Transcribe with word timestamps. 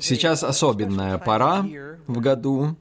Сейчас 0.00 0.42
особенная 0.44 1.18
пора 1.18 1.66
в 2.06 2.20
году, 2.20 2.76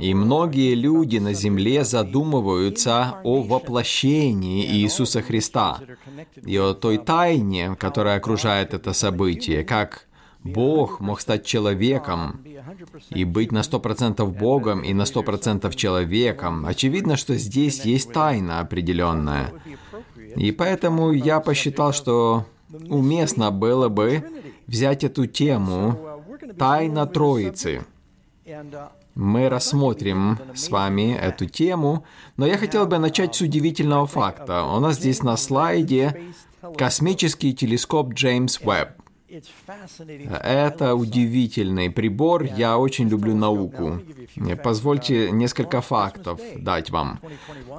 и 0.00 0.14
многие 0.14 0.74
люди 0.74 1.18
на 1.18 1.34
земле 1.34 1.84
задумываются 1.84 3.20
о 3.24 3.42
воплощении 3.42 4.64
Иисуса 4.66 5.20
Христа 5.20 5.80
и 6.44 6.56
о 6.56 6.72
той 6.74 6.98
тайне, 6.98 7.76
которая 7.78 8.16
окружает 8.16 8.74
это 8.74 8.92
событие, 8.92 9.64
как 9.64 10.06
Бог 10.44 11.00
мог 11.00 11.20
стать 11.20 11.46
человеком 11.46 12.42
и 13.10 13.24
быть 13.24 13.52
на 13.52 13.62
сто 13.62 13.78
процентов 13.78 14.36
Богом 14.36 14.80
и 14.80 14.92
на 14.92 15.04
сто 15.04 15.22
процентов 15.22 15.76
человеком. 15.76 16.66
Очевидно, 16.66 17.16
что 17.16 17.36
здесь 17.36 17.84
есть 17.84 18.12
тайна 18.12 18.60
определенная. 18.60 19.52
И 20.36 20.50
поэтому 20.50 21.12
я 21.12 21.40
посчитал, 21.40 21.92
что 21.92 22.46
уместно 22.88 23.50
было 23.50 23.88
бы 23.88 24.24
взять 24.72 25.04
эту 25.04 25.26
тему 25.26 25.98
«Тайна 26.58 27.06
Троицы». 27.06 27.84
Мы 29.14 29.50
рассмотрим 29.50 30.38
с 30.54 30.70
вами 30.70 31.14
эту 31.14 31.44
тему, 31.44 32.04
но 32.38 32.46
я 32.46 32.56
хотел 32.56 32.86
бы 32.86 32.96
начать 32.96 33.34
с 33.34 33.42
удивительного 33.42 34.06
факта. 34.06 34.64
У 34.64 34.80
нас 34.80 34.96
здесь 34.96 35.22
на 35.22 35.36
слайде 35.36 36.32
космический 36.78 37.52
телескоп 37.52 38.14
Джеймс 38.14 38.58
Уэбб. 38.60 38.88
Это 40.42 40.94
удивительный 40.94 41.90
прибор. 41.90 42.44
Я 42.44 42.78
очень 42.78 43.08
люблю 43.08 43.34
науку. 43.34 44.00
Позвольте 44.64 45.30
несколько 45.30 45.82
фактов 45.82 46.40
дать 46.56 46.90
вам. 46.90 47.20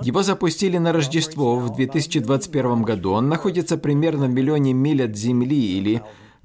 Его 0.01 0.21
запустили 0.21 0.77
на 0.77 0.93
Рождество 0.93 1.55
в 1.55 1.75
2021 1.75 2.83
году. 2.83 3.13
Он 3.13 3.29
находится 3.29 3.77
примерно 3.77 4.27
в 4.27 4.29
миллионе 4.29 4.73
миль 4.73 5.03
от 5.03 5.15
Земли 5.15 5.77
или 5.77 6.03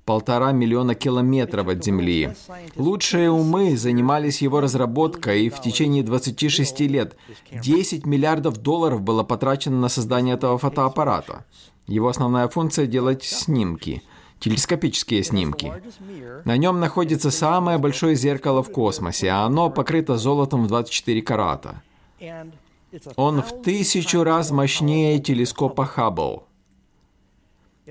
полтора 0.09 0.52
миллиона 0.52 0.95
километров 0.95 1.69
от 1.69 1.85
Земли. 1.85 2.30
Лучшие 2.77 3.30
умы 3.30 3.77
занимались 3.77 4.41
его 4.41 4.63
разработкой, 4.63 5.43
и 5.43 5.51
в 5.51 5.60
течение 5.60 6.02
26 6.02 6.80
лет 6.80 7.15
10 7.52 8.07
миллиардов 8.07 8.57
долларов 8.57 9.02
было 9.02 9.23
потрачено 9.23 9.79
на 9.79 9.91
создание 9.91 10.37
этого 10.37 10.57
фотоаппарата. 10.57 11.45
Его 11.87 12.09
основная 12.09 12.49
функция– 12.49 12.87
делать 12.97 13.23
снимки– 13.23 14.02
телескопические 14.41 15.23
снимки. 15.23 15.71
На 16.47 16.57
нем 16.57 16.80
находится 16.80 17.30
самое 17.30 17.77
большое 17.77 18.16
зеркало 18.16 18.63
в 18.63 18.73
космосе, 18.73 19.29
а 19.29 19.45
оно 19.45 19.69
покрыто 19.69 20.16
золотом 20.16 20.65
в 20.65 20.69
24 20.69 21.21
карата. 21.21 21.82
Он 23.16 23.43
в 23.43 23.63
тысячу 23.63 24.25
раз 24.25 24.51
мощнее 24.51 25.19
телескопа 25.19 25.85
Хаббл. 25.85 26.48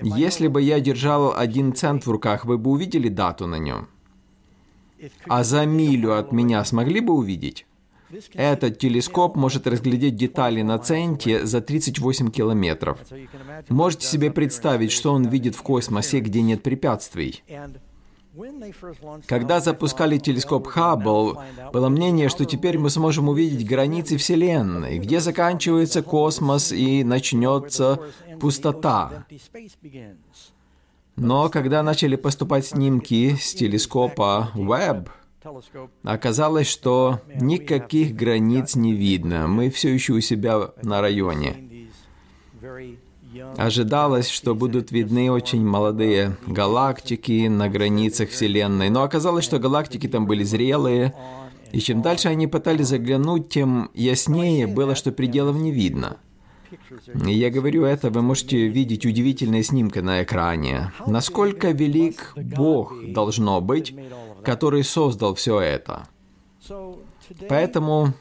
Если 0.02 0.48
бы 0.48 0.62
я 0.62 0.80
держал 0.80 1.34
один 1.36 1.74
цент 1.74 2.06
в 2.06 2.10
руках, 2.10 2.44
вы 2.44 2.58
бы 2.58 2.70
увидели 2.70 3.08
дату 3.08 3.46
на 3.46 3.56
нем. 3.56 3.88
А 5.28 5.44
за 5.44 5.66
милю 5.66 6.16
от 6.18 6.32
меня 6.32 6.64
смогли 6.64 7.00
бы 7.00 7.14
увидеть? 7.14 7.66
Этот 8.32 8.78
телескоп 8.78 9.36
может 9.36 9.66
разглядеть 9.66 10.16
детали 10.16 10.62
на 10.62 10.78
центе 10.78 11.44
за 11.44 11.60
38 11.60 12.30
километров. 12.30 12.98
Можете 13.68 14.06
себе 14.06 14.30
представить, 14.30 14.92
что 14.92 15.12
он 15.12 15.26
видит 15.26 15.54
в 15.54 15.62
космосе, 15.62 16.20
где 16.20 16.40
нет 16.40 16.62
препятствий. 16.62 17.42
Когда 19.26 19.60
запускали 19.60 20.18
телескоп 20.18 20.66
Хаббл, 20.66 21.40
было 21.72 21.88
мнение, 21.88 22.28
что 22.28 22.44
теперь 22.44 22.78
мы 22.78 22.90
сможем 22.90 23.28
увидеть 23.28 23.66
границы 23.68 24.16
Вселенной, 24.16 24.98
где 24.98 25.20
заканчивается 25.20 26.02
космос 26.02 26.72
и 26.72 27.04
начнется 27.04 28.00
пустота. 28.40 29.26
Но 31.16 31.48
когда 31.48 31.82
начали 31.82 32.16
поступать 32.16 32.66
снимки 32.66 33.34
с 33.34 33.54
телескопа 33.54 34.50
Webb, 34.54 35.08
Оказалось, 36.02 36.66
что 36.68 37.20
никаких 37.40 38.14
границ 38.14 38.74
не 38.74 38.92
видно. 38.92 39.46
Мы 39.46 39.70
все 39.70 39.92
еще 39.92 40.14
у 40.14 40.20
себя 40.20 40.72
на 40.82 41.00
районе. 41.00 41.68
Ожидалось, 43.56 44.28
что 44.28 44.54
будут 44.54 44.92
видны 44.92 45.30
очень 45.30 45.64
молодые 45.64 46.36
галактики 46.46 47.48
на 47.48 47.68
границах 47.68 48.30
Вселенной, 48.30 48.90
но 48.90 49.02
оказалось, 49.02 49.44
что 49.44 49.58
галактики 49.58 50.08
там 50.08 50.26
были 50.26 50.44
зрелые, 50.44 51.14
и 51.72 51.80
чем 51.80 52.02
дальше 52.02 52.28
они 52.28 52.46
пытались 52.46 52.88
заглянуть, 52.88 53.48
тем 53.48 53.90
яснее 53.94 54.66
было, 54.66 54.94
что 54.94 55.12
пределов 55.12 55.56
не 55.56 55.70
видно. 55.70 56.16
Я 57.14 57.50
говорю 57.50 57.84
это, 57.84 58.10
вы 58.10 58.22
можете 58.22 58.68
видеть 58.68 59.06
удивительные 59.06 59.62
снимки 59.62 60.00
на 60.00 60.22
экране. 60.22 60.92
Насколько 61.06 61.70
велик 61.70 62.32
Бог 62.36 62.94
должно 63.12 63.60
быть, 63.60 63.94
который 64.44 64.84
создал 64.84 65.34
все 65.34 65.60
это. 65.60 66.08
Поэтому, 67.48 68.12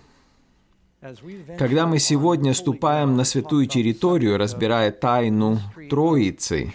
когда 1.58 1.86
мы 1.86 2.00
сегодня 2.00 2.54
ступаем 2.54 3.16
на 3.16 3.24
святую 3.24 3.68
территорию, 3.68 4.38
разбирая 4.38 4.92
тайну 4.92 5.60
Троицы, 5.90 6.74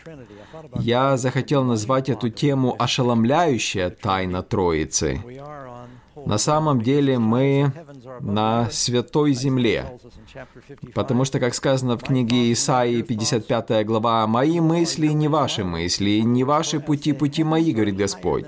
я 0.79 1.17
захотел 1.17 1.65
назвать 1.65 2.09
эту 2.09 2.29
тему 2.31 2.77
«Ошеломляющая 2.79 3.91
тайна 3.91 4.43
Троицы». 4.43 5.21
На 6.25 6.39
самом 6.39 6.83
деле 6.83 7.19
мы 7.19 7.73
на 8.21 8.71
святой 8.71 9.33
земле, 9.33 9.99
потому 10.95 11.25
что, 11.25 11.41
как 11.41 11.55
сказано 11.55 11.99
в 11.99 12.03
книге 12.05 12.53
Исаии, 12.53 13.03
55 13.03 13.85
глава, 13.85 14.25
«Мои 14.29 14.61
мысли 14.61 15.09
не 15.09 15.27
ваши 15.27 15.65
мысли, 15.65 16.21
не 16.21 16.45
ваши 16.45 16.79
пути 16.79 17.13
пути 17.13 17.43
мои, 17.43 17.73
говорит 17.73 17.97
Господь». 17.97 18.47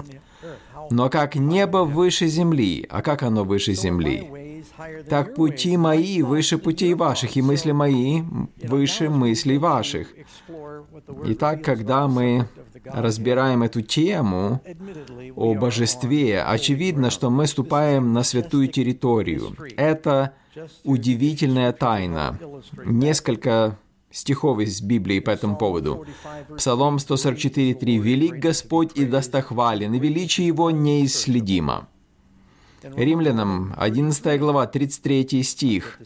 Но 0.90 1.08
как 1.08 1.34
небо 1.34 1.78
выше 1.78 2.26
земли, 2.26 2.86
а 2.90 3.00
как 3.00 3.22
оно 3.22 3.44
выше 3.44 3.72
земли? 3.72 4.43
Так 5.08 5.34
пути 5.34 5.76
мои 5.76 6.22
выше 6.22 6.58
путей 6.58 6.94
ваших, 6.94 7.36
и 7.36 7.42
мысли 7.42 7.72
мои 7.72 8.22
выше 8.62 9.08
мыслей 9.08 9.58
ваших. 9.58 10.08
Итак, 11.26 11.62
когда 11.62 12.08
мы 12.08 12.46
разбираем 12.84 13.62
эту 13.62 13.82
тему 13.82 14.60
о 15.36 15.54
божестве, 15.54 16.42
очевидно, 16.42 17.10
что 17.10 17.30
мы 17.30 17.46
ступаем 17.46 18.12
на 18.12 18.22
святую 18.22 18.68
территорию. 18.68 19.54
Это 19.76 20.34
удивительная 20.84 21.72
тайна. 21.72 22.38
Несколько 22.84 23.78
стихов 24.10 24.60
из 24.60 24.80
Библии 24.80 25.20
по 25.20 25.30
этому 25.30 25.56
поводу. 25.56 26.06
Псалом 26.56 26.96
144.3. 26.96 27.98
«Велик 27.98 28.34
Господь 28.34 28.92
и 28.94 29.04
достохвален, 29.04 29.94
и 29.94 29.98
величие 29.98 30.46
Его 30.46 30.70
неисследимо». 30.70 31.88
Римлянам 32.96 33.74
11 33.76 34.38
глава, 34.38 34.66
33 34.66 35.42
стих. 35.42 36.00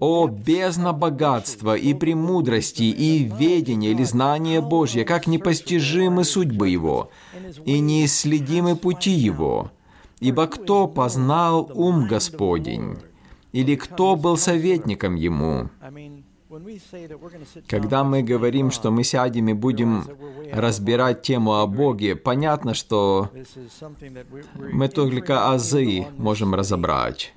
«О, 0.00 0.28
бездна 0.28 0.92
богатства 0.92 1.76
и 1.76 1.92
премудрости, 1.92 2.84
и 2.84 3.24
ведения 3.24 3.90
или 3.90 4.04
знания 4.04 4.60
Божье, 4.60 5.04
как 5.04 5.26
непостижимы 5.26 6.24
судьбы 6.24 6.68
Его, 6.68 7.10
и 7.66 7.80
неисследимы 7.80 8.76
пути 8.76 9.10
Его! 9.10 9.70
Ибо 10.20 10.46
кто 10.46 10.88
познал 10.88 11.70
ум 11.74 12.06
Господень?» 12.06 12.98
Или 13.52 13.76
кто 13.76 14.14
был 14.16 14.36
советником 14.36 15.14
ему? 15.14 15.70
Когда 17.66 18.04
мы 18.04 18.22
говорим, 18.22 18.70
что 18.70 18.90
мы 18.90 19.04
сядем 19.04 19.48
и 19.48 19.52
будем 19.52 20.04
разбирать 20.50 21.22
тему 21.22 21.56
о 21.56 21.66
Боге, 21.66 22.16
понятно, 22.16 22.72
что 22.72 23.30
мы 24.56 24.88
только 24.88 25.50
азы 25.50 26.06
можем 26.16 26.54
разобрать. 26.54 27.34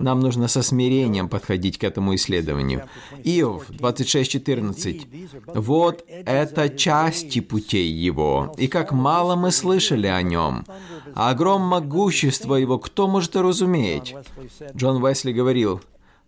Нам 0.00 0.20
нужно 0.20 0.46
со 0.46 0.62
смирением 0.62 1.28
подходить 1.28 1.78
к 1.78 1.84
этому 1.84 2.14
исследованию. 2.14 2.88
Иов 3.24 3.68
26.14. 3.70 5.54
«Вот 5.54 6.04
это 6.08 6.68
части 6.68 7.40
путей 7.40 7.90
Его, 7.90 8.54
и 8.58 8.68
как 8.68 8.92
мало 8.92 9.34
мы 9.34 9.50
слышали 9.50 10.06
о 10.06 10.22
Нем, 10.22 10.64
а 11.14 11.30
огром 11.30 11.62
могущества 11.62 12.54
Его 12.54 12.78
кто 12.78 13.08
может 13.08 13.34
разуметь?» 13.34 14.14
Джон 14.76 15.02
Уэсли 15.02 15.32
говорил, 15.32 15.80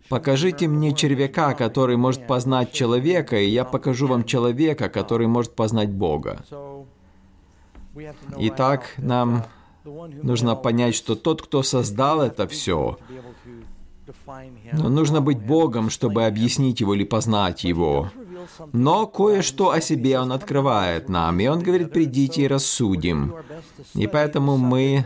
Покажите 0.09 0.67
мне 0.67 0.93
червяка, 0.93 1.53
который 1.53 1.97
может 1.97 2.27
познать 2.27 2.71
человека, 2.71 3.37
и 3.37 3.49
я 3.49 3.65
покажу 3.65 4.07
вам 4.07 4.23
человека, 4.23 4.89
который 4.89 5.27
может 5.27 5.55
познать 5.55 5.89
Бога. 5.89 6.43
Итак, 8.37 8.93
нам 8.97 9.45
нужно 9.83 10.55
понять, 10.55 10.95
что 10.95 11.15
тот, 11.15 11.41
кто 11.41 11.63
создал 11.63 12.21
это 12.21 12.47
все, 12.47 12.97
но 14.73 14.89
нужно 14.89 15.21
быть 15.21 15.39
Богом, 15.39 15.89
чтобы 15.89 16.25
объяснить 16.25 16.81
его 16.81 16.93
или 16.93 17.03
познать 17.03 17.63
его. 17.63 18.11
Но 18.73 19.07
кое-что 19.07 19.71
о 19.71 19.81
себе 19.81 20.19
он 20.19 20.31
открывает 20.31 21.09
нам, 21.09 21.39
и 21.39 21.47
он 21.47 21.63
говорит, 21.63 21.91
придите 21.91 22.43
и 22.43 22.47
рассудим. 22.47 23.33
И 23.95 24.05
поэтому 24.07 24.57
мы 24.57 25.05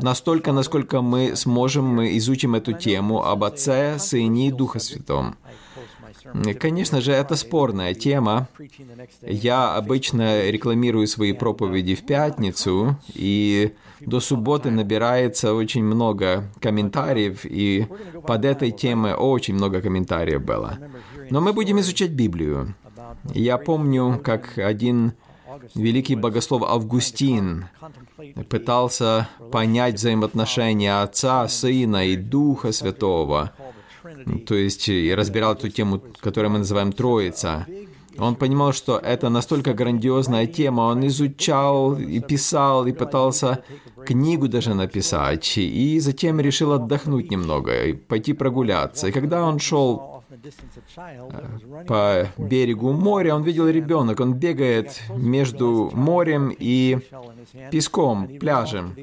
Настолько, 0.00 0.52
насколько 0.52 1.00
мы 1.00 1.36
сможем, 1.36 1.84
мы 1.86 2.16
изучим 2.18 2.54
эту 2.54 2.72
тему 2.72 3.24
об 3.24 3.44
Отце, 3.44 3.98
Сыне 3.98 4.48
и 4.48 4.52
Духа 4.52 4.78
Святом. 4.78 5.36
Конечно 6.60 7.00
же, 7.00 7.12
это 7.12 7.36
спорная 7.36 7.94
тема. 7.94 8.48
Я 9.22 9.74
обычно 9.74 10.48
рекламирую 10.50 11.06
свои 11.06 11.32
проповеди 11.32 11.94
в 11.94 12.04
пятницу, 12.04 12.96
и 13.14 13.72
до 14.00 14.20
субботы 14.20 14.70
набирается 14.70 15.54
очень 15.54 15.84
много 15.84 16.50
комментариев, 16.60 17.44
и 17.44 17.86
под 18.26 18.44
этой 18.44 18.70
темой 18.70 19.14
очень 19.14 19.54
много 19.54 19.80
комментариев 19.80 20.42
было. 20.42 20.78
Но 21.30 21.40
мы 21.40 21.52
будем 21.52 21.80
изучать 21.80 22.10
Библию. 22.10 22.74
Я 23.34 23.58
помню, 23.58 24.20
как 24.22 24.58
один 24.58 25.12
великий 25.74 26.16
богослов 26.16 26.62
Августин 26.62 27.66
пытался 28.48 29.28
понять 29.50 29.94
взаимоотношения 29.94 31.02
Отца, 31.02 31.48
Сына 31.48 32.06
и 32.06 32.16
Духа 32.16 32.72
Святого, 32.72 33.52
то 34.46 34.54
есть 34.54 34.88
и 34.88 35.14
разбирал 35.14 35.54
эту 35.54 35.68
тему, 35.68 36.02
которую 36.20 36.52
мы 36.52 36.58
называем 36.58 36.92
Троица. 36.92 37.66
Он 38.18 38.34
понимал, 38.34 38.74
что 38.74 38.98
это 38.98 39.30
настолько 39.30 39.72
грандиозная 39.72 40.46
тема, 40.46 40.82
он 40.82 41.06
изучал 41.06 41.96
и 41.96 42.20
писал, 42.20 42.86
и 42.86 42.92
пытался 42.92 43.64
книгу 44.04 44.48
даже 44.48 44.74
написать, 44.74 45.56
и 45.56 45.98
затем 45.98 46.38
решил 46.38 46.72
отдохнуть 46.72 47.30
немного, 47.30 47.84
и 47.84 47.92
пойти 47.94 48.34
прогуляться. 48.34 49.08
И 49.08 49.12
когда 49.12 49.44
он 49.44 49.58
шел 49.58 50.11
по 51.86 52.26
берегу 52.38 52.92
моря, 52.92 53.34
он 53.34 53.42
видел 53.42 53.68
ребенок, 53.68 54.20
он 54.20 54.34
бегает 54.34 55.02
между 55.16 55.90
морем 55.92 56.54
и 56.56 56.98
песком, 57.70 58.28
пляжем. 58.38 58.94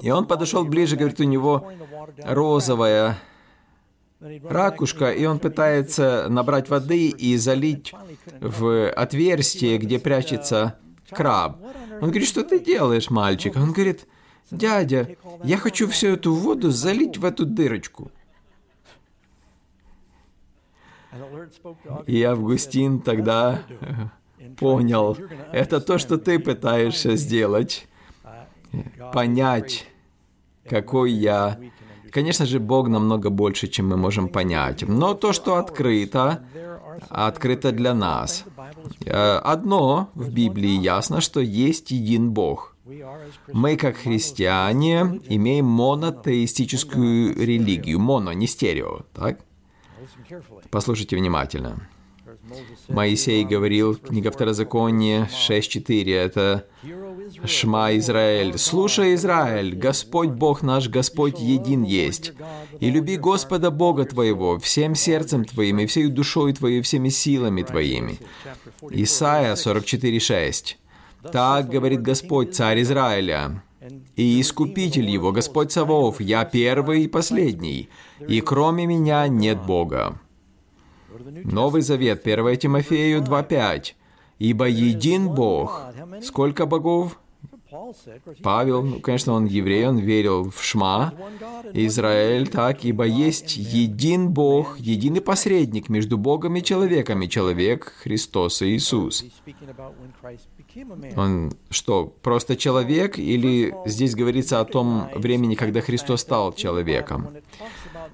И 0.00 0.10
он 0.10 0.26
подошел 0.26 0.64
ближе, 0.64 0.96
говорит, 0.96 1.20
у 1.20 1.24
него 1.24 1.70
розовая 2.24 3.18
ракушка, 4.44 5.10
и 5.10 5.24
он 5.24 5.38
пытается 5.38 6.26
набрать 6.28 6.68
воды 6.68 7.08
и 7.08 7.36
залить 7.36 7.92
в 8.40 8.90
отверстие, 8.90 9.78
где 9.78 9.98
прячется 9.98 10.78
краб. 11.10 11.58
Он 12.00 12.08
говорит, 12.08 12.28
что 12.28 12.42
ты 12.42 12.58
делаешь, 12.58 13.10
мальчик? 13.10 13.56
Он 13.56 13.72
говорит, 13.72 14.06
дядя, 14.50 15.16
я 15.44 15.56
хочу 15.56 15.88
всю 15.88 16.08
эту 16.08 16.34
воду 16.34 16.70
залить 16.70 17.18
в 17.18 17.24
эту 17.24 17.44
дырочку. 17.46 18.10
И 22.06 22.22
Августин 22.22 23.00
тогда 23.00 23.62
понял, 24.58 25.16
это 25.52 25.80
то, 25.80 25.98
что 25.98 26.18
ты 26.18 26.38
пытаешься 26.38 27.16
сделать, 27.16 27.86
понять, 29.12 29.86
какой 30.68 31.12
я. 31.12 31.58
Конечно 32.10 32.44
же, 32.46 32.60
Бог 32.60 32.88
намного 32.88 33.30
больше, 33.30 33.68
чем 33.68 33.88
мы 33.88 33.96
можем 33.96 34.28
понять. 34.28 34.86
Но 34.86 35.14
то, 35.14 35.32
что 35.32 35.56
открыто, 35.56 36.44
открыто 37.08 37.72
для 37.72 37.94
нас. 37.94 38.44
Э, 39.06 39.38
одно 39.38 40.10
в 40.14 40.30
Библии 40.30 40.78
ясно, 40.78 41.22
что 41.22 41.40
есть 41.40 41.90
един 41.90 42.32
Бог. 42.32 42.76
Мы, 43.52 43.76
как 43.76 43.96
христиане, 43.96 45.20
имеем 45.24 45.66
монотеистическую 45.66 47.34
религию. 47.34 47.98
Моно, 47.98 48.32
не 48.32 48.46
стерео, 48.46 49.02
так? 49.14 49.38
Послушайте 50.70 51.16
внимательно. 51.16 51.88
Моисей 52.88 53.44
говорил, 53.44 53.96
книга 53.96 54.30
Второзакония 54.30 55.28
6.4, 55.32 56.14
это 56.14 56.66
Шма 57.44 57.96
Израиль, 57.96 58.58
слушай, 58.58 59.14
Израиль, 59.14 59.74
Господь 59.74 60.30
Бог 60.30 60.62
наш, 60.62 60.88
Господь 60.88 61.38
един 61.40 61.82
есть. 61.82 62.32
И 62.80 62.90
люби 62.90 63.16
Господа 63.16 63.70
Бога 63.70 64.04
твоего 64.04 64.58
всем 64.58 64.94
сердцем 64.94 65.44
твоим, 65.44 65.78
и 65.80 65.86
всей 65.86 66.08
душой 66.08 66.52
твоей, 66.52 66.82
всеми 66.82 67.08
силами 67.08 67.62
твоими. 67.62 68.18
Исайя 68.90 69.54
44.6. 69.54 70.76
Так 71.30 71.68
говорит 71.68 72.02
Господь, 72.02 72.54
царь 72.54 72.82
Израиля, 72.82 73.62
и 74.16 74.40
Искупитель 74.40 75.08
его, 75.08 75.32
Господь 75.32 75.72
Савов, 75.72 76.20
я 76.20 76.44
первый 76.44 77.04
и 77.04 77.08
последний, 77.08 77.88
и 78.28 78.40
кроме 78.40 78.86
меня 78.86 79.28
нет 79.28 79.64
Бога. 79.64 80.20
Новый 81.44 81.82
Завет, 81.82 82.26
1 82.26 82.56
Тимофею 82.56 83.22
2.5. 83.22 83.94
«Ибо 84.38 84.66
един 84.66 85.28
Бог». 85.28 85.82
Сколько 86.22 86.66
богов? 86.66 87.18
Павел, 88.42 88.82
ну, 88.82 89.00
конечно, 89.00 89.32
он 89.32 89.46
еврей, 89.46 89.86
он 89.86 89.98
верил 89.98 90.50
в 90.50 90.62
Шма, 90.62 91.14
Израиль, 91.72 92.48
так, 92.48 92.84
ибо 92.84 93.04
есть 93.04 93.56
един 93.56 94.30
Бог, 94.30 94.78
единый 94.78 95.20
посредник 95.20 95.88
между 95.88 96.18
Богом 96.18 96.56
и 96.56 96.62
человеком, 96.62 97.22
и 97.22 97.28
человек 97.28 97.92
Христос 98.02 98.62
Иисус. 98.62 99.24
Он 101.16 101.52
что, 101.70 102.06
просто 102.22 102.56
человек, 102.56 103.18
или 103.18 103.74
здесь 103.86 104.14
говорится 104.14 104.60
о 104.60 104.64
том 104.64 105.08
времени, 105.14 105.54
когда 105.54 105.80
Христос 105.80 106.22
стал 106.22 106.52
человеком? 106.52 107.28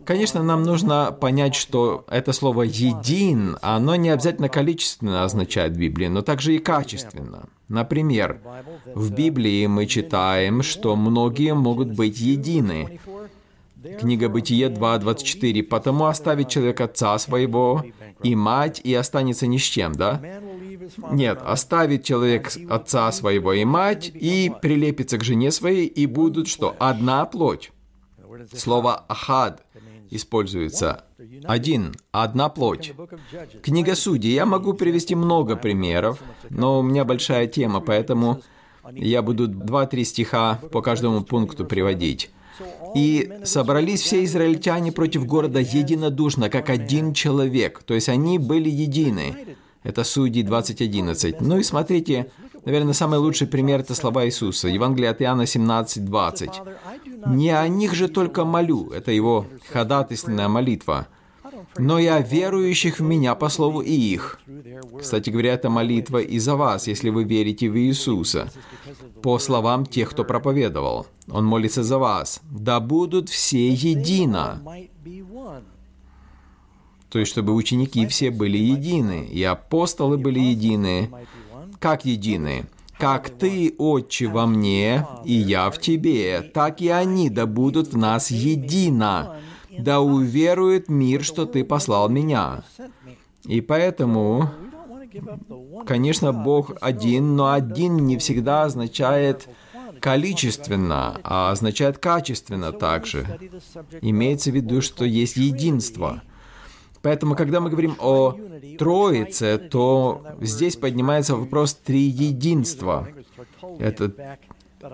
Конечно, 0.04 0.42
нам 0.42 0.62
нужно 0.62 1.16
понять, 1.18 1.54
что 1.54 2.04
это 2.08 2.32
слово 2.32 2.62
«един», 2.62 3.56
оно 3.62 3.96
не 3.96 4.10
обязательно 4.10 4.48
количественно 4.48 5.24
означает 5.24 5.72
в 5.72 5.78
Библии, 5.78 6.08
но 6.08 6.22
также 6.22 6.56
и 6.56 6.58
качественно. 6.58 7.48
Например, 7.68 8.40
в 8.94 9.12
Библии 9.12 9.66
мы 9.66 9.86
читаем, 9.86 10.62
что 10.62 10.96
многие 10.96 11.54
могут 11.54 11.88
быть 11.88 12.18
едины. 12.18 13.00
Книга 14.00 14.28
Бытие 14.28 14.68
2.24. 14.68 15.62
«Потому 15.62 16.06
оставит 16.06 16.48
человек 16.48 16.80
отца 16.80 17.18
своего 17.18 17.84
и 18.22 18.34
мать, 18.34 18.80
и 18.82 18.94
останется 18.94 19.46
ни 19.46 19.58
с 19.58 19.62
чем», 19.62 19.92
да? 19.92 20.20
Нет, 21.10 21.40
оставит 21.44 22.04
человек 22.04 22.52
отца 22.68 23.10
своего 23.12 23.52
и 23.52 23.64
мать, 23.64 24.10
и 24.14 24.52
прилепится 24.62 25.18
к 25.18 25.24
жене 25.24 25.50
своей, 25.50 25.86
и 25.86 26.06
будут 26.06 26.48
что? 26.48 26.76
Одна 26.78 27.24
плоть. 27.24 27.72
Слово 28.54 29.04
«ахад» 29.08 29.64
используется 30.10 31.04
один, 31.44 31.94
одна 32.12 32.48
плоть. 32.48 32.92
Книга 33.62 33.94
Судей. 33.94 34.32
Я 34.32 34.46
могу 34.46 34.72
привести 34.74 35.14
много 35.14 35.56
примеров, 35.56 36.20
но 36.50 36.78
у 36.78 36.82
меня 36.82 37.04
большая 37.04 37.46
тема, 37.46 37.80
поэтому 37.80 38.42
я 38.92 39.22
буду 39.22 39.48
два-три 39.48 40.04
стиха 40.04 40.60
по 40.72 40.82
каждому 40.82 41.22
пункту 41.22 41.64
приводить. 41.64 42.30
«И 42.96 43.30
собрались 43.44 44.00
все 44.00 44.24
израильтяне 44.24 44.90
против 44.90 45.26
города 45.26 45.60
единодушно, 45.60 46.50
как 46.50 46.70
один 46.70 47.14
человек». 47.14 47.82
То 47.84 47.94
есть 47.94 48.08
они 48.08 48.38
были 48.38 48.68
едины. 48.68 49.56
Это 49.88 50.04
Судьи 50.04 50.42
20.11. 50.44 51.38
Ну 51.40 51.58
и 51.58 51.62
смотрите, 51.62 52.30
наверное, 52.66 52.92
самый 52.92 53.18
лучший 53.18 53.46
пример– 53.46 53.80
это 53.82 53.94
слова 53.94 54.26
Иисуса. 54.26 54.68
Евангелие 54.68 55.08
от 55.08 55.22
Иоанна 55.22 55.42
17.20. 55.42 57.34
Не 57.34 57.50
о 57.52 57.66
них 57.68 57.94
же 57.94 58.08
только 58.08 58.44
молю, 58.44 58.90
это 58.90 59.12
его 59.12 59.46
ходатайственная 59.72 60.48
молитва, 60.48 61.08
но 61.78 61.98
и 61.98 62.04
о 62.04 62.20
верующих 62.20 62.98
в 62.98 63.02
меня 63.02 63.34
по 63.34 63.48
слову 63.48 63.80
и 63.80 63.92
их. 63.92 64.38
Кстати 65.00 65.30
говоря, 65.30 65.54
это 65.54 65.70
молитва 65.70 66.18
и 66.18 66.38
за 66.38 66.54
вас, 66.54 66.86
если 66.86 67.08
вы 67.08 67.24
верите 67.24 67.70
в 67.70 67.78
Иисуса, 67.78 68.52
по 69.22 69.38
словам 69.38 69.86
тех, 69.86 70.10
кто 70.10 70.22
проповедовал. 70.22 71.06
Он 71.30 71.46
молится 71.46 71.82
за 71.82 71.96
вас. 71.96 72.42
Да 72.50 72.78
будут 72.80 73.30
все 73.30 73.70
едино. 73.70 74.60
То 77.10 77.18
есть, 77.18 77.30
чтобы 77.32 77.54
ученики 77.54 78.06
все 78.06 78.30
были 78.30 78.58
едины, 78.58 79.26
и 79.30 79.42
апостолы 79.42 80.18
были 80.18 80.40
едины. 80.40 81.10
Как 81.78 82.04
едины? 82.04 82.66
Как 82.98 83.30
Ты, 83.30 83.74
Отче, 83.78 84.26
во 84.26 84.46
мне, 84.46 85.06
и 85.24 85.32
я 85.32 85.70
в 85.70 85.78
Тебе, 85.78 86.42
так 86.42 86.80
и 86.80 86.88
они 86.88 87.30
да 87.30 87.46
будут 87.46 87.92
в 87.92 87.96
нас 87.96 88.30
едино, 88.30 89.36
да 89.70 90.00
уверует 90.00 90.88
мир, 90.88 91.22
что 91.22 91.46
Ты 91.46 91.64
послал 91.64 92.08
меня. 92.08 92.64
И 93.44 93.60
поэтому, 93.60 94.50
конечно, 95.86 96.32
Бог 96.32 96.72
один, 96.80 97.36
но 97.36 97.52
один 97.52 97.96
не 98.04 98.18
всегда 98.18 98.64
означает 98.64 99.48
количественно, 100.00 101.20
а 101.22 101.52
означает 101.52 101.98
качественно 101.98 102.72
также. 102.72 103.26
Имеется 104.02 104.50
в 104.50 104.54
виду, 104.54 104.82
что 104.82 105.04
есть 105.04 105.36
единство. 105.36 106.22
Поэтому, 107.02 107.34
когда 107.34 107.60
мы 107.60 107.70
говорим 107.70 107.96
о 107.98 108.36
Троице, 108.78 109.58
то 109.58 110.22
здесь 110.40 110.76
поднимается 110.76 111.36
вопрос 111.36 111.74
триединства. 111.74 113.08
Этот 113.78 114.18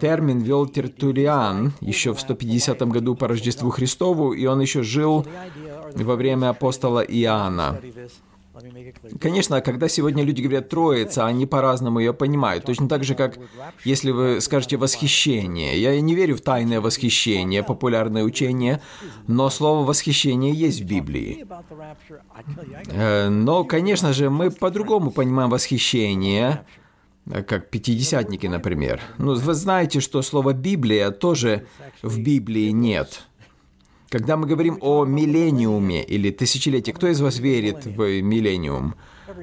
термин 0.01 0.41
вел 0.41 0.67
Тертулиан 0.67 1.73
еще 1.81 2.15
в 2.15 2.21
150 2.21 2.81
году 2.89 3.15
по 3.15 3.29
Рождеству 3.29 3.71
Христову, 3.71 4.33
и 4.33 4.47
он 4.47 4.61
еще 4.61 4.83
жил 4.83 5.27
во 5.95 6.17
время 6.17 6.51
апостола 6.51 7.01
Иоанна. 7.01 7.81
Конечно, 9.21 9.61
когда 9.61 9.89
сегодня 9.89 10.25
люди 10.25 10.43
говорят 10.43 10.69
«троица», 10.69 11.27
они 11.27 11.47
по-разному 11.47 11.99
ее 11.99 12.13
понимают. 12.13 12.65
Точно 12.65 12.89
так 12.89 13.05
же, 13.05 13.15
как 13.15 13.39
если 13.85 14.11
вы 14.11 14.41
скажете 14.41 14.77
«восхищение». 14.77 15.81
Я 15.81 16.01
не 16.01 16.15
верю 16.15 16.37
в 16.37 16.41
тайное 16.41 16.81
восхищение, 16.81 17.63
популярное 17.63 18.25
учение, 18.25 18.81
но 19.27 19.51
слово 19.51 19.85
«восхищение» 19.87 20.53
есть 20.53 20.81
в 20.81 20.85
Библии. 20.85 21.47
Э, 22.87 23.29
но, 23.29 23.65
конечно 23.65 24.13
же, 24.13 24.31
мы 24.31 24.51
по-другому 24.51 25.11
понимаем 25.11 25.51
восхищение, 25.51 26.65
как 27.47 27.71
пятидесятники, 27.71 28.47
например. 28.47 29.01
Ну, 29.19 29.35
вы 29.35 29.55
знаете, 29.55 30.01
что 30.01 30.23
слово 30.23 30.53
«Библия» 30.53 31.11
тоже 31.11 31.67
в 32.03 32.21
Библии 32.21 32.71
нет. 32.71 33.23
Когда 34.15 34.37
мы 34.37 34.47
говорим 34.47 34.79
о 34.81 35.05
миллениуме 35.05 36.05
или 36.05 36.31
тысячелетии, 36.31 36.93
кто 36.93 37.09
из 37.09 37.21
вас 37.21 37.41
верит 37.41 37.85
в 37.85 38.23
миллениум? 38.23 38.95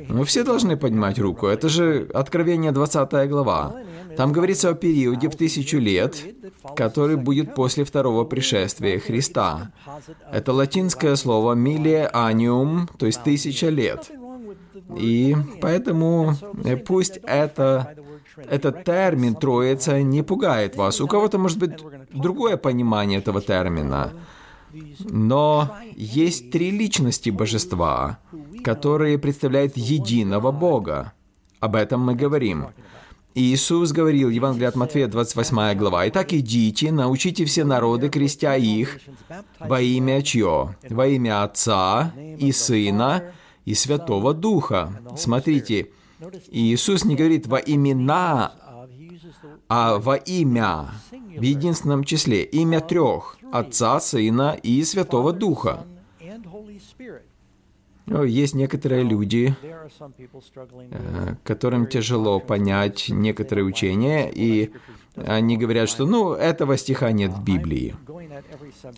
Ну, 0.08 0.24
все 0.24 0.46
должны 0.46 0.78
поднимать 0.78 1.20
руку. 1.20 1.48
Это 1.48 1.68
же 1.68 2.10
Откровение 2.13 2.72
20 2.72 3.30
глава. 3.30 3.75
Там 4.16 4.32
говорится 4.32 4.70
о 4.70 4.74
периоде 4.74 5.28
в 5.28 5.36
тысячу 5.36 5.78
лет, 5.78 6.24
который 6.78 7.18
будет 7.18 7.54
после 7.54 7.84
второго 7.84 8.24
пришествия 8.24 8.98
Христа. 9.00 9.74
Это 10.32 10.54
латинское 10.54 11.18
слово 11.18 11.54
«миллеаниум», 11.54 12.88
то 12.98 13.08
есть 13.08 13.24
тысяча 13.24 13.68
лет. 13.68 14.10
И 14.98 15.36
поэтому 15.60 16.36
э, 16.63 16.78
пусть 16.78 17.20
это, 17.24 17.94
этот 18.38 18.86
термин 18.86 19.36
«троица» 19.36 20.01
не 20.01 20.24
пугает 20.24 20.78
вас. 20.78 21.01
У 21.01 21.08
кого-то 21.08 21.38
может 21.38 21.60
быть 21.60 21.72
другое 22.13 22.56
понимание 22.56 23.20
этого 23.20 23.42
термина. 23.42 24.13
Но 25.10 25.75
есть 25.96 26.51
три 26.51 26.72
личности 26.72 27.30
божества, 27.30 28.20
которые 28.63 29.18
представляют 29.18 29.78
единого 29.78 30.51
Бога. 30.51 31.13
Об 31.60 31.75
этом 31.75 32.01
мы 32.01 32.16
говорим. 32.16 32.68
Иисус 33.34 33.94
говорил, 33.94 34.30
Евангелие 34.30 34.68
от 34.68 34.75
Матфея, 34.75 35.08
28 35.08 35.74
глава, 35.75 36.08
«Итак, 36.10 36.34
идите, 36.34 36.92
научите 36.92 37.46
все 37.46 37.63
народы, 37.63 38.10
крестя 38.10 38.56
их 38.56 39.00
во 39.60 39.80
имя 39.80 40.22
чье? 40.22 40.75
Во 40.90 41.08
имя 41.08 41.44
Отца 41.44 42.13
и 42.38 42.51
Сына 42.51 43.24
и 43.63 43.74
Святого 43.74 44.34
Духа». 44.34 45.01
Смотрите, 45.16 45.92
Иисус 46.51 47.06
не 47.06 47.16
говорит 47.16 47.48
во 47.48 47.58
имена, 47.58 48.51
а 49.74 50.00
во 50.00 50.18
имя, 50.18 50.90
в 51.12 51.42
единственном 51.42 52.04
числе, 52.04 52.44
имя 52.44 52.82
трех. 52.82 53.38
Отца, 53.54 54.01
Сына 54.01 54.58
и 54.62 54.84
Святого 54.84 55.32
Духа. 55.32 55.86
Ну, 58.06 58.24
есть 58.24 58.54
некоторые 58.54 59.04
люди, 59.04 59.56
э, 59.63 61.36
которым 61.46 61.88
тяжело 61.88 62.42
понять 62.42 63.06
некоторые 63.08 63.63
учения, 63.63 64.30
и 64.30 64.72
они 65.16 65.56
говорят, 65.56 65.88
что, 65.88 66.06
ну, 66.06 66.34
этого 66.34 66.75
стиха 66.75 67.13
нет 67.13 67.32
в 67.32 67.42
Библии. 67.42 67.96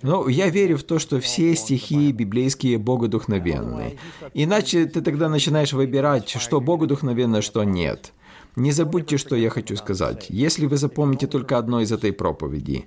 Но 0.01 0.27
я 0.27 0.49
верю 0.49 0.77
в 0.79 0.83
то, 0.83 0.97
что 0.97 1.19
все 1.19 1.55
стихи 1.55 2.11
библейские 2.11 2.79
богодухновенные. 2.79 3.99
Иначе 4.33 4.87
ты 4.87 5.01
тогда 5.01 5.29
начинаешь 5.29 5.73
выбирать, 5.73 6.29
что 6.29 6.59
богодухновенно, 6.59 7.43
что 7.43 7.63
нет. 7.63 8.11
Не 8.55 8.71
забудьте, 8.71 9.17
что 9.17 9.35
я 9.35 9.49
хочу 9.49 9.75
сказать. 9.75 10.27
Если 10.29 10.67
вы 10.67 10.77
запомните 10.77 11.27
только 11.27 11.57
одно 11.57 11.81
из 11.81 11.91
этой 11.91 12.13
проповеди, 12.13 12.85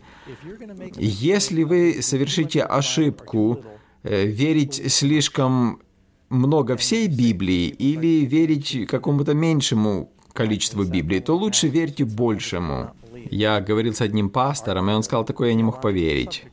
если 0.96 1.64
вы 1.64 2.02
совершите 2.02 2.62
ошибку 2.62 3.64
э, 4.02 4.26
верить 4.26 4.92
слишком 4.92 5.80
много 6.28 6.76
всей 6.76 7.08
Библии 7.08 7.66
или 7.66 8.25
верить 8.25 8.87
какому-то 8.87 9.35
меньшему 9.35 10.11
количеству 10.32 10.85
Библии, 10.85 11.20
то 11.20 11.37
лучше 11.37 11.68
верьте 11.68 12.04
большему. 12.04 12.90
Я 13.30 13.61
говорил 13.61 13.94
с 13.94 14.00
одним 14.00 14.30
пастором, 14.30 14.90
и 14.90 14.92
он 14.92 15.02
сказал, 15.02 15.25
такое 15.25 15.49
я 15.49 15.54
не 15.54 15.62
мог 15.64 15.80
поверить. 15.80 16.44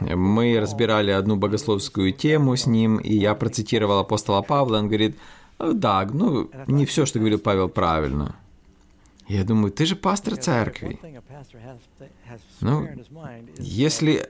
Мы 0.00 0.58
разбирали 0.58 1.10
одну 1.10 1.36
богословскую 1.36 2.12
тему 2.12 2.56
с 2.56 2.66
ним, 2.66 2.96
и 2.96 3.14
я 3.14 3.34
процитировал 3.34 3.98
апостола 3.98 4.40
Павла, 4.40 4.78
он 4.78 4.86
говорит, 4.86 5.16
да, 5.60 6.08
ну, 6.12 6.50
не 6.66 6.84
все, 6.86 7.06
что 7.06 7.18
говорил 7.18 7.38
Павел, 7.38 7.68
правильно. 7.68 8.36
Я 9.28 9.44
думаю, 9.44 9.70
ты 9.70 9.86
же 9.86 9.94
пастор 9.94 10.36
церкви. 10.36 10.98
Ну, 12.60 12.88
если 13.58 14.28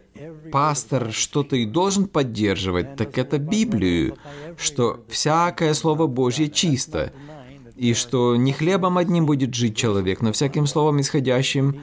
пастор 0.52 1.12
что-то 1.12 1.56
и 1.56 1.64
должен 1.64 2.06
поддерживать, 2.06 2.96
так 2.96 3.16
это 3.16 3.38
Библию, 3.38 4.16
что 4.58 5.02
всякое 5.08 5.72
Слово 5.74 6.06
Божье 6.06 6.50
чисто, 6.50 7.12
и 7.76 7.94
что 7.94 8.36
не 8.36 8.52
хлебом 8.52 8.98
одним 8.98 9.24
будет 9.24 9.54
жить 9.54 9.74
человек, 9.74 10.20
но 10.20 10.32
всяким 10.32 10.66
словом, 10.66 11.00
исходящим 11.00 11.82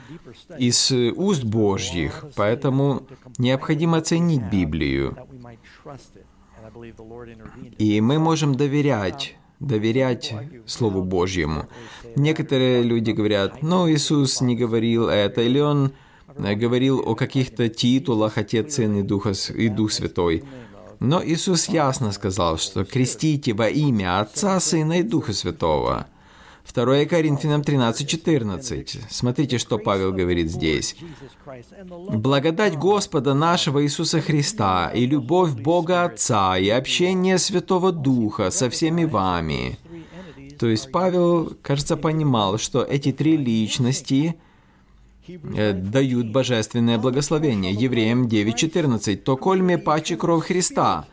из 0.60 0.92
уст 0.92 1.44
Божьих. 1.44 2.24
Поэтому 2.36 3.08
необходимо 3.40 4.02
ценить 4.02 4.44
Библию. 4.52 5.18
И 7.78 8.02
мы 8.02 8.20
можем 8.20 8.56
доверять 8.56 9.36
доверять 9.60 10.36
Слову 10.68 11.04
Божьему. 11.04 11.68
Некоторые 12.16 12.84
люди 12.84 13.10
говорят, 13.10 13.64
ну, 13.64 13.90
Иисус 13.90 14.40
не 14.40 14.56
говорил 14.56 15.08
это, 15.08 15.42
или 15.42 15.60
Он 15.60 15.94
говорил 16.38 17.00
о 17.00 17.16
каких-то 17.16 17.68
титулах 17.68 18.38
Отец, 18.38 18.76
Сын 18.76 19.00
и, 19.00 19.02
Духа, 19.02 19.34
и 19.56 19.70
Дух 19.70 19.92
Святой. 19.92 20.44
Но 21.00 21.24
Иисус 21.24 21.70
ясно 21.70 22.12
сказал, 22.12 22.60
что 22.60 22.86
крестите 22.86 23.54
во 23.54 23.68
имя 23.68 24.20
Отца, 24.20 24.60
Сына 24.60 25.00
и 25.00 25.04
Духа 25.04 25.34
Святого– 25.34 26.06
2 26.74 27.06
Коринфянам 27.06 27.62
13:14. 27.62 29.00
Смотрите, 29.10 29.58
что 29.58 29.78
Павел 29.78 30.12
говорит 30.12 30.52
здесь. 30.52 30.96
«Благодать 32.10 32.78
Господа 32.78 33.34
нашего 33.34 33.84
Иисуса 33.84 34.22
Христа 34.22 34.92
и 34.94 35.06
любовь 35.06 35.52
Бога 35.52 36.04
Отца 36.04 36.58
и 36.58 36.70
общение 36.70 37.38
Святого 37.38 37.92
Духа 37.92 38.52
со 38.52 38.70
всеми 38.70 39.06
вами». 39.06 39.78
То 40.60 40.68
есть 40.68 40.92
Павел, 40.92 41.54
кажется, 41.62 41.98
понимал, 41.98 42.58
что 42.58 42.84
эти 42.84 43.12
три 43.12 43.38
личности 43.38 44.36
э, 45.28 45.74
дают 45.74 46.32
божественное 46.32 46.98
благословение. 46.98 47.74
Евреям 47.74 48.28
9.14. 48.28 49.18
«То 49.18 49.38
кольме 49.38 49.78
паче 49.78 50.16
кровь 50.16 50.48
Христа, 50.48 51.06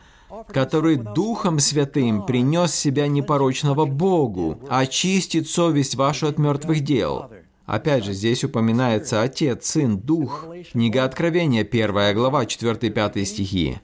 который 0.48 0.96
Духом 0.96 1.58
Святым 1.58 2.24
принес 2.26 2.74
себя 2.74 3.06
непорочного 3.06 3.84
Богу, 3.84 4.58
очистит 4.68 5.48
совесть 5.48 5.94
вашу 5.94 6.28
от 6.28 6.38
мертвых 6.38 6.80
дел». 6.80 7.30
Опять 7.66 8.04
же, 8.04 8.12
здесь 8.12 8.44
упоминается 8.44 9.22
Отец, 9.22 9.66
Сын, 9.66 9.96
Дух. 9.96 10.46
Книга 10.72 11.04
Откровения, 11.04 11.62
1 11.62 12.14
глава, 12.14 12.44
4-5 12.44 13.24
стихи. 13.24 13.78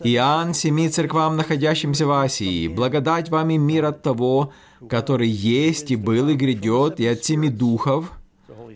«Иоанн 0.00 0.54
семи 0.54 0.88
церквам, 0.88 1.36
находящимся 1.36 2.06
в 2.06 2.12
Асии, 2.12 2.68
благодать 2.68 3.30
вам 3.30 3.50
и 3.50 3.58
мир 3.58 3.86
от 3.86 4.02
того, 4.02 4.52
который 4.88 5.28
есть 5.28 5.90
и 5.90 5.96
был 5.96 6.28
и 6.28 6.34
грядет, 6.34 7.00
и 7.00 7.06
от 7.06 7.24
семи 7.24 7.48
духов». 7.48 8.12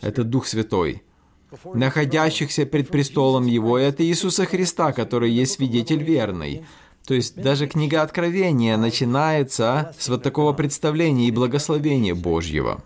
Это 0.00 0.24
Дух 0.24 0.46
Святой 0.46 1.02
находящихся 1.74 2.66
пред 2.66 2.88
престолом 2.88 3.46
Его, 3.46 3.78
это 3.78 4.04
Иисуса 4.04 4.44
Христа, 4.46 4.92
который 4.92 5.30
есть 5.30 5.52
свидетель 5.52 6.02
верный. 6.02 6.64
То 7.06 7.14
есть 7.14 7.36
даже 7.40 7.66
книга 7.66 8.02
Откровения 8.02 8.76
начинается 8.76 9.94
с 9.98 10.08
вот 10.08 10.22
такого 10.22 10.52
представления 10.52 11.28
и 11.28 11.30
благословения 11.30 12.14
Божьего. 12.14 12.82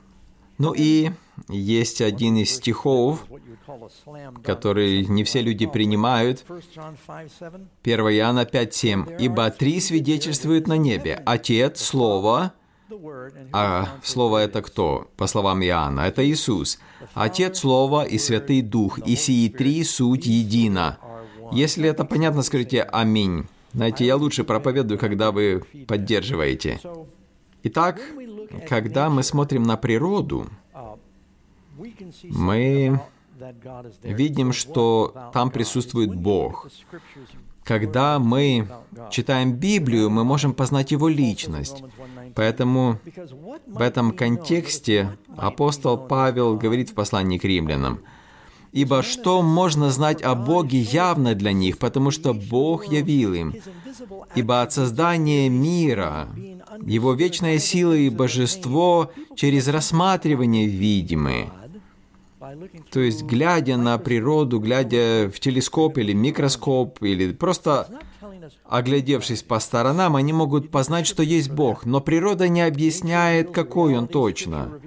Ну 0.58 0.72
и 0.76 1.10
есть 1.48 2.00
один 2.00 2.36
из 2.36 2.54
стихов, 2.54 3.24
который 4.44 5.06
не 5.06 5.24
все 5.24 5.40
люди 5.40 5.66
принимают. 5.66 6.44
1 6.48 6.62
Иоанна 7.84 8.44
5.7. 8.44 9.16
«Ибо 9.18 9.50
три 9.50 9.80
свидетельствуют 9.80 10.68
на 10.68 10.76
небе. 10.76 11.20
Отец, 11.26 11.80
Слово, 11.82 12.52
а 13.52 13.88
Слово 14.04 14.38
это 14.38 14.62
кто? 14.62 15.10
По 15.16 15.26
словам 15.26 15.64
Иоанна, 15.64 16.02
это 16.02 16.24
Иисус. 16.24 16.78
Отец 17.14 17.58
Слова 17.58 18.04
и 18.04 18.18
Святый 18.18 18.62
Дух, 18.62 18.98
и 18.98 19.16
сии 19.16 19.48
три 19.48 19.84
суть 19.84 20.26
едино. 20.26 20.98
Если 21.52 21.88
это 21.88 22.04
понятно, 22.04 22.42
скажите 22.42 22.82
«Аминь». 22.82 23.46
Знаете, 23.74 24.04
я 24.04 24.16
лучше 24.16 24.44
проповедую, 24.44 24.98
когда 24.98 25.32
вы 25.32 25.62
поддерживаете. 25.86 26.78
Итак, 27.62 28.00
когда 28.68 29.08
мы 29.08 29.22
смотрим 29.22 29.62
на 29.62 29.76
природу, 29.76 30.46
мы 32.28 33.00
видим, 34.02 34.52
что 34.52 35.30
там 35.32 35.50
присутствует 35.50 36.14
Бог. 36.14 36.68
Когда 37.64 38.18
мы 38.18 38.68
читаем 39.10 39.52
Библию, 39.52 40.10
мы 40.10 40.24
можем 40.24 40.52
познать 40.52 40.90
Его 40.92 41.08
личность. 41.08 41.82
Поэтому 42.34 42.98
в 43.66 43.80
этом 43.80 44.12
контексте 44.12 45.16
апостол 45.36 45.98
Павел 45.98 46.56
говорит 46.56 46.90
в 46.90 46.94
послании 46.94 47.38
к 47.38 47.44
римлянам, 47.44 48.00
Ибо 48.72 49.02
что 49.02 49.42
можно 49.42 49.90
знать 49.90 50.22
о 50.22 50.34
Боге 50.34 50.78
явно 50.78 51.34
для 51.34 51.52
них, 51.52 51.76
потому 51.76 52.10
что 52.10 52.32
Бог 52.32 52.86
явил 52.86 53.34
им. 53.34 53.54
Ибо 54.34 54.62
от 54.62 54.72
создания 54.72 55.50
мира 55.50 56.28
Его 56.80 57.12
вечная 57.12 57.58
сила 57.58 57.92
и 57.92 58.08
божество 58.08 59.12
через 59.36 59.68
рассматривание 59.68 60.66
видимы. 60.66 61.50
То 62.90 63.00
есть, 63.00 63.22
глядя 63.22 63.76
на 63.76 63.98
природу, 63.98 64.58
глядя 64.58 65.30
в 65.32 65.38
телескоп 65.38 65.98
или 65.98 66.12
микроскоп, 66.12 67.02
или 67.02 67.32
просто 67.32 67.88
оглядевшись 68.64 69.42
по 69.42 69.58
сторонам, 69.60 70.16
они 70.16 70.32
могут 70.32 70.70
познать, 70.70 71.06
что 71.06 71.22
есть 71.22 71.50
Бог, 71.50 71.84
но 71.84 72.00
природа 72.00 72.48
не 72.48 72.62
объясняет, 72.62 73.50
какой 73.50 73.96
Он 73.96 74.08
точно. 74.08 74.80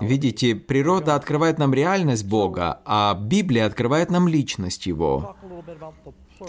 Видите, 0.00 0.54
природа 0.54 1.14
открывает 1.14 1.58
нам 1.58 1.74
реальность 1.74 2.26
Бога, 2.26 2.80
а 2.84 3.14
Библия 3.14 3.66
открывает 3.66 4.10
нам 4.10 4.28
личность 4.28 4.86
Его. 4.86 5.36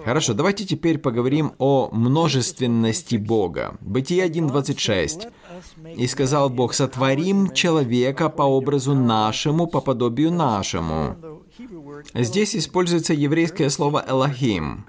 Хорошо, 0.05 0.33
давайте 0.33 0.65
теперь 0.65 0.97
поговорим 0.97 1.51
о 1.57 1.89
множественности 1.91 3.17
Бога. 3.17 3.75
Бытие 3.81 4.25
1.26. 4.25 5.31
«И 5.97 6.07
сказал 6.07 6.49
Бог, 6.49 6.73
сотворим 6.73 7.51
человека 7.51 8.29
по 8.29 8.43
образу 8.43 8.95
нашему, 8.95 9.67
по 9.67 9.81
подобию 9.81 10.31
нашему». 10.31 11.30
Здесь 12.13 12.55
используется 12.55 13.13
еврейское 13.13 13.69
слово 13.69 14.03
«элохим». 14.07 14.85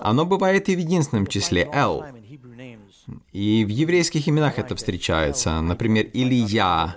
Оно 0.00 0.24
бывает 0.24 0.68
и 0.68 0.76
в 0.76 0.78
единственном 0.78 1.26
числе 1.26 1.68
«эл». 1.72 2.04
И 3.32 3.64
в 3.64 3.68
еврейских 3.68 4.28
именах 4.28 4.58
это 4.58 4.74
встречается. 4.76 5.60
Например, 5.60 6.06
Илья, 6.14 6.96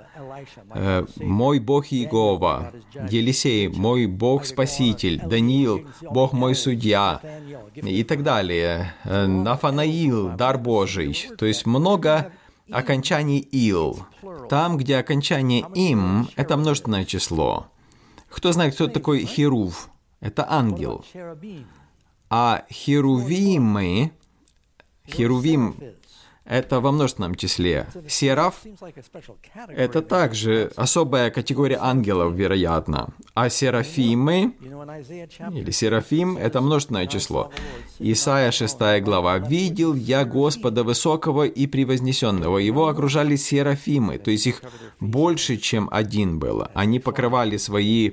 э, 0.74 1.06
«Мой 1.18 1.60
Бог 1.60 1.88
Иегова», 1.88 2.72
Елисей, 3.10 3.68
«Мой 3.68 4.06
Бог 4.06 4.46
Спаситель», 4.46 5.20
Даниил, 5.20 5.86
«Бог 6.02 6.32
мой 6.32 6.56
судья» 6.56 7.20
и 7.76 8.04
так 8.04 8.24
далее. 8.24 8.94
Э, 9.04 9.26
Нафанаил, 9.26 10.30
«Дар 10.30 10.58
Божий». 10.58 11.28
То 11.38 11.46
есть 11.46 11.66
много 11.66 12.32
окончаний 12.72 13.40
«ил». 13.40 14.06
Там, 14.50 14.78
где 14.78 14.98
окончание 14.98 15.66
«им»— 15.76 16.30
это 16.36 16.56
множественное 16.56 17.04
число. 17.04 17.68
Кто 18.38 18.52
знает, 18.52 18.76
кто 18.76 18.88
такой 18.88 19.26
Херув? 19.26 19.90
Это 20.20 20.46
ангел. 20.48 21.04
А 22.30 22.66
Херувимы, 22.70 24.12
Херувим 25.08 25.76
это 26.48 26.80
во 26.80 26.92
множественном 26.92 27.36
числе. 27.36 27.88
Сераф— 28.08 28.62
это 29.68 30.02
также 30.02 30.72
особая 30.78 31.30
категория 31.30 31.78
ангелов, 31.82 32.34
вероятно. 32.36 33.10
А 33.34 33.50
серафимы, 33.50 34.54
или 35.54 35.72
серафим— 35.72 36.38
это 36.40 36.62
множественное 36.62 37.08
число. 37.08 37.52
Исайя 38.00 38.52
6 38.52 39.02
глава. 39.02 39.40
«Видел 39.40 39.94
я 39.94 40.24
Господа 40.24 40.84
Высокого 40.84 41.44
и 41.44 41.68
Превознесенного. 41.68 42.60
Его 42.60 42.88
окружали 42.88 43.36
серафимы». 43.36 44.18
То 44.18 44.32
есть 44.32 44.48
их 44.48 44.62
больше, 45.02 45.58
чем 45.58 45.90
один 45.92 46.40
было. 46.40 46.72
Они 46.74 47.00
покрывали 47.00 47.58
свои 47.58 48.12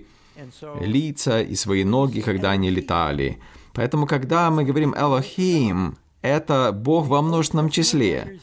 лица 0.81 1.41
и 1.41 1.55
свои 1.55 1.85
ноги, 1.85 2.21
когда 2.21 2.51
они 2.51 2.71
летали. 2.71 3.39
Поэтому, 3.73 4.07
когда 4.07 4.51
мы 4.51 4.65
говорим 4.65 4.95
«Элохим», 4.97 5.97
это 6.23 6.73
Бог 6.73 7.07
во 7.07 7.23
множественном 7.23 7.69
числе. 7.69 8.41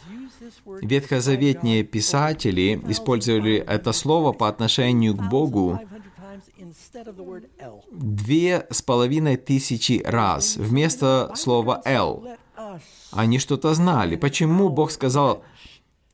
Ветхозаветные 0.81 1.83
писатели 1.83 2.79
использовали 2.87 3.55
это 3.55 3.91
слово 3.93 4.33
по 4.33 4.47
отношению 4.47 5.15
к 5.15 5.23
Богу 5.29 5.79
две 7.91 8.67
с 8.69 8.81
половиной 8.81 9.37
тысячи 9.37 10.01
раз 10.05 10.57
вместо 10.57 11.31
слова 11.35 11.81
«эл». 11.85 12.27
Они 13.11 13.39
что-то 13.39 13.73
знали. 13.73 14.15
Почему 14.15 14.69
Бог 14.69 14.91
сказал 14.91 15.43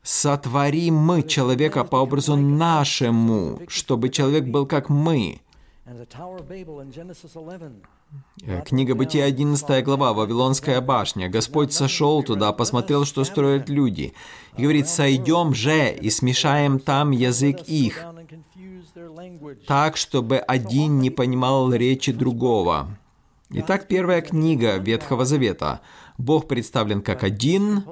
«сотворим 0.04 0.96
мы 0.96 1.24
человека 1.24 1.84
по 1.84 1.98
образу 1.98 2.36
нашему, 2.36 3.60
чтобы 3.68 4.10
человек 4.10 4.46
был 4.46 4.66
как 4.66 4.90
мы»? 4.90 5.42
Э, 8.44 8.62
книга 8.66 8.94
Бытия, 8.94 9.24
11 9.24 9.84
глава, 9.86 10.14
Вавилонская 10.14 10.82
башня. 10.82 11.30
Господь 11.30 11.72
сошел 11.72 12.24
туда, 12.24 12.52
посмотрел, 12.52 13.06
что 13.06 13.24
строят 13.24 13.70
люди. 13.70 14.14
И 14.58 14.64
говорит, 14.64 14.90
«Сойдем 14.90 15.54
же 15.54 15.94
и 15.94 16.10
смешаем 16.10 16.80
там 16.80 17.12
язык 17.12 17.62
их, 17.68 18.06
так, 19.66 19.96
чтобы 19.96 20.40
один 20.40 21.00
не 21.00 21.10
понимал 21.10 21.72
речи 21.72 22.12
другого». 22.12 22.90
Итак, 23.50 23.88
первая 23.88 24.22
книга 24.22 24.76
Ветхого 24.78 25.24
Завета. 25.24 25.80
Бог 26.18 26.50
представлен 26.50 27.02
как 27.02 27.24
один, 27.24 27.86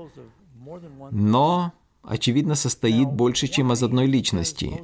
но, 1.12 1.72
очевидно, 2.04 2.56
состоит 2.56 3.08
больше, 3.08 3.48
чем 3.48 3.72
из 3.72 3.82
одной 3.82 4.08
личности. 4.08 4.84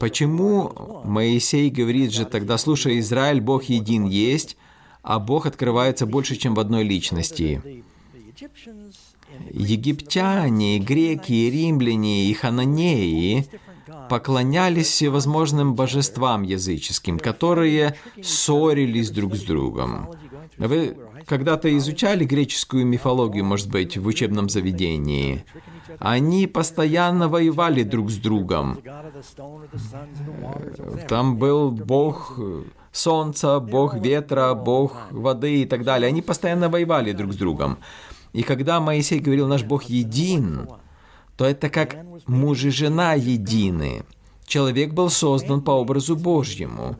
Почему 0.00 1.02
Моисей 1.04 1.70
говорит 1.70 2.12
же 2.12 2.24
тогда, 2.24 2.58
слушай, 2.58 2.98
Израиль, 2.98 3.40
Бог 3.40 3.64
един 3.64 4.06
есть, 4.06 4.56
а 5.02 5.18
Бог 5.18 5.46
открывается 5.46 6.06
больше, 6.06 6.36
чем 6.36 6.54
в 6.54 6.60
одной 6.60 6.84
личности? 6.84 7.82
Египтяне, 9.50 10.78
греки, 10.78 11.50
римляне 11.50 12.26
и 12.26 12.32
хананеи 12.34 13.46
поклонялись 14.08 14.88
всевозможным 14.88 15.74
божествам 15.74 16.42
языческим, 16.42 17.18
которые 17.18 17.96
ссорились 18.22 19.10
друг 19.10 19.34
с 19.36 19.42
другом. 19.42 20.10
Вы 20.58 20.96
когда-то 21.26 21.76
изучали 21.76 22.24
греческую 22.24 22.86
мифологию, 22.86 23.44
может 23.44 23.70
быть, 23.70 23.96
в 23.96 24.06
учебном 24.06 24.48
заведении? 24.48 25.44
Они 25.98 26.46
постоянно 26.46 27.28
воевали 27.28 27.82
друг 27.82 28.10
с 28.10 28.16
другом. 28.16 28.78
Там 31.08 31.36
был 31.36 31.70
бог 31.70 32.38
солнца, 32.92 33.60
бог 33.60 33.94
ветра, 33.94 34.54
бог 34.54 34.96
воды 35.10 35.62
и 35.62 35.66
так 35.66 35.84
далее. 35.84 36.08
Они 36.08 36.22
постоянно 36.22 36.68
воевали 36.68 37.12
друг 37.12 37.32
с 37.32 37.36
другом. 37.36 37.78
И 38.32 38.42
когда 38.42 38.80
Моисей 38.80 39.20
говорил, 39.20 39.46
наш 39.46 39.62
Бог 39.62 39.84
един, 39.84 40.68
то 41.36 41.44
это 41.44 41.68
как 41.68 41.96
муж 42.26 42.64
и 42.64 42.70
жена 42.70 43.14
едины. 43.14 44.04
Человек 44.52 44.92
был 44.92 45.08
создан 45.08 45.62
по 45.62 45.70
образу 45.70 46.14
Божьему. 46.14 46.98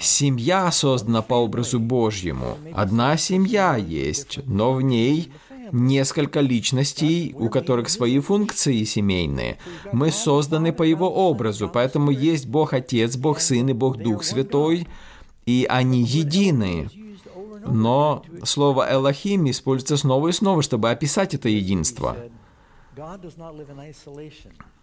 Семья 0.00 0.72
создана 0.72 1.20
по 1.20 1.34
образу 1.34 1.78
Божьему. 1.78 2.56
Одна 2.72 3.18
семья 3.18 3.76
есть, 3.76 4.38
но 4.46 4.72
в 4.72 4.80
ней 4.80 5.30
несколько 5.70 6.40
личностей, 6.40 7.34
у 7.38 7.50
которых 7.50 7.90
свои 7.90 8.20
функции 8.20 8.84
семейные. 8.84 9.58
Мы 9.92 10.10
созданы 10.10 10.72
по 10.72 10.82
Его 10.82 11.28
образу, 11.28 11.68
поэтому 11.68 12.10
есть 12.10 12.46
Бог 12.46 12.72
Отец, 12.72 13.16
Бог 13.16 13.38
Сын 13.40 13.68
и 13.68 13.74
Бог 13.74 13.98
Дух 13.98 14.24
Святой, 14.24 14.88
и 15.44 15.66
они 15.68 16.04
едины. 16.04 16.88
Но 17.66 18.22
слово 18.44 18.90
«элохим» 18.90 19.50
используется 19.50 19.98
снова 19.98 20.28
и 20.28 20.32
снова, 20.32 20.62
чтобы 20.62 20.90
описать 20.90 21.34
это 21.34 21.50
единство. 21.50 22.16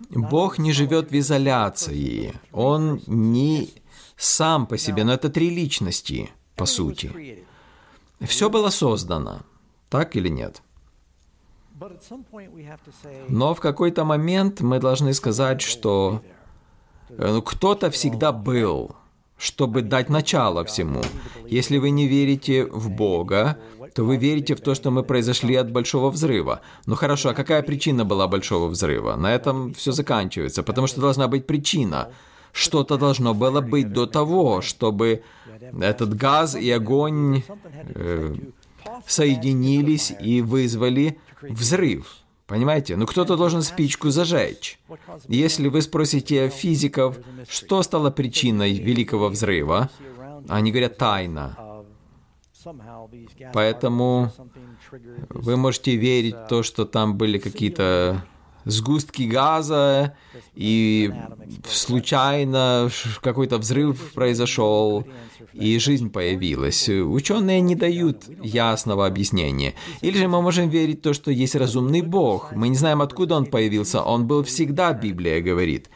Бог 0.10 0.58
не 0.60 0.71
живет 0.74 1.12
в 1.12 1.17
изоляции. 1.17 2.34
Он 2.52 3.02
не 3.08 3.69
сам 4.17 4.67
по 4.67 4.78
себе, 4.78 5.04
но 5.04 5.13
это 5.13 5.30
три 5.30 5.50
личности, 5.50 6.32
по 6.56 6.65
сути. 6.65 7.45
Все 8.21 8.50
было 8.50 8.69
создано, 8.69 9.41
так 9.89 10.15
или 10.15 10.30
нет? 10.30 10.62
Но 13.28 13.56
в 13.56 13.60
какой-то 13.60 14.06
момент 14.06 14.62
мы 14.62 14.80
должны 14.80 15.13
сказать, 15.13 15.62
что 15.62 16.21
э, 17.10 17.32
ну, 17.34 17.41
кто-то 17.41 17.89
всегда 17.89 18.32
был, 18.32 18.95
чтобы 19.42 19.82
дать 19.82 20.10
начало 20.10 20.64
всему. 20.64 21.02
Если 21.48 21.80
вы 21.80 21.90
не 21.90 22.08
верите 22.08 22.66
в 22.66 22.92
Бога, 22.92 23.58
то 23.96 24.04
вы 24.04 24.18
верите 24.18 24.54
в 24.54 24.62
то, 24.62 24.76
что 24.76 24.92
мы 24.92 25.02
произошли 25.04 25.56
от 25.56 25.72
большого 25.72 26.12
взрыва. 26.12 26.62
Ну 26.86 26.96
хорошо, 26.96 27.30
а 27.30 27.34
какая 27.34 27.64
причина 27.64 28.06
была 28.06 28.28
большого 28.28 28.68
взрыва? 28.68 29.16
На 29.16 29.34
этом 29.34 29.74
все 29.74 29.94
заканчивается, 29.94 30.62
потому 30.62 30.86
что 30.86 31.02
должна 31.02 31.28
быть 31.28 31.48
причина. 31.48 32.12
Что-то 32.52 32.98
должно 32.98 33.34
было 33.34 33.62
быть 33.62 33.92
до 33.92 34.06
того, 34.06 34.62
чтобы 34.62 35.24
этот 35.82 36.14
газ 36.14 36.56
и 36.56 36.70
огонь 36.70 37.42
э, 37.96 38.36
соединились 39.08 40.14
и 40.22 40.42
вызвали 40.42 41.18
взрыв. 41.42 42.21
Понимаете? 42.52 42.98
Ну 42.98 43.06
кто-то 43.06 43.38
должен 43.38 43.62
спичку 43.62 44.10
зажечь. 44.10 44.78
Если 45.30 45.70
вы 45.70 45.82
спросите 45.82 46.50
физиков, 46.50 47.18
что 47.48 47.82
стало 47.82 48.12
причиной 48.12 48.74
Великого 48.74 49.30
взрыва, 49.30 49.90
они 50.50 50.72
говорят 50.72 50.98
тайна. 50.98 51.58
Поэтому 53.54 54.34
вы 55.30 55.56
можете 55.56 55.96
верить 55.96 56.36
в 56.36 56.48
то, 56.50 56.62
что 56.62 56.84
там 56.84 57.16
были 57.16 57.38
какие-то 57.38 58.26
сгустки 58.66 59.24
газа, 59.24 60.18
и 60.54 61.10
случайно 61.66 62.90
какой-то 63.22 63.60
взрыв 63.60 64.12
произошел, 64.14 65.06
и 65.54 65.78
жизнь 65.80 66.12
появилась. 66.12 66.90
Ученые 66.90 67.62
не 67.62 67.76
дают 67.76 68.26
ясного 68.44 69.06
объяснения. 69.06 69.74
Или 70.02 70.18
же 70.18 70.28
мы 70.28 70.42
можем 70.42 70.70
верить 70.70 71.00
в 71.00 71.02
то, 71.02 71.14
что 71.14 71.32
есть 71.32 71.56
разумный 71.56 72.02
Бог. 72.02 72.54
Мы 72.54 72.70
не 72.70 72.76
знаем, 72.76 73.02
откуда 73.02 73.36
он 73.36 73.46
появился. 73.46 74.02
Он 74.02 74.28
был 74.28 74.44
всегда, 74.44 74.94
Библия 74.94 75.42
говорит. 75.42 75.90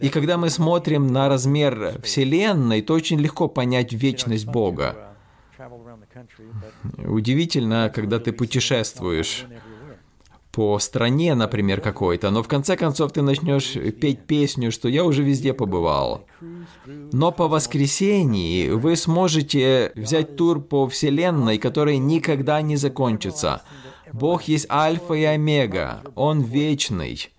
И 0.00 0.08
когда 0.08 0.36
мы 0.38 0.50
смотрим 0.50 1.06
на 1.06 1.28
размер 1.28 2.00
Вселенной, 2.02 2.82
то 2.82 2.94
очень 2.94 3.20
легко 3.20 3.48
понять 3.48 3.92
вечность 3.92 4.46
Бога. 4.46 5.14
Удивительно, 6.98 7.90
когда 7.94 8.18
ты 8.18 8.32
путешествуешь 8.32 9.46
по 10.54 10.78
стране, 10.78 11.34
например, 11.34 11.80
какой-то, 11.80 12.30
но 12.30 12.44
в 12.44 12.48
конце 12.48 12.76
концов 12.76 13.10
ты 13.10 13.22
начнешь 13.22 13.72
петь 14.00 14.20
песню, 14.20 14.70
что 14.70 14.88
я 14.88 15.04
уже 15.04 15.24
везде 15.24 15.52
побывал. 15.52 16.26
Но 17.12 17.32
по 17.32 17.48
воскресенье 17.48 18.76
вы 18.76 18.94
сможете 18.94 19.90
взять 19.96 20.36
тур 20.36 20.60
по 20.60 20.86
Вселенной, 20.86 21.58
который 21.58 21.98
никогда 21.98 22.62
не 22.62 22.76
закончится. 22.76 23.62
Бог 24.12 24.44
есть 24.44 24.70
Альфа 24.70 25.14
и 25.14 25.24
Омега, 25.24 26.02
Он 26.14 26.40
вечный. 26.40 27.30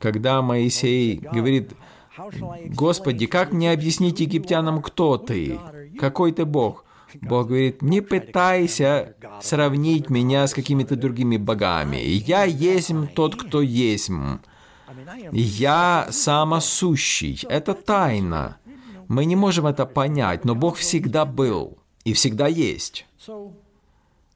Когда 0.00 0.42
Моисей 0.42 1.18
говорит, 1.18 1.70
«Господи, 2.74 3.26
как 3.26 3.52
мне 3.52 3.70
объяснить 3.70 4.18
египтянам, 4.18 4.82
кто 4.82 5.16
ты? 5.16 5.60
Какой 5.96 6.32
ты 6.32 6.44
Бог?» 6.44 6.84
Бог 7.20 7.48
говорит, 7.48 7.82
не 7.82 8.00
пытайся 8.00 9.14
сравнить 9.40 10.10
меня 10.10 10.46
с 10.46 10.54
какими-то 10.54 10.96
другими 10.96 11.36
богами. 11.36 11.96
Я 11.96 12.44
есть 12.44 12.92
тот, 13.14 13.36
кто 13.36 13.60
есть. 13.60 14.10
Я 15.32 16.08
самосущий. 16.10 17.40
Это 17.48 17.74
тайна. 17.74 18.58
Мы 19.08 19.24
не 19.24 19.36
можем 19.36 19.66
это 19.66 19.86
понять, 19.86 20.44
но 20.44 20.54
Бог 20.54 20.76
всегда 20.76 21.24
был 21.24 21.78
и 22.04 22.12
всегда 22.12 22.46
есть. 22.46 23.06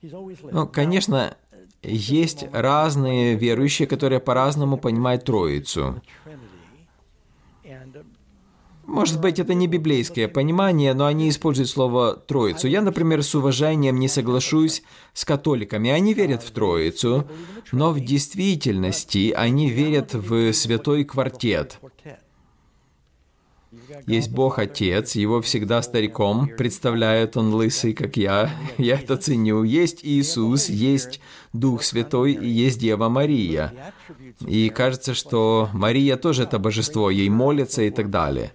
Ну, 0.02 0.66
конечно, 0.66 1.36
есть 1.82 2.46
разные 2.52 3.36
верующие, 3.36 3.86
которые 3.86 4.20
по-разному 4.20 4.76
понимают 4.76 5.24
Троицу. 5.24 6.02
Может 8.86 9.20
быть, 9.20 9.38
это 9.38 9.54
не 9.54 9.66
библейское 9.66 10.28
понимание, 10.28 10.94
но 10.94 11.06
они 11.06 11.28
используют 11.28 11.70
слово 11.70 12.14
«троицу». 12.14 12.68
Я, 12.68 12.82
например, 12.82 13.22
с 13.22 13.34
уважением 13.34 13.98
не 13.98 14.08
соглашусь 14.08 14.82
с 15.14 15.24
католиками. 15.24 15.90
Они 15.90 16.14
верят 16.14 16.42
в 16.42 16.50
Троицу, 16.50 17.26
но 17.72 17.92
в 17.92 18.00
действительности 18.00 19.32
они 19.34 19.70
верят 19.70 20.14
в 20.14 20.52
святой 20.52 21.04
квартет. 21.04 21.80
Есть 24.06 24.30
Бог 24.30 24.58
Отец, 24.58 25.14
его 25.14 25.40
всегда 25.40 25.82
стариком 25.82 26.48
представляет 26.48 27.36
он 27.36 27.54
лысый, 27.54 27.92
как 27.92 28.16
я. 28.16 28.50
Я 28.78 28.96
это 28.96 29.16
ценю. 29.16 29.62
Есть 29.62 30.00
Иисус, 30.02 30.68
есть 30.68 31.20
Дух 31.52 31.82
Святой 31.82 32.32
и 32.32 32.48
есть 32.48 32.78
Дева 32.78 33.08
Мария. 33.08 33.92
И 34.46 34.68
кажется, 34.68 35.14
что 35.14 35.68
Мария 35.72 36.16
тоже 36.16 36.44
это 36.44 36.58
божество, 36.58 37.10
ей 37.10 37.28
молятся 37.28 37.82
и 37.82 37.90
так 37.90 38.10
далее. 38.10 38.52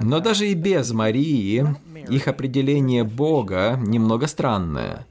Но 0.00 0.20
даже 0.20 0.48
и 0.48 0.54
без 0.54 0.92
Марии 0.92 1.66
их 2.08 2.28
определение 2.28 3.04
Бога 3.04 3.78
немного 3.80 4.26
странное. 4.26 5.06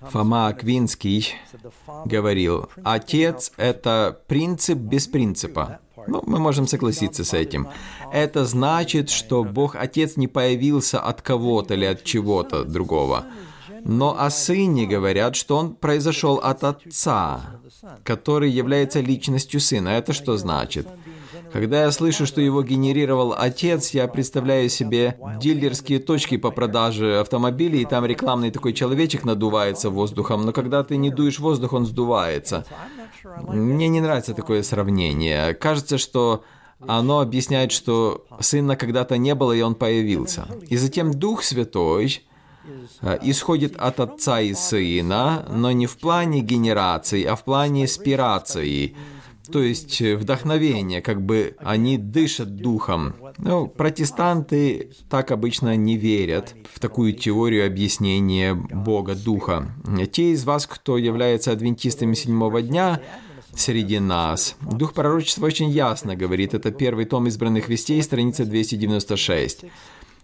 Фома 0.00 0.48
Аквинский 0.48 1.34
говорил, 2.04 2.68
«Отец— 2.82 3.52
это 3.56 4.20
принцип 4.26 4.78
без 4.78 5.06
принципа». 5.06 5.80
Ну, 6.06 6.22
мы 6.26 6.38
можем 6.38 6.66
согласиться 6.66 7.24
с 7.24 7.32
этим. 7.32 7.68
Это 8.12 8.44
значит, 8.44 9.08
что 9.08 9.42
Бог 9.42 9.74
Отец 9.74 10.16
не 10.16 10.28
появился 10.28 11.00
от 11.00 11.22
кого-то 11.22 11.74
или 11.74 11.86
от 11.86 12.04
чего-то 12.04 12.64
другого. 12.64 13.24
Но 13.84 14.18
о 14.18 14.30
Сыне 14.30 14.86
говорят, 14.86 15.36
что 15.36 15.56
Он 15.56 15.74
произошел 15.74 16.36
от 16.36 16.64
Отца, 16.64 17.58
который 18.02 18.50
является 18.50 19.00
личностью 19.00 19.60
Сына. 19.60 19.88
Это 19.88 20.12
что 20.12 20.36
значит? 20.36 20.86
Когда 21.54 21.84
я 21.84 21.92
слышу, 21.92 22.26
что 22.26 22.40
его 22.40 22.64
генерировал 22.64 23.32
отец, 23.32 23.90
я 23.90 24.08
представляю 24.08 24.68
себе 24.68 25.16
дилерские 25.40 26.00
точки 26.00 26.36
по 26.36 26.50
продаже 26.50 27.20
автомобилей, 27.20 27.82
и 27.82 27.84
там 27.84 28.04
рекламный 28.04 28.50
такой 28.50 28.72
человечек 28.72 29.24
надувается 29.24 29.88
воздухом, 29.88 30.44
но 30.44 30.52
когда 30.52 30.82
ты 30.82 30.96
не 30.96 31.10
дуешь 31.10 31.38
воздух, 31.38 31.72
он 31.72 31.86
сдувается. 31.86 32.66
Мне 33.46 33.86
не 33.86 34.00
нравится 34.00 34.34
такое 34.34 34.64
сравнение. 34.64 35.54
Кажется, 35.54 35.96
что 35.96 36.42
оно 36.88 37.20
объясняет, 37.20 37.70
что 37.70 38.26
сына 38.40 38.74
когда-то 38.74 39.16
не 39.16 39.36
было, 39.36 39.52
и 39.52 39.60
он 39.60 39.76
появился. 39.76 40.48
И 40.66 40.76
затем 40.76 41.12
Дух 41.14 41.44
Святой 41.44 42.24
э, 43.00 43.18
исходит 43.22 43.76
от 43.76 44.00
Отца 44.00 44.40
и 44.40 44.54
Сына, 44.54 45.46
но 45.48 45.70
не 45.70 45.86
в 45.86 45.98
плане 45.98 46.40
генерации, 46.40 47.22
а 47.22 47.36
в 47.36 47.44
плане 47.44 47.86
спирации– 47.86 48.96
то 49.50 49.62
есть 49.62 50.00
э, 50.00 50.16
вдохновение, 50.16 51.02
как 51.02 51.22
бы 51.22 51.56
они 51.58 51.98
дышат 51.98 52.56
духом. 52.56 53.14
Ну, 53.38 53.66
протестанты 53.66 54.92
так 55.10 55.30
обычно 55.30 55.76
не 55.76 55.96
верят 55.96 56.54
в 56.72 56.80
такую 56.80 57.12
теорию 57.12 57.66
объяснения 57.66 58.54
Бога 58.54 59.14
Духа. 59.14 59.74
Те 60.10 60.32
из 60.32 60.44
вас, 60.44 60.66
кто 60.66 60.96
является 60.96 61.52
адвентистами 61.52 62.14
седьмого 62.14 62.62
дня, 62.62 63.00
среди 63.54 63.98
нас. 64.00 64.56
Дух 64.60 64.94
пророчества 64.94 65.46
очень 65.46 65.70
ясно 65.70 66.16
говорит, 66.16 66.54
это 66.54 66.70
первый 66.70 67.04
том 67.04 67.26
избранных 67.26 67.68
вестей, 67.68 68.02
страница 68.02 68.44
296. 68.44 69.64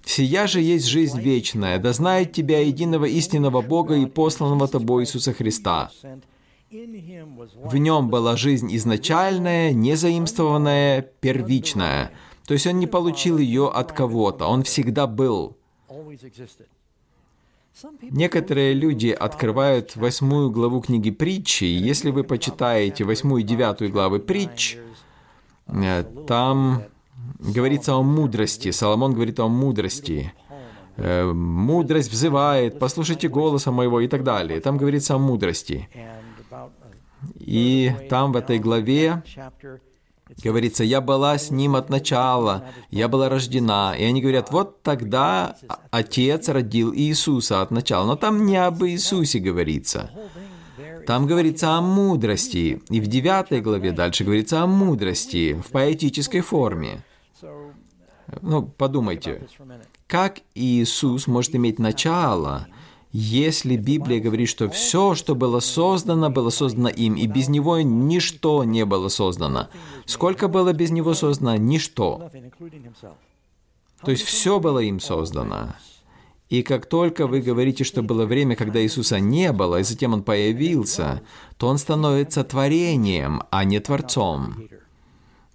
«Сия 0.04 0.46
же 0.46 0.60
есть 0.60 0.86
жизнь 0.86 1.20
вечная, 1.20 1.78
да 1.78 1.92
знает 1.92 2.32
тебя 2.32 2.60
единого 2.60 3.04
истинного 3.04 3.60
Бога 3.60 3.94
и 3.94 4.06
посланного 4.06 4.66
тобой 4.66 5.04
Иисуса 5.04 5.32
Христа, 5.34 5.90
в 6.70 7.76
нем 7.76 8.10
была 8.10 8.36
жизнь 8.36 8.74
изначальная, 8.76 9.72
незаимствованная, 9.72 11.02
первичная. 11.02 12.12
То 12.46 12.54
есть 12.54 12.66
он 12.66 12.78
не 12.78 12.86
получил 12.86 13.38
ее 13.38 13.68
от 13.68 13.92
кого-то, 13.92 14.46
он 14.46 14.62
всегда 14.62 15.08
был. 15.08 15.56
Некоторые 18.02 18.74
люди 18.74 19.08
открывают 19.08 19.96
восьмую 19.96 20.50
главу 20.50 20.80
книги 20.80 21.10
притчи, 21.10 21.64
и 21.64 21.76
если 21.76 22.10
вы 22.10 22.22
почитаете 22.22 23.04
восьмую 23.04 23.42
и 23.42 23.44
девятую 23.44 23.90
главы 23.90 24.20
притч, 24.20 24.76
э, 25.66 26.04
там 26.28 26.82
говорится 27.38 27.94
о 27.94 28.02
мудрости. 28.02 28.70
Соломон 28.70 29.14
говорит 29.14 29.40
о 29.40 29.48
мудрости. 29.48 30.32
Э, 30.96 31.32
мудрость 31.32 32.12
взывает, 32.12 32.78
послушайте 32.78 33.28
голоса 33.28 33.72
моего 33.72 34.00
и 34.00 34.08
так 34.08 34.22
далее. 34.22 34.60
Там 34.60 34.76
говорится 34.76 35.14
о 35.14 35.18
мудрости. 35.18 35.88
И 37.38 37.92
там 38.08 38.32
в 38.32 38.36
этой 38.36 38.58
главе 38.58 39.22
говорится, 40.42 40.84
я 40.84 41.00
была 41.00 41.36
с 41.38 41.50
ним 41.50 41.76
от 41.76 41.90
начала, 41.90 42.66
я 42.90 43.08
была 43.08 43.28
рождена. 43.28 43.94
И 43.96 44.04
они 44.04 44.20
говорят, 44.20 44.50
вот 44.50 44.82
тогда 44.82 45.56
Отец 45.90 46.48
родил 46.48 46.94
Иисуса 46.94 47.62
от 47.62 47.70
начала. 47.70 48.06
Но 48.06 48.16
там 48.16 48.46
не 48.46 48.56
об 48.56 48.84
Иисусе 48.84 49.38
говорится. 49.38 50.10
Там 51.06 51.26
говорится 51.26 51.72
о 51.72 51.80
мудрости. 51.80 52.82
И 52.88 53.00
в 53.00 53.06
девятой 53.06 53.60
главе 53.60 53.92
дальше 53.92 54.24
говорится 54.24 54.62
о 54.62 54.66
мудрости 54.66 55.54
в 55.54 55.70
поэтической 55.70 56.40
форме. 56.40 57.02
Ну, 58.42 58.62
подумайте, 58.62 59.48
как 60.06 60.38
Иисус 60.54 61.26
может 61.26 61.54
иметь 61.56 61.78
начало, 61.78 62.68
если 63.12 63.76
Библия 63.76 64.20
говорит, 64.20 64.48
что 64.48 64.68
все, 64.68 65.16
что 65.16 65.34
было 65.34 65.58
создано, 65.58 66.30
было 66.30 66.50
создано 66.50 66.88
им, 66.88 67.14
и 67.14 67.26
без 67.26 67.48
него 67.48 67.80
ничто 67.80 68.62
не 68.62 68.84
было 68.84 69.08
создано. 69.08 69.68
Сколько 70.06 70.46
было 70.46 70.72
без 70.72 70.90
него 70.90 71.14
создано? 71.14 71.56
Ничто. 71.56 72.30
То 74.04 74.10
есть 74.12 74.22
все 74.22 74.60
было 74.60 74.78
им 74.78 75.00
создано. 75.00 75.74
И 76.50 76.62
как 76.62 76.86
только 76.86 77.26
вы 77.26 77.40
говорите, 77.40 77.84
что 77.84 78.02
было 78.02 78.26
время, 78.26 78.54
когда 78.54 78.80
Иисуса 78.80 79.18
не 79.18 79.52
было, 79.52 79.80
и 79.80 79.84
затем 79.84 80.12
Он 80.12 80.22
появился, 80.22 81.22
то 81.56 81.68
Он 81.68 81.78
становится 81.78 82.44
творением, 82.44 83.42
а 83.50 83.64
не 83.64 83.80
Творцом. 83.80 84.68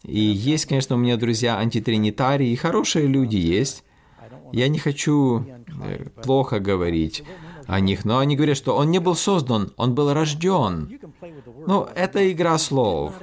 И 0.03 0.19
есть, 0.19 0.65
конечно, 0.65 0.95
у 0.95 0.99
меня 0.99 1.17
друзья 1.17 1.57
антитринитарии, 1.57 2.49
и 2.49 2.55
хорошие 2.55 3.07
люди 3.07 3.37
есть. 3.37 3.83
Я 4.51 4.67
не 4.67 4.77
хочу 4.77 5.43
э, 5.83 6.05
плохо 6.23 6.59
говорить 6.59 7.23
о 7.67 7.79
них, 7.79 8.05
но 8.05 8.19
они 8.19 8.35
говорят, 8.35 8.57
что 8.57 8.75
он 8.75 8.91
не 8.91 8.99
был 8.99 9.15
создан, 9.15 9.71
он 9.77 9.95
был 9.95 10.13
рожден. 10.13 10.99
Ну, 11.67 11.87
это 11.95 12.31
игра 12.31 12.57
слов. 12.57 13.13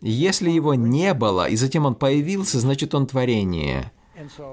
Если 0.00 0.50
его 0.50 0.74
не 0.74 1.14
было, 1.14 1.48
и 1.48 1.56
затем 1.56 1.86
он 1.86 1.94
появился, 1.94 2.60
значит 2.60 2.94
он 2.94 3.06
творение. 3.06 3.92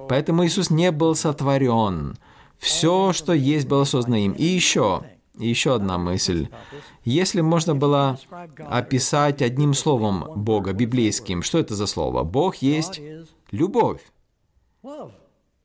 Поэтому 0.10 0.46
Иисус 0.46 0.70
не 0.70 0.92
был 0.92 1.16
сотворен. 1.16 2.18
Все, 2.58 3.14
что 3.14 3.34
есть, 3.34 3.68
было 3.68 3.84
создано 3.84 4.18
им. 4.18 4.32
И 4.32 4.44
еще, 4.44 5.04
еще 5.38 5.76
одна 5.76 5.98
мысль. 5.98 6.48
Если 7.04 7.42
можно 7.42 7.76
было 7.76 8.20
описать 8.58 9.42
одним 9.42 9.74
словом 9.74 10.26
Бога, 10.36 10.74
библейским, 10.74 11.44
что 11.44 11.60
это 11.60 11.76
за 11.76 11.86
слово? 11.86 12.24
Бог 12.24 12.56
есть 12.58 13.00
любовь. 13.52 14.02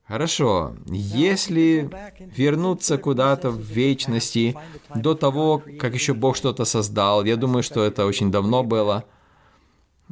Хорошо, 0.07 0.75
если 0.85 1.89
вернуться 2.35 2.97
куда-то 2.97 3.51
в 3.51 3.61
вечности, 3.61 4.55
до 4.93 5.15
того, 5.15 5.63
как 5.79 5.93
еще 5.93 6.13
Бог 6.13 6.35
что-то 6.35 6.65
создал, 6.65 7.23
я 7.23 7.37
думаю, 7.37 7.63
что 7.63 7.83
это 7.83 8.05
очень 8.05 8.29
давно 8.29 8.63
было, 8.63 9.05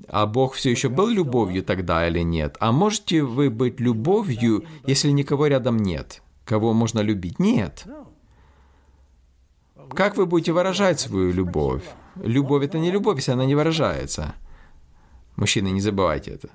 а 0.08 0.26
Бог 0.26 0.54
все 0.54 0.72
еще 0.72 0.88
был 0.88 1.08
любовью 1.08 1.62
тогда 1.64 2.08
или 2.08 2.20
нет? 2.20 2.56
А 2.60 2.72
можете 2.72 3.22
вы 3.22 3.50
быть 3.50 3.82
любовью, 3.82 4.64
если 4.88 5.12
никого 5.12 5.48
рядом 5.48 5.78
нет? 5.78 6.22
Кого 6.46 6.74
можно 6.74 7.02
любить? 7.02 7.40
Нет. 7.40 7.86
Как 9.90 10.16
вы 10.16 10.26
будете 10.26 10.54
выражать 10.54 11.02
свою 11.02 11.34
любовь? 11.34 11.84
Любовь— 12.16 12.64
это 12.66 12.80
не 12.80 12.92
любовь, 12.92 13.18
если 13.18 13.34
она 13.34 13.46
не 13.46 13.56
выражается. 13.56 14.36
Мужчины, 15.36 15.70
не 15.70 15.82
забывайте 15.82 16.32
это. 16.32 16.50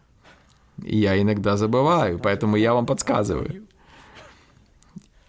Я 0.83 1.21
иногда 1.21 1.57
забываю, 1.57 2.19
поэтому 2.19 2.57
я 2.57 2.75
вам 2.75 2.87
подсказываю. 2.87 3.67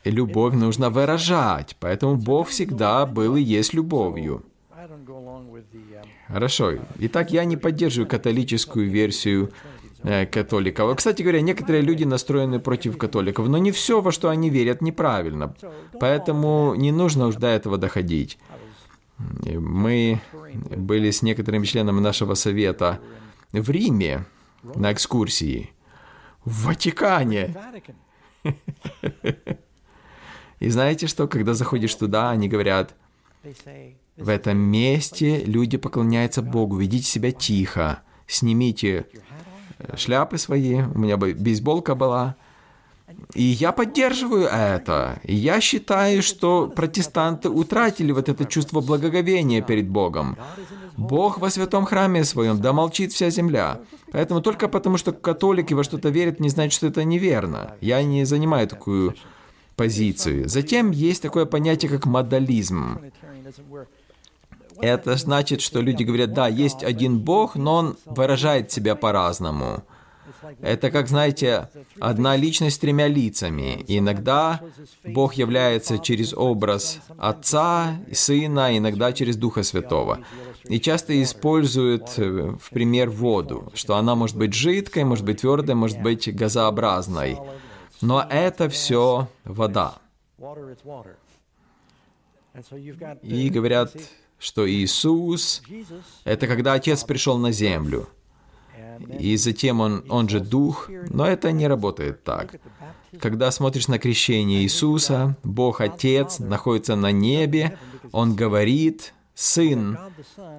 Любовь 0.03 0.53
нужно 0.53 0.89
выражать, 0.89 1.75
поэтому 1.79 2.15
Бог 2.15 2.47
всегда 2.47 3.05
был 3.05 3.35
и 3.35 3.41
есть 3.41 3.73
любовью. 3.73 4.43
Хорошо. 6.27 6.73
Итак, 6.99 7.31
я 7.31 7.45
не 7.45 7.57
поддерживаю 7.57 8.07
католическую 8.07 8.89
версию 8.89 9.51
э, 10.03 10.25
католиков. 10.25 10.95
Кстати 10.95 11.21
говоря, 11.21 11.41
некоторые 11.41 11.81
люди 11.81 12.03
настроены 12.03 12.59
против 12.59 12.97
католиков, 12.97 13.47
но 13.47 13.57
не 13.57 13.71
все, 13.71 14.01
во 14.01 14.11
что 14.11 14.29
они 14.29 14.49
верят, 14.49 14.81
неправильно. 14.81 15.53
Поэтому 15.99 16.75
не 16.75 16.91
нужно 16.91 17.27
уж 17.27 17.35
до 17.35 17.47
этого 17.47 17.77
доходить. 17.77 18.37
Мы 19.43 20.21
были 20.75 21.11
с 21.11 21.21
некоторыми 21.21 21.65
членами 21.65 21.99
нашего 21.99 22.35
совета 22.35 22.99
в 23.51 23.69
Риме 23.69 24.25
на 24.75 24.91
экскурсии. 24.93 25.71
В 26.45 26.65
Ватикане. 26.65 27.55
И 30.59 30.69
знаете 30.69 31.07
что, 31.07 31.27
когда 31.27 31.53
заходишь 31.53 31.93
туда, 31.93 32.31
они 32.31 32.47
говорят, 32.49 32.95
в 34.17 34.29
этом 34.29 34.57
месте 34.57 35.43
люди 35.43 35.77
поклоняются 35.77 36.41
Богу, 36.41 36.77
ведите 36.77 37.05
себя 37.05 37.31
тихо, 37.31 38.01
снимите 38.25 39.05
э, 39.77 39.95
шляпы 39.95 40.39
свои, 40.39 40.81
у 40.81 40.97
меня 40.97 41.17
бы 41.17 41.33
бейсболка 41.33 41.93
была. 41.93 42.35
И 43.33 43.43
я 43.43 43.71
поддерживаю 43.71 44.47
это. 44.47 45.19
И 45.23 45.33
я 45.33 45.61
считаю, 45.61 46.21
что 46.21 46.67
протестанты 46.67 47.49
утратили 47.49 48.11
вот 48.11 48.27
это 48.27 48.45
чувство 48.45 48.81
благоговения 48.81 49.61
перед 49.61 49.87
Богом. 49.87 50.37
Бог 50.97 51.37
во 51.37 51.49
святом 51.49 51.85
храме 51.85 52.25
своем, 52.25 52.59
да 52.59 52.73
молчит 52.73 53.13
вся 53.13 53.29
земля. 53.29 53.79
Поэтому 54.11 54.41
только 54.41 54.67
потому, 54.67 54.97
что 54.97 55.13
католики 55.13 55.73
во 55.73 55.83
что-то 55.83 56.09
верят, 56.09 56.39
не 56.39 56.49
значит, 56.49 56.73
что 56.73 56.87
это 56.87 57.03
неверно. 57.03 57.75
Я 57.81 58.03
не 58.03 58.25
занимаю 58.25 58.67
такую 58.67 59.15
позицию. 59.75 60.49
Затем 60.49 60.91
есть 60.91 61.21
такое 61.21 61.45
понятие, 61.45 61.91
как 61.91 62.05
модализм. 62.05 62.99
Это 64.81 65.15
значит, 65.15 65.61
что 65.61 65.81
люди 65.81 66.03
говорят, 66.03 66.33
да, 66.33 66.47
есть 66.47 66.83
один 66.83 67.19
Бог, 67.19 67.55
но 67.55 67.75
он 67.75 67.97
выражает 68.05 68.71
себя 68.71 68.95
по-разному. 68.95 69.83
Это 70.61 70.91
как, 70.91 71.07
знаете, 71.07 71.69
одна 71.99 72.35
личность 72.35 72.77
с 72.77 72.79
тремя 72.79 73.07
лицами. 73.07 73.83
Иногда 73.87 74.61
Бог 75.03 75.35
является 75.35 75.99
через 75.99 76.33
образ 76.33 76.99
Отца, 77.17 77.99
Сына, 78.11 78.77
иногда 78.77 79.13
через 79.13 79.37
Духа 79.37 79.63
Святого. 79.63 80.19
И 80.65 80.79
часто 80.79 81.21
используют 81.23 82.17
э, 82.17 82.55
в 82.59 82.69
пример 82.71 83.09
воду, 83.09 83.71
что 83.73 83.95
она 83.95 84.15
может 84.15 84.35
быть 84.35 84.53
жидкой, 84.53 85.05
может 85.05 85.23
быть 85.23 85.41
твердой, 85.41 85.75
может 85.75 86.01
быть 86.01 86.33
газообразной. 86.35 87.37
Но 88.01 88.25
это 88.29 88.67
все 88.69 89.29
вода. 89.45 89.95
И 93.21 93.49
говорят, 93.49 93.95
что 94.39 94.69
Иисус— 94.69 95.61
это 96.25 96.47
когда 96.47 96.73
Отец 96.73 97.03
пришел 97.03 97.37
на 97.37 97.51
землю. 97.51 98.09
И 99.19 99.37
затем 99.37 99.79
он, 99.79 100.03
он 100.09 100.29
же 100.29 100.39
Дух, 100.39 100.89
но 101.09 101.25
это 101.25 101.51
не 101.51 101.67
работает 101.67 102.23
так. 102.23 102.59
Когда 103.19 103.51
смотришь 103.51 103.87
на 103.87 103.99
крещение 103.99 104.63
Иисуса, 104.63 105.37
Бог 105.43 105.81
Отец 105.81 106.39
находится 106.39 106.95
на 106.95 107.11
небе, 107.11 107.77
Он 108.11 108.35
говорит, 108.35 109.13
Сын 109.33 109.99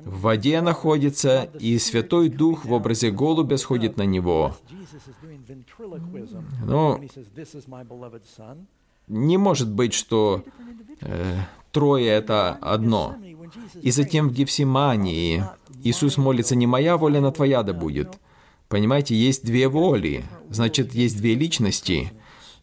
в 0.04 0.20
воде 0.20 0.61
находится, 0.61 1.50
и 1.58 1.78
Святой 1.78 2.28
Дух 2.28 2.64
в 2.64 2.72
образе 2.72 3.11
голубя 3.11 3.56
сходит 3.56 3.96
на 3.96 4.02
Него. 4.02 4.54
Ну, 6.64 7.00
не 9.08 9.37
может 9.37 9.70
быть, 9.70 9.94
что 9.94 10.44
э, 11.00 11.38
трое— 11.72 12.06
это 12.08 12.58
одно. 12.61 13.16
И 13.80 13.90
затем 13.90 14.28
в 14.28 14.32
Гефсимании 14.32 15.44
Иисус 15.82 16.16
молится, 16.16 16.54
не 16.54 16.66
моя 16.66 16.96
воля, 16.96 17.20
но 17.20 17.30
твоя 17.30 17.62
да 17.62 17.72
будет. 17.72 18.18
Понимаете, 18.68 19.14
есть 19.14 19.44
две 19.44 19.66
воли, 19.68 20.24
значит, 20.50 20.94
есть 20.94 21.16
две 21.16 21.35
личности. 21.35 22.12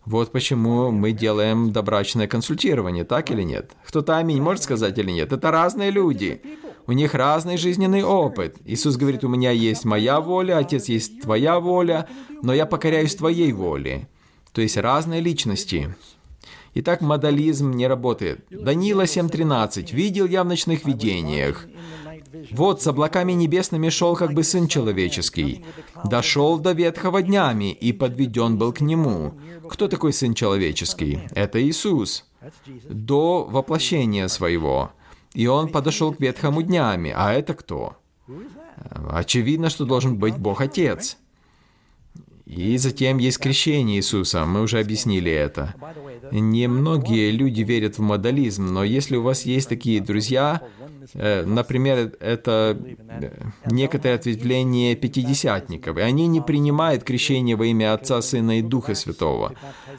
Вот 0.06 0.32
почему 0.32 0.92
мы 0.92 1.14
делаем 1.14 1.72
добрачное 1.72 2.28
консультирование, 2.28 3.04
так 3.04 3.32
или 3.32 3.42
нет? 3.42 3.72
Кто-то 3.88 4.18
аминь 4.18 4.40
может 4.40 4.64
сказать 4.64 5.00
или 5.00 5.10
нет? 5.10 5.34
Это 5.34 5.50
разные 5.50 5.90
люди. 5.90 6.42
У 6.86 6.92
них 6.92 7.16
разный 7.16 7.58
жизненный 7.58 8.04
опыт. 8.04 8.58
Иисус 8.66 8.98
говорит, 8.98 9.24
у 9.24 9.28
меня 9.28 9.50
есть 9.50 9.84
моя 9.84 10.22
воля, 10.22 10.60
Отец 10.60 10.90
есть 10.90 11.22
твоя 11.22 11.60
воля, 11.60 12.08
но 12.44 12.54
я 12.54 12.68
покоряюсь 12.68 13.16
твоей 13.16 13.52
воле. 13.52 14.08
То 14.52 14.62
есть 14.62 14.78
разные 14.78 15.22
личности. 15.22 15.96
Итак, 16.76 17.02
модализм 17.02 17.72
не 17.72 17.88
работает. 17.88 18.46
Данила 18.50 19.04
7.13. 19.04 19.96
«Видел 19.96 20.28
я 20.28 20.44
в 20.44 20.48
ночных 20.48 20.86
видениях. 20.86 21.66
Вот 22.52 22.82
с 22.82 22.88
облаками 22.88 23.34
небесными 23.34 23.90
шел 23.90 24.16
как 24.16 24.34
бы 24.34 24.44
Сын 24.44 24.68
Человеческий. 24.68 25.66
Дошел 26.04 26.60
до 26.60 26.72
ветхого 26.72 27.22
днями 27.22 27.72
и 27.72 27.94
подведен 27.94 28.58
был 28.58 28.74
к 28.74 28.82
Нему». 28.82 29.34
Кто 29.70 29.88
такой 29.88 30.14
Сын 30.14 30.34
Человеческий? 30.34 31.20
Это 31.32 31.62
Иисус. 31.62 32.26
До 32.90 33.46
воплощения 33.46 34.28
Своего. 34.28 34.92
И 35.34 35.48
Он 35.48 35.70
подошел 35.70 36.14
к 36.14 36.20
ветхому 36.20 36.62
днями. 36.62 37.12
А 37.16 37.34
это 37.34 37.54
кто? 37.54 37.98
Очевидно, 39.10 39.70
что 39.70 39.86
должен 39.86 40.18
быть 40.18 40.38
Бог 40.38 40.62
Отец. 40.62 41.18
И 42.46 42.78
затем 42.78 43.18
есть 43.18 43.40
крещение 43.40 43.98
Иисуса, 43.98 44.46
мы 44.46 44.62
уже 44.62 44.80
объяснили 44.80 45.32
это. 45.32 45.74
Немногие 46.32 47.32
люди 47.32 47.62
верят 47.62 47.98
в 47.98 48.02
модализм, 48.02 48.68
но 48.68 48.84
если 48.84 49.16
у 49.16 49.24
вас 49.24 49.46
есть 49.46 49.68
такие 49.68 50.00
друзья, 50.00 50.62
э, 51.16 51.44
например, 51.44 52.14
это 52.20 52.78
э, 53.10 53.32
некоторые 53.66 54.16
ответвления 54.16 54.96
пятидесятников, 54.96 55.98
и 55.98 56.02
они 56.02 56.28
не 56.28 56.40
принимают 56.40 57.04
крещение 57.04 57.56
во 57.56 57.66
имя 57.66 57.94
Отца, 57.96 58.22
Сына 58.22 58.60
и 58.60 58.62
Духа 58.62 58.94
Святого, 58.94 59.54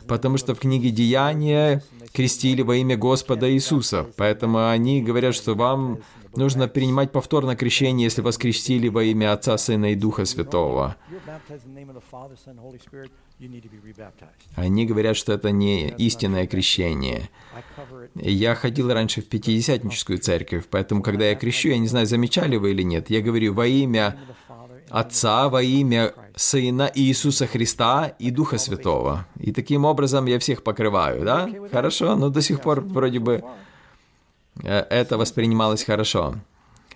потому 0.07 0.37
что 0.37 0.55
в 0.55 0.61
книге 0.61 0.91
Деяния 0.91 1.83
крестили 2.13 2.63
во 2.63 2.77
имя 2.77 2.97
Господа 2.97 3.53
Иисуса, 3.53 4.07
поэтому 4.17 4.69
они 4.69 5.03
говорят, 5.03 5.35
что 5.35 5.55
вам 5.55 5.99
Нужно 6.37 6.69
принимать 6.69 7.13
повторно 7.13 7.57
крещение, 7.57 8.05
если 8.05 8.21
вас 8.21 8.39
крестили 8.39 8.89
во 8.89 9.03
имя 9.05 9.33
Отца, 9.33 9.57
Сына 9.59 9.93
и 9.93 9.95
Духа 9.95 10.25
Святого. 10.25 10.97
Они 14.55 14.87
говорят, 14.87 15.17
что 15.17 15.33
это 15.33 15.51
не 15.51 15.89
истинное 15.89 16.47
крещение. 16.47 17.29
Я 18.15 18.55
ходил 18.55 18.93
раньше 18.93 19.21
в 19.21 19.29
Пятидесятническую 19.29 20.19
церковь, 20.19 20.65
поэтому, 20.71 21.03
когда 21.03 21.27
я 21.27 21.35
крещу, 21.35 21.69
я 21.69 21.79
не 21.79 21.89
знаю, 21.89 22.07
замечали 22.07 22.57
вы 22.57 22.71
или 22.71 22.83
нет, 22.83 23.11
я 23.11 23.21
говорю 23.21 23.53
во 23.53 23.67
имя 23.67 24.19
Отца, 24.89 25.49
во 25.49 25.63
имя 25.63 26.15
Сына 26.37 26.91
Иисуса 26.95 27.47
Христа 27.47 28.15
и 28.19 28.31
Духа 28.31 28.57
Святого. 28.59 29.27
И 29.39 29.53
таким 29.53 29.85
образом 29.85 30.27
я 30.27 30.39
всех 30.39 30.63
покрываю, 30.63 31.25
да? 31.25 31.49
Хорошо, 31.73 32.15
но 32.15 32.29
до 32.31 32.41
сих 32.41 32.61
пор 32.61 32.81
вроде 32.81 33.19
бы 33.19 33.43
это 34.63 35.19
воспринималось 35.19 35.85
хорошо. 35.85 36.35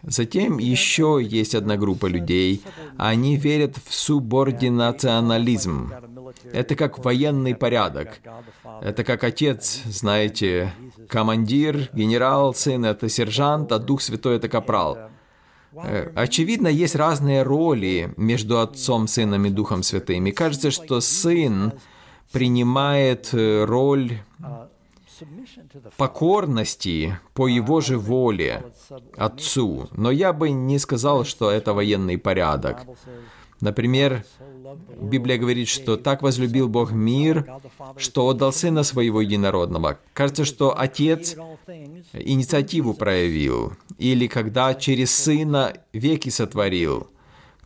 Затем 0.02 0.58
еще 0.58 1.20
есть 1.22 1.54
одна 1.54 1.76
группа 1.76 2.06
людей. 2.06 2.62
Они 2.96 3.36
верят 3.36 3.76
в 3.84 3.94
субординационализм. 3.94 5.92
Это 6.52 6.74
как 6.74 7.04
военный 7.04 7.54
порядок. 7.54 8.20
Это 8.80 9.04
как 9.04 9.24
отец, 9.24 9.82
знаете, 9.84 10.72
командир, 11.08 11.90
генерал, 11.92 12.54
сын— 12.54 12.84
это 12.86 13.08
сержант, 13.08 13.72
а 13.72 13.78
Дух 13.78 14.00
Святой— 14.00 14.36
это 14.38 14.48
капрал. 14.48 15.10
Э, 15.72 16.10
очевидно, 16.14 16.68
есть 16.68 16.96
разные 16.96 17.42
роли 17.42 18.12
между 18.16 18.60
Отцом, 18.60 19.06
Сыном 19.06 19.44
и 19.46 19.50
Духом 19.50 19.82
Святым. 19.82 20.26
И 20.26 20.32
кажется, 20.32 20.70
что 20.70 21.00
Сын 21.00 21.72
принимает 22.32 23.30
э, 23.32 23.64
роль 23.64 24.18
покорности 25.96 27.18
по 27.34 27.46
его 27.46 27.80
же 27.80 27.98
воле 27.98 28.64
Отцу. 29.16 29.88
Но 29.92 30.10
я 30.10 30.32
бы 30.32 30.50
не 30.50 30.78
сказал, 30.78 31.24
что 31.24 31.50
это 31.50 31.72
военный 31.72 32.18
порядок. 32.18 32.86
Например, 33.60 34.24
Библия 35.00 35.36
говорит, 35.36 35.68
что 35.68 35.96
так 35.96 36.22
возлюбил 36.22 36.68
Бог 36.68 36.92
мир, 36.92 37.46
что 37.96 38.26
отдал 38.26 38.52
Сына 38.52 38.82
Своего 38.82 39.20
Единородного. 39.20 39.98
Кажется, 40.14 40.44
что 40.44 40.78
Отец 40.78 41.36
инициативу 42.12 42.94
проявил, 42.94 43.74
или 43.98 44.26
когда 44.28 44.74
через 44.74 45.14
Сына 45.14 45.74
веки 45.92 46.30
сотворил. 46.30 47.08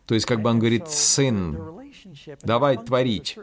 То 0.05 0.15
есть, 0.15 0.25
как 0.25 0.41
бы 0.41 0.49
он 0.49 0.59
говорит, 0.59 0.89
Сын, 0.89 1.57
давай 2.43 2.77
творить. 2.77 3.37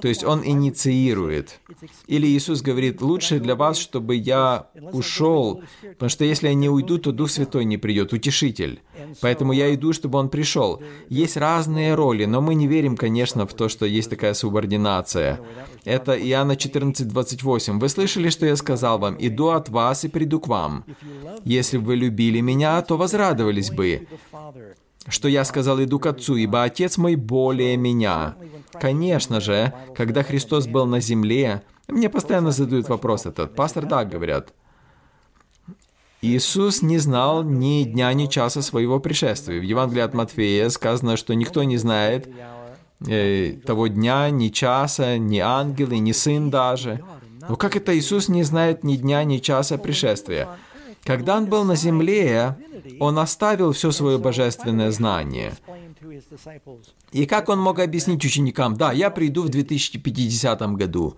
То 0.00 0.08
есть 0.08 0.24
он 0.24 0.44
инициирует. 0.44 1.60
Или 2.06 2.26
Иисус 2.26 2.62
говорит, 2.62 3.00
лучше 3.00 3.40
для 3.40 3.54
вас, 3.54 3.78
чтобы 3.78 4.16
я 4.16 4.68
ушел, 4.92 5.62
потому 5.82 6.08
что 6.08 6.24
если 6.24 6.48
я 6.48 6.54
не 6.54 6.68
уйду, 6.68 6.98
то 6.98 7.12
Дух 7.12 7.30
Святой 7.30 7.64
не 7.64 7.78
придет, 7.78 8.12
утешитель. 8.12 8.80
Поэтому 9.20 9.52
я 9.52 9.74
иду, 9.74 9.92
чтобы 9.92 10.18
он 10.18 10.28
пришел. 10.28 10.82
Есть 11.08 11.36
разные 11.36 11.94
роли, 11.94 12.24
но 12.24 12.40
мы 12.40 12.54
не 12.54 12.66
верим, 12.66 12.96
конечно, 12.96 13.46
в 13.46 13.54
то, 13.54 13.68
что 13.68 13.86
есть 13.86 14.10
такая 14.10 14.34
субординация. 14.34 15.40
Это 15.84 16.12
Иоанна 16.12 16.56
14, 16.56 17.08
28. 17.08 17.78
«Вы 17.78 17.88
слышали, 17.88 18.30
что 18.30 18.46
я 18.46 18.56
сказал 18.56 18.98
вам? 18.98 19.16
Иду 19.18 19.48
от 19.48 19.68
вас 19.68 20.04
и 20.04 20.08
приду 20.08 20.40
к 20.40 20.48
вам. 20.48 20.84
Если 21.44 21.78
бы 21.78 21.84
вы 21.84 21.96
любили 21.96 22.40
меня, 22.40 22.80
то 22.82 22.96
возрадовались 22.96 23.70
бы 23.70 24.06
что 25.08 25.28
я 25.28 25.44
сказал, 25.44 25.82
иду 25.82 25.98
к 25.98 26.06
Отцу, 26.06 26.36
ибо 26.36 26.62
Отец 26.62 26.96
мой 26.96 27.16
более 27.16 27.76
меня. 27.76 28.36
Конечно 28.72 29.40
же, 29.40 29.72
когда 29.94 30.22
Христос 30.22 30.66
был 30.66 30.86
на 30.86 31.00
земле, 31.00 31.62
мне 31.88 32.08
постоянно 32.08 32.50
задают 32.50 32.88
вопрос 32.88 33.26
этот. 33.26 33.54
Пастор, 33.54 33.86
да, 33.86 34.04
говорят. 34.04 34.52
Иисус 36.22 36.80
не 36.80 36.98
знал 36.98 37.42
ни 37.42 37.84
дня, 37.84 38.12
ни 38.14 38.26
часа 38.26 38.62
своего 38.62 38.98
пришествия. 38.98 39.60
В 39.60 39.62
Евангелии 39.62 40.00
от 40.00 40.14
Матфея 40.14 40.70
сказано, 40.70 41.18
что 41.18 41.34
никто 41.34 41.62
не 41.64 41.76
знает 41.76 42.28
э, 43.06 43.52
того 43.66 43.88
дня, 43.88 44.30
ни 44.30 44.48
часа, 44.48 45.18
ни 45.18 45.38
ангелы, 45.38 45.98
ни 45.98 46.12
сын 46.12 46.50
даже. 46.50 47.04
Но 47.46 47.56
как 47.56 47.76
это 47.76 47.96
Иисус 47.96 48.28
не 48.28 48.42
знает 48.42 48.84
ни 48.84 48.96
дня, 48.96 49.22
ни 49.24 49.36
часа 49.36 49.76
пришествия? 49.76 50.48
Когда 51.04 51.36
он 51.36 51.46
был 51.46 51.64
на 51.64 51.76
земле, 51.76 52.56
он 52.98 53.18
оставил 53.18 53.72
все 53.72 53.90
свое 53.90 54.18
божественное 54.18 54.90
знание. 54.90 55.52
И 57.12 57.26
как 57.26 57.48
он 57.48 57.60
мог 57.60 57.78
объяснить 57.78 58.24
ученикам, 58.24 58.76
да, 58.76 58.92
я 58.92 59.10
приду 59.10 59.42
в 59.42 59.48
2050 59.50 60.62
году. 60.72 61.16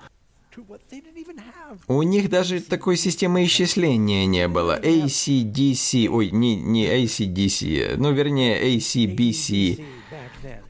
У 1.88 2.03
них 2.03 2.31
даже 2.31 2.61
такой 2.61 2.96
системы 2.96 3.44
исчисления 3.44 4.27
не 4.27 4.49
было. 4.49 4.79
ACDC, 4.81 6.09
ой, 6.09 6.31
не, 6.31 6.57
не 6.57 6.87
ACDC, 6.87 7.96
ну, 7.96 8.12
вернее, 8.12 8.77
ACBC, 8.77 9.85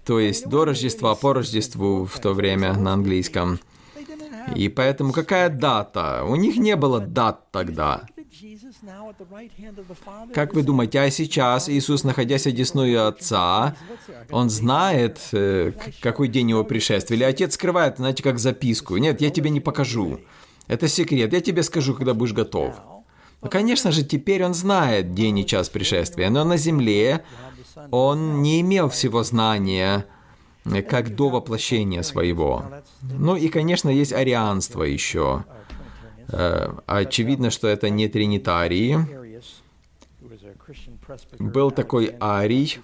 то 0.05 0.20
есть 0.20 0.46
до 0.48 0.64
Рождества, 0.64 1.14
по 1.14 1.33
Рождеству 1.33 2.05
в 2.05 2.18
то 2.18 2.33
время 2.33 2.74
на 2.74 2.94
английском. 2.94 3.59
И 4.55 4.68
поэтому 4.68 5.12
какая 5.12 5.48
дата? 5.48 6.24
У 6.24 6.37
них 6.37 6.57
не 6.57 6.76
было 6.76 7.00
дат 7.00 7.50
тогда. 7.50 8.07
Как 10.35 10.55
вы 10.55 10.62
думаете, 10.62 11.01
а 11.01 11.11
сейчас 11.11 11.69
Иисус, 11.69 12.05
находясь 12.05 12.47
одесную 12.47 13.07
Отца, 13.09 13.77
Он 14.31 14.51
знает, 14.51 15.19
э, 15.33 15.73
какой 16.01 16.29
день 16.29 16.51
Его 16.51 16.65
пришествия? 16.65 17.17
Или 17.17 17.25
Отец 17.25 17.55
скрывает, 17.55 17.97
знаете, 17.99 18.23
как 18.23 18.39
записку? 18.39 18.97
Нет, 18.97 19.21
я 19.21 19.31
тебе 19.31 19.51
не 19.51 19.61
покажу. 19.61 20.21
Это 20.67 20.89
секрет, 20.89 21.33
я 21.33 21.41
тебе 21.41 21.62
скажу, 21.62 21.95
когда 21.95 22.15
будешь 22.15 22.33
готов. 22.33 22.75
Ну, 23.43 23.49
конечно 23.49 23.93
же, 23.93 24.05
теперь 24.05 24.45
Он 24.45 24.55
знает 24.55 25.15
день 25.15 25.39
и 25.39 25.47
час 25.47 25.69
пришествия, 25.69 26.31
но 26.31 26.45
на 26.45 26.57
земле 26.57 27.25
Он 27.91 28.43
не 28.43 28.61
имел 28.61 28.89
всего 28.89 29.23
знания, 29.23 30.07
как 30.89 31.15
до 31.15 31.29
воплощения 31.29 32.03
своего. 32.03 32.65
Ну 33.03 33.37
и, 33.37 33.49
конечно, 33.49 33.89
есть 33.89 34.12
арианство 34.12 34.83
еще. 34.83 35.45
Э, 36.29 36.73
очевидно, 36.87 37.51
что 37.51 37.69
это 37.69 37.91
не 37.91 38.09
тринитарии. 38.09 38.99
Был 41.39 41.71
такой 41.71 42.17
Арий, 42.21 42.79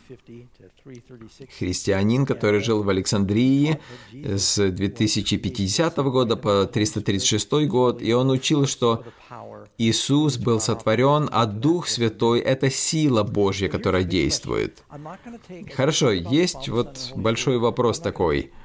христианин, 1.59 2.24
который 2.24 2.61
жил 2.61 2.83
в 2.83 2.88
Александрии 2.88 3.81
с 4.12 4.70
2050 4.70 5.96
года 5.96 6.37
по 6.37 6.66
336 6.66 7.66
год, 7.66 8.00
и 8.00 8.12
он 8.12 8.31
учил, 8.31 8.66
что 8.66 9.05
Иисус 9.78 10.38
был 10.38 10.61
сотворен, 10.61 11.28
а 11.33 11.46
Дух 11.46 11.88
Святой— 11.88 12.40
это 12.40 12.70
сила 12.70 13.24
Божья, 13.24 13.68
которая 13.68 14.05
действует. 14.05 14.85
Хорошо, 15.74 16.12
есть 16.12 16.68
вот 16.68 17.12
большой 17.16 17.59
вопрос 17.59 17.98
такой— 17.98 18.52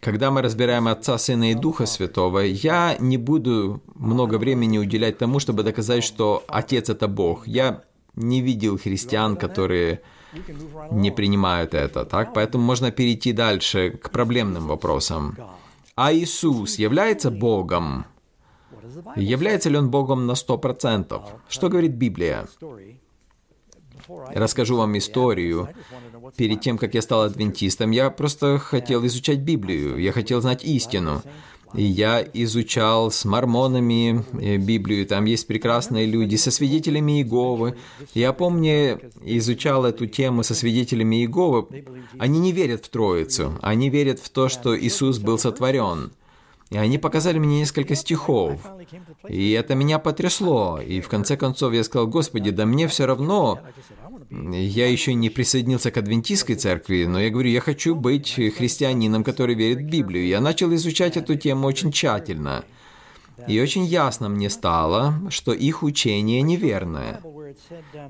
когда 0.00 0.30
мы 0.30 0.42
разбираем 0.42 0.88
Отца, 0.88 1.18
Сына 1.18 1.50
и 1.50 1.54
Духа 1.54 1.86
Святого, 1.86 2.40
я 2.40 2.96
не 2.98 3.16
буду 3.16 3.82
много 3.94 4.38
времени 4.38 4.78
уделять 4.78 5.18
тому, 5.18 5.38
чтобы 5.38 5.62
доказать, 5.62 6.04
что 6.04 6.44
Отец— 6.48 6.88
это 6.90 7.08
Бог. 7.08 7.46
Я 7.46 7.82
не 8.14 8.40
видел 8.40 8.78
христиан, 8.78 9.36
которые 9.36 10.00
не 10.90 11.10
принимают 11.10 11.74
это, 11.74 12.04
так? 12.04 12.34
Поэтому 12.34 12.64
можно 12.64 12.90
перейти 12.90 13.32
дальше 13.32 13.90
к 13.90 14.10
проблемным 14.10 14.66
вопросам. 14.66 15.36
А 15.94 16.12
Иисус 16.12 16.78
является 16.78 17.30
Богом? 17.30 18.04
Является 19.16 19.70
ли 19.70 19.78
Он 19.78 19.90
Богом 19.90 20.26
на 20.26 20.34
сто 20.34 20.58
процентов? 20.58 21.22
Что 21.48 21.68
говорит 21.68 21.92
Библия? 21.92 22.46
Расскажу 24.34 24.76
вам 24.76 24.96
историю. 24.98 25.68
Перед 26.36 26.60
тем, 26.60 26.78
как 26.78 26.94
я 26.94 27.02
стал 27.02 27.22
адвентистом, 27.22 27.90
я 27.90 28.10
просто 28.10 28.58
хотел 28.58 29.04
изучать 29.06 29.38
Библию, 29.38 29.98
я 29.98 30.12
хотел 30.12 30.40
знать 30.40 30.64
истину. 30.64 31.22
И 31.74 31.82
я 31.82 32.24
изучал 32.32 33.10
с 33.10 33.24
мормонами 33.24 34.24
э, 34.40 34.56
Библию, 34.56 35.04
там 35.04 35.24
есть 35.24 35.46
прекрасные 35.46 36.06
люди, 36.06 36.36
со 36.36 36.50
свидетелями 36.50 37.18
Иеговы. 37.18 37.76
Я 38.14 38.32
помню, 38.32 39.00
изучал 39.22 39.84
эту 39.84 40.06
тему 40.06 40.42
со 40.42 40.54
свидетелями 40.54 41.16
Иеговы. 41.16 41.84
Они 42.18 42.38
не 42.38 42.52
верят 42.52 42.84
в 42.84 42.88
Троицу, 42.88 43.58
они 43.62 43.90
верят 43.90 44.20
в 44.20 44.30
то, 44.30 44.48
что 44.48 44.78
Иисус 44.78 45.18
был 45.18 45.38
сотворен. 45.38 46.12
И 46.70 46.78
они 46.78 46.98
показали 46.98 47.38
мне 47.38 47.60
несколько 47.60 47.94
стихов. 47.94 48.60
И 49.28 49.52
это 49.52 49.76
меня 49.76 50.00
потрясло. 50.00 50.80
И 50.80 51.00
в 51.00 51.08
конце 51.08 51.36
концов 51.36 51.72
я 51.72 51.84
сказал, 51.84 52.08
Господи, 52.08 52.50
да 52.50 52.66
мне 52.66 52.88
все 52.88 53.06
равно. 53.06 53.60
Я 54.30 54.90
еще 54.90 55.14
не 55.14 55.30
присоединился 55.30 55.90
к 55.90 55.96
адвентистской 55.96 56.56
церкви, 56.56 57.04
но 57.04 57.20
я 57.20 57.30
говорю, 57.30 57.50
я 57.50 57.60
хочу 57.60 57.94
быть 57.94 58.32
христианином, 58.34 59.22
который 59.22 59.54
верит 59.54 59.78
в 59.78 59.90
Библию. 59.90 60.26
Я 60.26 60.40
начал 60.40 60.74
изучать 60.74 61.16
эту 61.16 61.36
тему 61.36 61.66
очень 61.66 61.92
тщательно. 61.92 62.64
И 63.46 63.60
очень 63.60 63.84
ясно 63.84 64.28
мне 64.28 64.48
стало, 64.48 65.20
что 65.28 65.52
их 65.52 65.82
учение 65.82 66.40
неверное. 66.42 67.20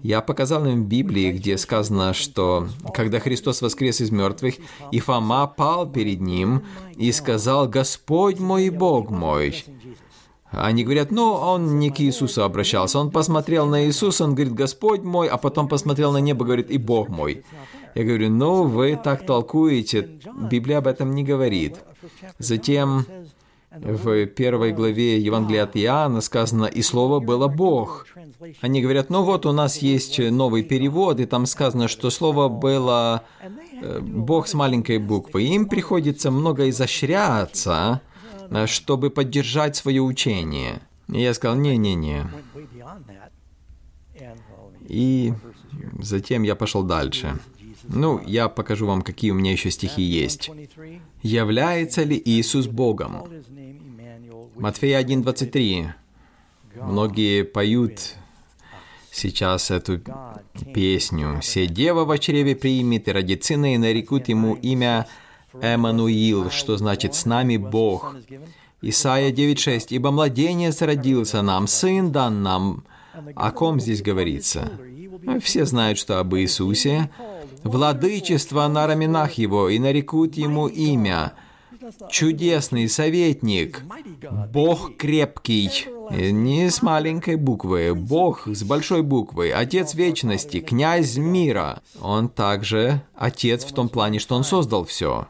Я 0.03 0.21
показал 0.21 0.65
им 0.67 0.85
Библии, 0.85 1.33
где 1.33 1.59
сказано, 1.59 2.15
что 2.15 2.69
когда 2.95 3.19
Христос 3.19 3.61
воскрес 3.61 4.01
из 4.01 4.11
мертвых, 4.11 4.55
и 4.93 5.01
Фома 5.01 5.47
пал 5.47 5.91
перед 5.91 6.21
ним 6.21 6.65
и 6.97 7.11
сказал, 7.13 7.69
«Господь 7.69 8.39
мой 8.39 8.71
Бог 8.71 9.11
мой». 9.11 9.65
Они 10.57 10.85
говорят, 10.85 11.11
ну, 11.11 11.33
он 11.33 11.79
не 11.79 11.91
к 11.91 12.01
Иисусу 12.01 12.43
обращался. 12.43 12.99
Он 12.99 13.11
посмотрел 13.11 13.67
на 13.67 13.85
Иисуса, 13.85 14.25
он 14.25 14.35
говорит, 14.35 14.55
Господь 14.55 15.03
мой, 15.03 15.29
а 15.29 15.37
потом 15.37 15.69
посмотрел 15.69 16.13
на 16.13 16.19
небо, 16.19 16.47
говорит, 16.47 16.71
и 16.71 16.79
Бог 16.79 17.09
мой. 17.11 17.45
Я 17.95 18.05
говорю, 18.05 18.31
ну, 18.31 18.65
вы 18.65 18.99
так 19.03 19.27
толкуете, 19.27 20.09
Библия 20.51 20.79
об 20.79 20.87
этом 20.87 21.15
не 21.15 21.25
говорит. 21.25 21.77
Затем 22.39 23.05
в 23.71 24.27
первой 24.27 24.73
главе 24.73 25.19
Евангелия 25.19 25.65
от 25.65 25.77
Иоанна 25.77 26.23
сказано 26.23 26.65
«И 26.65 26.81
Слово 26.81 27.21
было 27.21 27.49
Бог». 27.49 28.07
Они 28.63 28.81
говорят, 28.81 29.11
ну 29.11 29.23
вот 29.23 29.45
у 29.45 29.53
нас 29.53 29.79
есть 29.79 30.19
новый 30.19 30.63
перевод, 30.63 31.21
и 31.21 31.27
там 31.27 31.45
сказано, 31.47 31.89
что 31.89 32.11
Слово 32.11 32.49
было 32.49 33.23
э, 33.83 34.01
Бог 34.01 34.47
с 34.47 34.55
маленькой 34.55 34.99
буквы. 34.99 35.43
Им 35.43 35.67
приходится 35.67 36.31
много 36.31 36.69
изощряться, 36.71 38.01
чтобы 38.67 39.11
поддержать 39.11 39.77
свое 39.77 40.03
учение. 40.03 40.81
И 41.09 41.21
я 41.21 41.35
сказал, 41.35 41.57
не-не-не. 41.57 42.27
И 44.89 45.33
затем 46.01 46.43
я 46.43 46.55
пошел 46.57 46.83
дальше. 46.83 47.39
Ну, 47.89 48.21
я 48.27 48.49
покажу 48.49 48.87
вам, 48.87 49.03
какие 49.03 49.31
у 49.31 49.35
меня 49.35 49.53
еще 49.53 49.71
стихи 49.71 50.03
есть. 50.03 50.51
«Является 51.23 52.03
ли 52.03 52.21
Иисус 52.25 52.67
Богом?» 52.67 53.29
Матфея 54.57 55.03
1.23. 55.03 55.93
Многие 56.83 57.45
поют 57.45 58.15
сейчас 59.11 59.71
эту 59.71 60.01
песню. 60.75 61.41
«Се 61.43 61.67
дева 61.67 62.05
в 62.05 62.19
чреве 62.19 62.57
примет, 62.57 63.09
и 63.09 63.13
родит 63.13 63.45
сына, 63.45 63.75
и 63.75 63.79
нарекут 63.79 64.29
ему 64.29 64.55
имя 64.55 65.07
Эммануил, 65.63 66.51
что 66.51 66.77
значит 66.77 67.15
«с 67.15 67.25
нами 67.27 67.57
Бог». 67.57 68.17
Исайя 68.83 69.33
9.6. 69.33 69.87
«Ибо 69.91 70.11
младенец 70.11 70.83
родился 70.83 71.43
нам, 71.43 71.67
сын 71.67 72.13
дан 72.13 72.43
нам». 72.43 72.85
О 73.35 73.51
ком 73.51 73.81
здесь 73.81 74.03
говорится? 74.03 74.71
Все 75.41 75.65
знают, 75.65 75.99
что 75.99 76.21
об 76.21 76.35
Иисусе. 76.37 77.11
«Владычество 77.63 78.69
на 78.69 78.87
раменах 78.87 79.33
его, 79.33 79.69
и 79.69 79.79
нарекут 79.79 80.37
ему 80.37 80.69
имя» 80.69 81.33
чудесный 82.11 82.89
советник, 82.89 83.83
Бог 84.53 84.97
крепкий, 84.97 85.87
не 86.11 86.71
с 86.71 86.83
маленькой 86.83 87.37
буквы, 87.37 87.95
Бог 87.95 88.47
с 88.47 88.63
большой 88.63 89.03
буквы, 89.03 89.51
Отец 89.53 89.95
вечности, 89.95 90.61
князь 90.61 91.17
мира. 91.17 91.83
Он 92.01 92.29
также 92.29 93.03
Отец 93.15 93.65
в 93.65 93.73
том 93.73 93.89
плане, 93.89 94.19
что 94.19 94.37
Он 94.37 94.45
создал 94.45 94.85
все. 94.85 95.29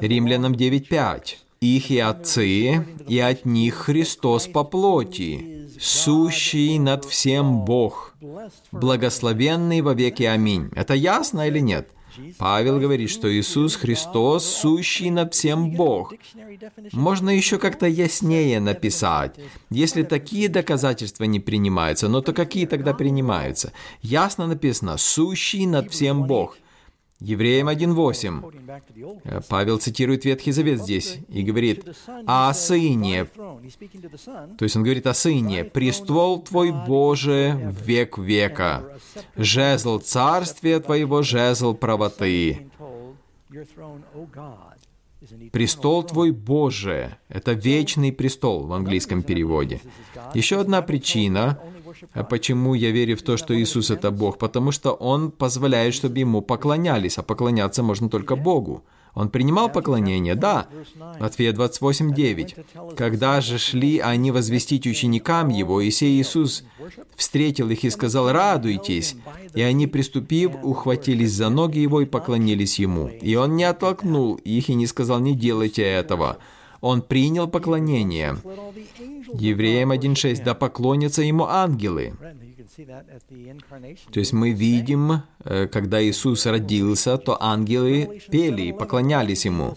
Римлянам 0.00 0.52
9.5. 0.52 1.36
Их 1.60 1.90
и 1.90 1.98
отцы, 1.98 2.86
и 3.08 3.18
от 3.18 3.44
них 3.44 3.74
Христос 3.74 4.46
по 4.46 4.62
плоти, 4.62 5.68
сущий 5.80 6.78
над 6.78 7.04
всем 7.04 7.64
Бог, 7.64 8.14
благословенный 8.70 9.80
во 9.80 9.94
веки. 9.94 10.22
Аминь. 10.22 10.70
Это 10.76 10.94
ясно 10.94 11.48
или 11.48 11.58
нет? 11.58 11.88
Павел 12.38 12.80
говорит, 12.80 13.10
что 13.10 13.32
Иисус 13.32 13.76
Христос 13.76 14.44
сущий 14.44 15.10
над 15.10 15.34
всем 15.34 15.72
Бог. 15.72 16.14
Можно 16.92 17.30
еще 17.30 17.58
как-то 17.58 17.86
яснее 17.86 18.60
написать. 18.60 19.36
Если 19.70 20.02
такие 20.02 20.48
доказательства 20.48 21.24
не 21.24 21.40
принимаются, 21.40 22.08
но 22.08 22.20
то 22.20 22.32
какие 22.32 22.66
тогда 22.66 22.94
принимаются? 22.94 23.72
Ясно 24.02 24.46
написано 24.46 24.96
«сущий 24.96 25.66
над 25.66 25.90
всем 25.90 26.24
Бог». 26.24 26.56
Евреям 27.20 27.68
1.8. 27.68 29.20
Э, 29.24 29.40
Павел 29.48 29.78
цитирует 29.78 30.24
Ветхий 30.24 30.52
Завет 30.52 30.80
здесь 30.80 31.18
и 31.28 31.42
говорит 31.42 31.84
о 32.26 32.54
сыне. 32.54 33.24
То 33.24 34.62
есть 34.62 34.76
он 34.76 34.84
говорит 34.84 35.06
о 35.06 35.14
сыне. 35.14 35.64
«Престол 35.64 36.40
твой, 36.40 36.70
Боже, 36.70 37.74
век 37.84 38.18
века, 38.18 38.84
жезл 39.36 39.98
царствия 39.98 40.78
твоего, 40.78 41.22
жезл 41.22 41.74
правоты». 41.74 42.68
Престол 45.52 46.04
твой 46.04 46.30
Боже. 46.30 47.16
Это 47.28 47.52
вечный 47.52 48.12
престол 48.12 48.66
в 48.66 48.72
английском 48.72 49.22
переводе. 49.22 49.80
Еще 50.34 50.60
одна 50.60 50.80
причина, 50.80 51.60
а 52.12 52.24
почему 52.24 52.74
я 52.74 52.90
верю 52.90 53.16
в 53.16 53.22
то, 53.22 53.36
что 53.36 53.58
Иисус 53.58 53.90
это 53.90 54.10
Бог, 54.10 54.38
потому 54.38 54.72
что 54.72 54.92
Он 54.92 55.30
позволяет, 55.30 55.94
чтобы 55.94 56.18
Ему 56.18 56.42
поклонялись, 56.42 57.18
а 57.18 57.22
поклоняться 57.22 57.82
можно 57.82 58.08
только 58.08 58.36
Богу. 58.36 58.84
Он 59.14 59.30
принимал 59.30 59.68
поклонение, 59.68 60.36
да. 60.36 60.68
Матфея 61.18 61.52
28, 61.52 62.14
9. 62.14 62.56
«Когда 62.96 63.40
же 63.40 63.58
шли 63.58 63.98
они 63.98 64.30
возвестить 64.30 64.86
ученикам 64.86 65.48
Его, 65.48 65.80
и 65.80 65.90
сей 65.90 66.20
Иисус 66.20 66.62
встретил 67.16 67.68
их 67.70 67.82
и 67.82 67.90
сказал, 67.90 68.30
«Радуйтесь!» 68.30 69.16
И 69.54 69.62
они, 69.62 69.88
приступив, 69.88 70.52
ухватились 70.62 71.32
за 71.32 71.48
ноги 71.48 71.80
Его 71.80 72.00
и 72.02 72.06
поклонились 72.06 72.78
Ему. 72.78 73.08
И 73.08 73.34
Он 73.34 73.56
не 73.56 73.64
оттолкнул 73.64 74.36
их 74.36 74.68
и 74.68 74.74
не 74.74 74.86
сказал, 74.86 75.18
«Не 75.18 75.34
делайте 75.34 75.82
этого». 75.82 76.38
Он 76.80 77.02
принял 77.02 77.48
поклонение. 77.48 78.36
Евреям 79.34 79.92
1.6, 79.92 80.44
«Да 80.44 80.54
поклонятся 80.54 81.22
ему 81.22 81.44
ангелы». 81.44 82.14
То 84.12 84.20
есть 84.20 84.32
мы 84.32 84.50
видим, 84.52 85.22
э, 85.44 85.66
когда 85.66 86.02
Иисус 86.02 86.46
родился, 86.46 87.18
то 87.18 87.36
ангелы 87.40 88.20
пели 88.30 88.62
и 88.62 88.72
поклонялись 88.72 89.46
Ему. 89.46 89.76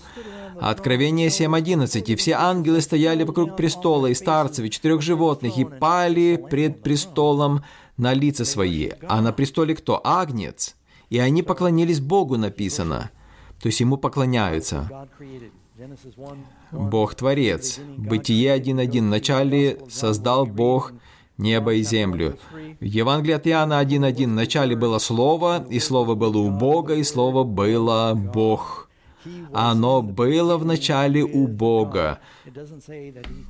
Откровение 0.59 1.29
7.11. 1.29 2.11
«И 2.11 2.15
все 2.15 2.33
ангелы 2.33 2.81
стояли 2.81 3.23
вокруг 3.23 3.55
престола, 3.55 4.07
и 4.07 4.13
старцев, 4.13 4.65
и 4.65 4.69
четырех 4.69 5.01
животных, 5.01 5.57
и 5.57 5.65
пали 5.65 6.43
пред 6.49 6.83
престолом 6.83 7.63
на 7.97 8.13
лица 8.13 8.45
свои». 8.45 8.91
А 9.07 9.21
на 9.21 9.33
престоле 9.33 9.75
кто? 9.75 9.99
Агнец. 10.03 10.75
И 11.09 11.17
они 11.17 11.41
поклонились 11.41 11.99
Богу, 11.99 12.37
написано. 12.37 13.09
То 13.61 13.67
есть 13.67 13.79
Ему 13.79 13.97
поклоняются. 13.97 15.07
Бог 16.71 17.15
Творец. 17.15 17.79
Бытие 17.97 18.57
1.1. 18.57 18.99
Вначале 19.01 19.79
создал 19.89 20.45
Бог 20.45 20.93
небо 21.37 21.73
и 21.73 21.83
землю. 21.83 22.37
В 22.79 22.83
Евангелии 22.83 23.33
от 23.33 23.47
Иоанна 23.47 23.81
1.1. 23.81 24.25
Вначале 24.25 24.75
было 24.75 24.99
Слово, 24.99 25.65
и 25.69 25.79
Слово 25.79 26.15
было 26.15 26.37
у 26.37 26.51
Бога, 26.51 26.95
и 26.95 27.03
Слово 27.03 27.43
было 27.43 28.13
Бог. 28.13 28.89
Оно 29.53 30.01
было 30.01 30.57
в 30.57 30.65
начале 30.65 31.23
у 31.23 31.47
Бога. 31.47 32.19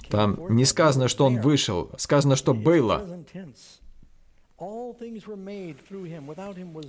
Там 0.10 0.40
не 0.50 0.66
сказано, 0.66 1.08
что 1.08 1.26
Он 1.26 1.40
вышел, 1.40 1.90
сказано, 1.98 2.36
что 2.36 2.54
было. 2.54 3.24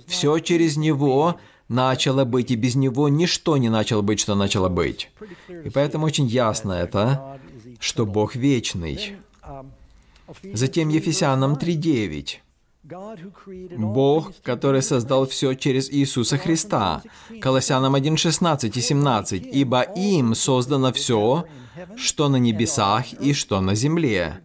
Все 0.07 0.39
через 0.39 0.77
Него 0.77 1.39
начало 1.67 2.23
быть, 2.23 2.51
и 2.51 2.55
без 2.55 2.75
Него 2.75 3.09
ничто 3.09 3.57
не 3.57 3.69
начало 3.69 4.01
быть, 4.03 4.19
что 4.19 4.35
начало 4.35 4.69
быть. 4.69 5.09
И 5.49 5.69
поэтому 5.71 6.05
очень 6.05 6.27
ясно 6.27 6.73
это, 6.73 7.39
что 7.79 8.05
Бог 8.05 8.35
вечный. 8.35 9.15
Затем 10.53 10.89
Ефесянам 10.89 11.53
3.9. 11.53 12.39
Бог, 13.77 14.33
который 14.43 14.81
создал 14.81 15.25
все 15.25 15.53
через 15.53 15.89
Иисуса 15.89 16.37
Христа. 16.37 17.01
Колоссянам 17.41 17.95
1.16 17.95 18.77
и 18.77 18.81
17. 18.81 19.47
«Ибо 19.51 19.81
им 19.81 20.35
создано 20.35 20.91
все, 20.91 21.45
что 21.95 22.29
на 22.29 22.35
небесах 22.35 23.13
и 23.13 23.33
что 23.33 23.61
на 23.61 23.73
земле». 23.73 24.41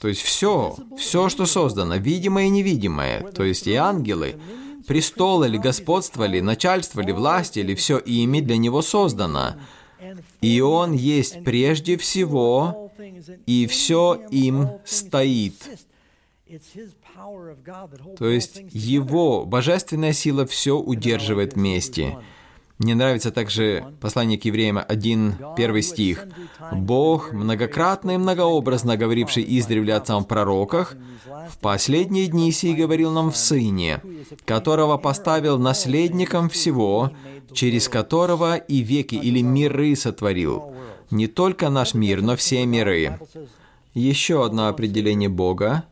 То 0.00 0.08
есть 0.08 0.22
все, 0.22 0.76
все, 0.98 1.28
что 1.28 1.46
создано, 1.46 1.96
видимое 1.96 2.46
и 2.46 2.50
невидимое, 2.50 3.22
то 3.32 3.44
есть 3.44 3.66
и 3.66 3.74
ангелы, 3.74 4.36
престолы 4.86 5.48
ли, 5.48 5.58
господство 5.58 6.24
ли, 6.24 6.40
начальство 6.40 7.00
ли, 7.00 7.12
власть 7.12 7.56
или 7.56 7.74
все 7.74 7.98
ими 7.98 8.40
для 8.40 8.56
него 8.56 8.82
создано. 8.82 9.56
И 10.40 10.60
он 10.60 10.92
есть 10.92 11.42
прежде 11.44 11.96
всего, 11.96 12.92
и 13.46 13.66
все 13.66 14.20
им 14.30 14.68
стоит. 14.84 15.54
То 18.18 18.28
есть 18.28 18.62
его 18.70 19.44
божественная 19.44 20.12
сила 20.12 20.46
все 20.46 20.78
удерживает 20.78 21.54
вместе. 21.54 22.18
Мне 22.78 22.94
нравится 22.94 23.30
также 23.30 23.86
послание 24.00 24.38
к 24.38 24.44
евреям 24.44 24.78
1, 24.86 25.36
1 25.56 25.82
стих. 25.82 26.26
«Бог, 26.72 27.32
многократно 27.32 28.12
и 28.12 28.16
многообразно 28.18 28.98
говоривший 28.98 29.44
издревле 29.58 29.94
отцам 29.94 30.24
в 30.24 30.28
пророках, 30.28 30.94
в 31.50 31.58
последние 31.58 32.26
дни 32.26 32.52
сей 32.52 32.74
говорил 32.74 33.12
нам 33.12 33.30
в 33.30 33.36
Сыне, 33.36 34.02
которого 34.44 34.98
поставил 34.98 35.58
наследником 35.58 36.50
всего, 36.50 37.12
через 37.52 37.88
которого 37.88 38.56
и 38.56 38.78
веки 38.80 39.14
или 39.14 39.40
миры 39.40 39.96
сотворил. 39.96 40.74
Не 41.10 41.28
только 41.28 41.70
наш 41.70 41.94
мир, 41.94 42.20
но 42.20 42.36
все 42.36 42.66
миры». 42.66 43.18
Еще 43.94 44.44
одно 44.44 44.68
определение 44.68 45.30
Бога 45.30 45.84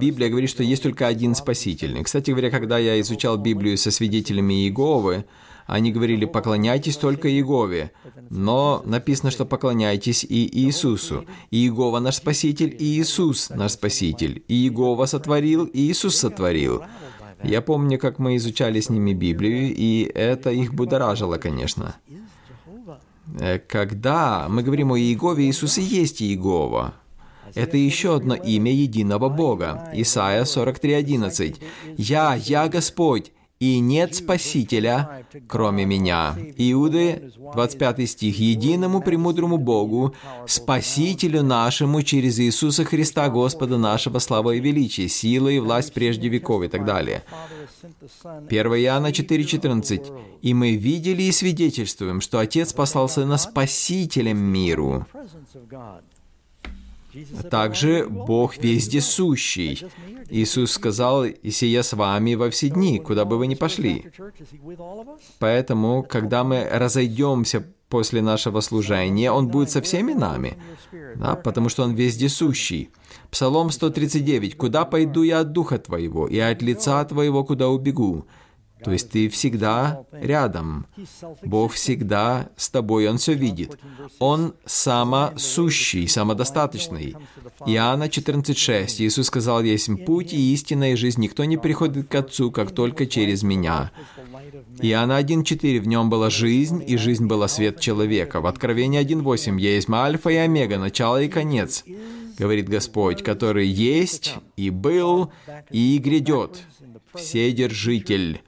Библия 0.00 0.28
говорит, 0.28 0.50
что 0.50 0.62
есть 0.62 0.82
только 0.82 1.06
один 1.06 1.34
Спаситель. 1.34 2.02
Кстати 2.02 2.30
говоря, 2.30 2.50
когда 2.50 2.78
я 2.78 3.00
изучал 3.00 3.36
Библию 3.36 3.76
со 3.76 3.90
свидетелями 3.90 4.54
Иеговы, 4.54 5.24
они 5.72 5.90
говорили, 5.90 6.26
поклоняйтесь 6.26 6.98
только 6.98 7.30
Иегове. 7.30 7.92
Но 8.28 8.82
написано, 8.84 9.30
что 9.30 9.46
поклоняйтесь 9.46 10.22
и 10.22 10.46
Иисусу. 10.60 11.24
И 11.50 11.56
Иегова 11.56 11.98
наш 11.98 12.16
Спаситель, 12.16 12.76
и 12.78 12.84
Иисус 13.00 13.48
наш 13.48 13.72
Спаситель. 13.72 14.44
И 14.48 14.54
Иегова 14.54 15.06
сотворил, 15.06 15.64
и 15.64 15.80
Иисус 15.80 16.16
сотворил. 16.16 16.82
Я 17.42 17.62
помню, 17.62 17.98
как 17.98 18.18
мы 18.18 18.36
изучали 18.36 18.80
с 18.80 18.90
ними 18.90 19.14
Библию, 19.14 19.74
и 19.74 20.10
это 20.14 20.50
их 20.50 20.74
будоражило, 20.74 21.38
конечно. 21.38 21.96
Э, 23.40 23.58
когда 23.58 24.48
мы 24.50 24.62
говорим 24.62 24.92
о 24.92 24.98
Иегове, 24.98 25.48
Иисус 25.48 25.78
и 25.78 25.82
есть 25.82 26.20
Иегова. 26.20 26.94
Это 27.54 27.78
еще 27.78 28.16
одно 28.16 28.34
имя 28.34 28.72
единого 28.72 29.30
Бога. 29.30 29.90
Исайя 29.94 30.44
43.11. 30.44 31.56
«Я, 31.96 32.34
я 32.34 32.68
Господь, 32.68 33.32
и 33.62 33.78
нет 33.78 34.16
Спасителя, 34.16 35.24
кроме 35.46 35.84
меня». 35.84 36.36
Иуды, 36.56 37.30
25 37.54 38.08
стих, 38.08 38.38
«Единому 38.38 39.00
премудрому 39.00 39.56
Богу, 39.56 40.14
Спасителю 40.46 41.42
нашему 41.44 42.02
через 42.02 42.40
Иисуса 42.40 42.84
Христа, 42.84 43.28
Господа 43.28 43.78
нашего, 43.78 44.18
слава 44.18 44.50
и 44.50 44.60
величие, 44.60 45.08
сила 45.08 45.48
и 45.48 45.60
власть 45.60 45.92
прежде 45.94 46.28
веков» 46.28 46.64
и 46.64 46.68
так 46.68 46.84
далее. 46.84 47.22
1 48.48 48.66
Иоанна 48.74 49.12
4,14. 49.12 50.10
«И 50.42 50.54
мы 50.54 50.74
видели 50.74 51.22
и 51.22 51.32
свидетельствуем, 51.32 52.20
что 52.20 52.40
Отец 52.40 52.72
послал 52.72 53.08
Сына 53.08 53.36
Спасителем 53.36 54.38
миру». 54.38 55.06
Также 57.50 58.06
Бог 58.08 58.56
вездесущий. 58.58 59.86
Иисус 60.30 60.72
сказал, 60.72 61.24
«И 61.24 61.50
сия 61.50 61.82
с 61.82 61.92
вами 61.92 62.34
во 62.34 62.50
все 62.50 62.68
дни, 62.70 62.98
куда 62.98 63.24
бы 63.24 63.38
вы 63.38 63.46
ни 63.46 63.54
пошли». 63.54 64.06
Поэтому, 65.38 66.02
когда 66.02 66.44
мы 66.44 66.66
разойдемся 66.70 67.66
после 67.88 68.22
нашего 68.22 68.60
служения, 68.60 69.30
Он 69.30 69.48
будет 69.48 69.70
со 69.70 69.82
всеми 69.82 70.14
нами, 70.14 70.56
да, 71.16 71.36
потому 71.36 71.68
что 71.68 71.82
Он 71.82 71.94
вездесущий. 71.94 72.90
Псалом 73.30 73.70
139. 73.70 74.56
«Куда 74.56 74.84
пойду 74.84 75.22
я 75.22 75.40
от 75.40 75.52
Духа 75.52 75.78
Твоего, 75.78 76.26
и 76.26 76.38
от 76.38 76.62
лица 76.62 77.04
Твоего 77.04 77.44
куда 77.44 77.68
убегу?» 77.68 78.26
То 78.84 78.92
есть 78.92 79.10
ты 79.10 79.28
всегда 79.28 80.04
рядом. 80.12 80.86
Бог 81.42 81.72
всегда 81.72 82.48
с 82.56 82.68
тобой, 82.68 83.08
Он 83.08 83.18
все 83.18 83.34
видит. 83.34 83.78
Он 84.18 84.54
самосущий, 84.64 86.08
самодостаточный. 86.08 87.16
Иоанна 87.66 88.04
14,6. 88.04 89.02
Иисус 89.02 89.26
сказал, 89.26 89.62
«Есть 89.62 90.04
путь 90.04 90.32
и 90.32 90.52
истинная 90.52 90.96
жизнь. 90.96 91.20
Никто 91.20 91.44
не 91.44 91.56
приходит 91.56 92.08
к 92.08 92.14
Отцу, 92.14 92.50
как 92.50 92.72
только 92.72 93.06
через 93.06 93.42
Меня». 93.42 93.90
Иоанна 94.80 95.20
1.4. 95.20 95.80
В 95.80 95.86
нем 95.86 96.10
была 96.10 96.30
жизнь, 96.30 96.82
и 96.86 96.96
жизнь 96.96 97.26
была 97.26 97.48
свет 97.48 97.80
человека. 97.80 98.40
В 98.40 98.46
Откровении 98.46 99.00
1.8. 99.00 99.58
Есть 99.58 99.88
Альфа 99.90 100.30
и 100.30 100.36
Омега, 100.36 100.78
начало 100.78 101.22
и 101.22 101.28
конец, 101.28 101.84
говорит 102.38 102.68
Господь, 102.68 103.22
который 103.22 103.66
есть 103.66 104.34
и 104.56 104.70
был 104.70 105.30
и 105.70 105.98
грядет, 105.98 106.62
Вседержитель. 107.14 108.42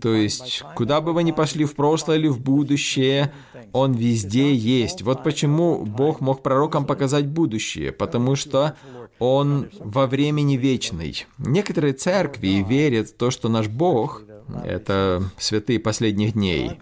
То 0.00 0.14
есть, 0.14 0.62
куда 0.74 1.00
бы 1.00 1.12
вы 1.12 1.22
ни 1.22 1.32
пошли, 1.32 1.64
в 1.64 1.74
прошлое 1.74 2.16
или 2.16 2.28
в 2.28 2.40
будущее, 2.40 3.32
Он 3.72 3.92
везде 3.92 4.54
есть. 4.54 5.02
Вот 5.02 5.22
почему 5.22 5.84
Бог 5.84 6.20
мог 6.20 6.42
пророкам 6.42 6.84
показать 6.84 7.26
будущее, 7.26 7.92
потому 7.92 8.36
что 8.36 8.76
Он 9.18 9.68
во 9.78 10.06
времени 10.06 10.56
вечный. 10.56 11.26
Некоторые 11.38 11.92
церкви 11.92 12.64
верят 12.66 13.08
в 13.08 13.16
то, 13.16 13.30
что 13.30 13.48
наш 13.48 13.68
Бог— 13.68 14.22
это 14.64 15.22
святые 15.36 15.78
последних 15.80 16.32
дней. 16.32 16.78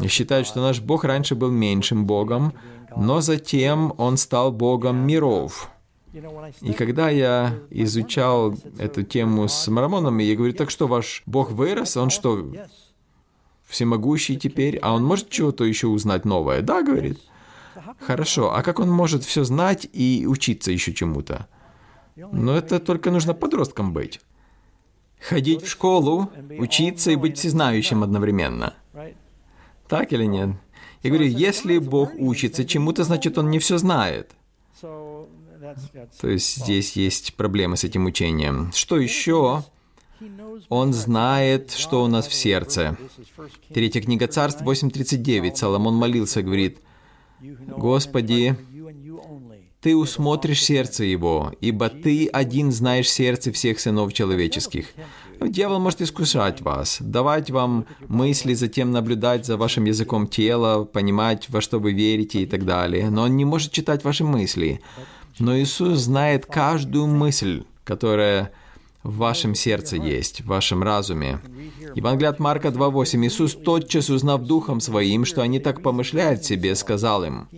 И 0.00 0.08
считают, 0.08 0.46
что 0.46 0.60
наш 0.60 0.80
Бог 0.80 1.04
раньше 1.04 1.34
был 1.34 1.50
меньшим 1.50 2.06
Богом, 2.06 2.52
но 2.96 3.20
затем 3.20 3.94
Он 3.98 4.16
стал 4.16 4.52
Богом 4.52 5.06
миров— 5.06 5.70
и 6.60 6.72
когда 6.72 7.10
я 7.10 7.54
изучал 7.70 8.54
эту 8.78 9.02
тему 9.02 9.48
с 9.48 9.68
мормонами, 9.68 10.22
я 10.22 10.36
говорю, 10.36 10.52
так 10.52 10.70
что 10.70 10.86
ваш 10.86 11.22
Бог 11.26 11.50
вырос, 11.50 11.96
он 11.96 12.10
что, 12.10 12.46
всемогущий 13.66 14.36
теперь, 14.36 14.78
а 14.78 14.94
он 14.94 15.04
может 15.04 15.30
чего-то 15.30 15.64
еще 15.64 15.86
узнать 15.86 16.24
новое? 16.24 16.62
Да, 16.62 16.82
говорит. 16.82 17.20
Хорошо, 18.00 18.54
а 18.54 18.62
как 18.62 18.78
он 18.78 18.90
может 18.90 19.24
все 19.24 19.44
знать 19.44 19.88
и 19.92 20.26
учиться 20.26 20.70
еще 20.72 20.92
чему-то? 20.92 21.48
Но 22.16 22.56
это 22.56 22.80
только 22.80 23.10
нужно 23.10 23.34
подросткам 23.34 23.92
быть. 23.92 24.20
Ходить 25.20 25.62
в 25.62 25.68
школу, 25.68 26.30
учиться 26.58 27.10
и 27.10 27.16
быть 27.16 27.38
всезнающим 27.38 28.02
одновременно. 28.02 28.74
Так 29.88 30.12
или 30.12 30.24
нет? 30.24 30.50
Я 31.02 31.10
говорю, 31.10 31.28
если 31.28 31.78
Бог 31.78 32.10
учится 32.16 32.64
чему-то, 32.64 33.04
значит, 33.04 33.38
Он 33.38 33.50
не 33.50 33.58
все 33.58 33.78
знает. 33.78 34.32
То 36.20 36.28
есть 36.28 36.56
здесь 36.56 36.92
есть 36.92 37.34
проблемы 37.34 37.76
с 37.76 37.84
этим 37.84 38.06
учением. 38.06 38.70
Что 38.74 38.98
еще? 38.98 39.64
Он 40.68 40.92
знает, 40.92 41.72
что 41.72 42.02
у 42.02 42.08
нас 42.08 42.26
в 42.26 42.34
сердце. 42.34 42.96
Третья 43.72 44.00
книга 44.00 44.26
Царств 44.26 44.62
8.39. 44.62 45.54
Соломон 45.54 45.94
молился, 45.94 46.42
говорит, 46.42 46.78
«Господи, 47.40 48.56
Ты 49.80 49.96
усмотришь 49.96 50.64
сердце 50.64 51.04
его, 51.04 51.52
ибо 51.60 51.88
Ты 51.88 52.26
один 52.26 52.72
знаешь 52.72 53.08
сердце 53.08 53.52
всех 53.52 53.78
сынов 53.78 54.12
человеческих». 54.12 54.86
Дьявол 55.40 55.78
может 55.78 56.02
искушать 56.02 56.60
вас, 56.62 56.98
давать 57.00 57.50
вам 57.50 57.86
мысли, 58.08 58.54
затем 58.54 58.90
наблюдать 58.90 59.46
за 59.46 59.56
вашим 59.56 59.84
языком 59.84 60.26
тела, 60.26 60.84
понимать, 60.84 61.48
во 61.48 61.60
что 61.60 61.78
вы 61.78 61.92
верите 61.92 62.42
и 62.42 62.46
так 62.46 62.64
далее. 62.64 63.08
Но 63.08 63.22
он 63.22 63.36
не 63.36 63.44
может 63.44 63.70
читать 63.70 64.02
ваши 64.02 64.24
мысли. 64.24 64.80
Но 65.38 65.58
Иисус 65.58 66.00
знает 66.00 66.46
каждую 66.46 67.06
мысль, 67.06 67.64
которая 67.84 68.52
в 69.02 69.16
вашем 69.16 69.54
сердце 69.54 69.96
есть, 69.96 70.42
в 70.42 70.46
вашем 70.46 70.82
разуме. 70.82 71.40
Евангелие 71.94 72.30
от 72.30 72.38
Марка 72.38 72.68
2.8. 72.68 73.26
Иисус, 73.26 73.54
тотчас 73.54 74.10
узнав 74.10 74.42
Духом 74.42 74.80
Своим, 74.80 75.24
что 75.24 75.42
они 75.42 75.60
так 75.60 75.82
помышляют 75.82 76.44
себе, 76.44 76.74
сказал 76.74 77.24
им, 77.24 77.48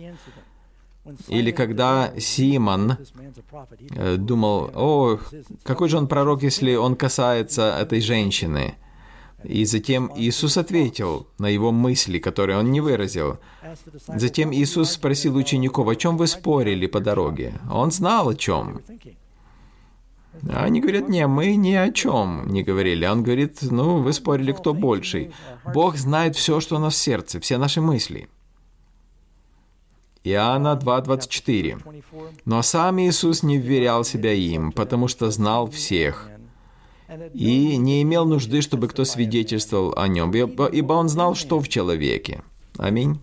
или 1.27 1.51
когда 1.51 2.13
Симон 2.19 2.97
э, 3.95 4.17
думал, 4.17 4.71
о, 4.75 5.19
какой 5.63 5.89
же 5.89 5.97
он 5.97 6.07
пророк, 6.07 6.43
если 6.43 6.75
он 6.75 6.95
касается 6.95 7.75
этой 7.79 8.01
женщины? 8.01 8.75
И 9.43 9.65
затем 9.65 10.11
Иисус 10.15 10.57
ответил 10.57 11.27
на 11.37 11.47
его 11.47 11.71
мысли, 11.71 12.19
которые 12.19 12.59
он 12.59 12.71
не 12.71 12.81
выразил. 12.81 13.39
Затем 14.07 14.53
Иисус 14.53 14.91
спросил 14.91 15.35
учеников, 15.35 15.87
о 15.87 15.95
чем 15.95 16.17
вы 16.17 16.27
спорили 16.27 16.87
по 16.87 16.99
дороге. 16.99 17.53
Он 17.69 17.91
знал 17.91 18.29
о 18.29 18.35
чем. 18.35 18.81
они 20.53 20.81
говорят, 20.81 21.09
не, 21.09 21.25
мы 21.27 21.55
ни 21.55 21.73
о 21.73 21.91
чем 21.91 22.47
не 22.47 22.63
говорили. 22.63 23.05
Он 23.05 23.23
говорит, 23.23 23.59
ну, 23.61 23.97
вы 23.97 24.13
спорили, 24.13 24.51
кто 24.51 24.73
больший. 24.73 25.31
Бог 25.73 25.97
знает 25.97 26.35
все, 26.35 26.59
что 26.59 26.75
у 26.75 26.79
нас 26.79 26.93
в 26.93 26.97
сердце, 26.97 27.39
все 27.39 27.57
наши 27.57 27.81
мысли. 27.81 28.29
Иоанна 30.23 30.79
2.24. 30.79 31.81
Но 32.45 32.61
сам 32.61 32.99
Иисус 32.99 33.41
не 33.41 33.57
вверял 33.57 34.03
себя 34.03 34.33
им, 34.33 34.71
потому 34.71 35.07
что 35.07 35.31
знал 35.31 35.69
всех, 35.69 36.29
и 37.33 37.77
не 37.77 38.01
имел 38.01 38.25
нужды, 38.25 38.61
чтобы 38.61 38.87
кто 38.87 39.05
свидетельствовал 39.05 39.93
о 39.97 40.07
нем, 40.07 40.31
ибо 40.31 40.93
он 40.93 41.09
знал, 41.09 41.35
что 41.35 41.59
в 41.59 41.67
человеке. 41.67 42.43
Аминь. 42.77 43.19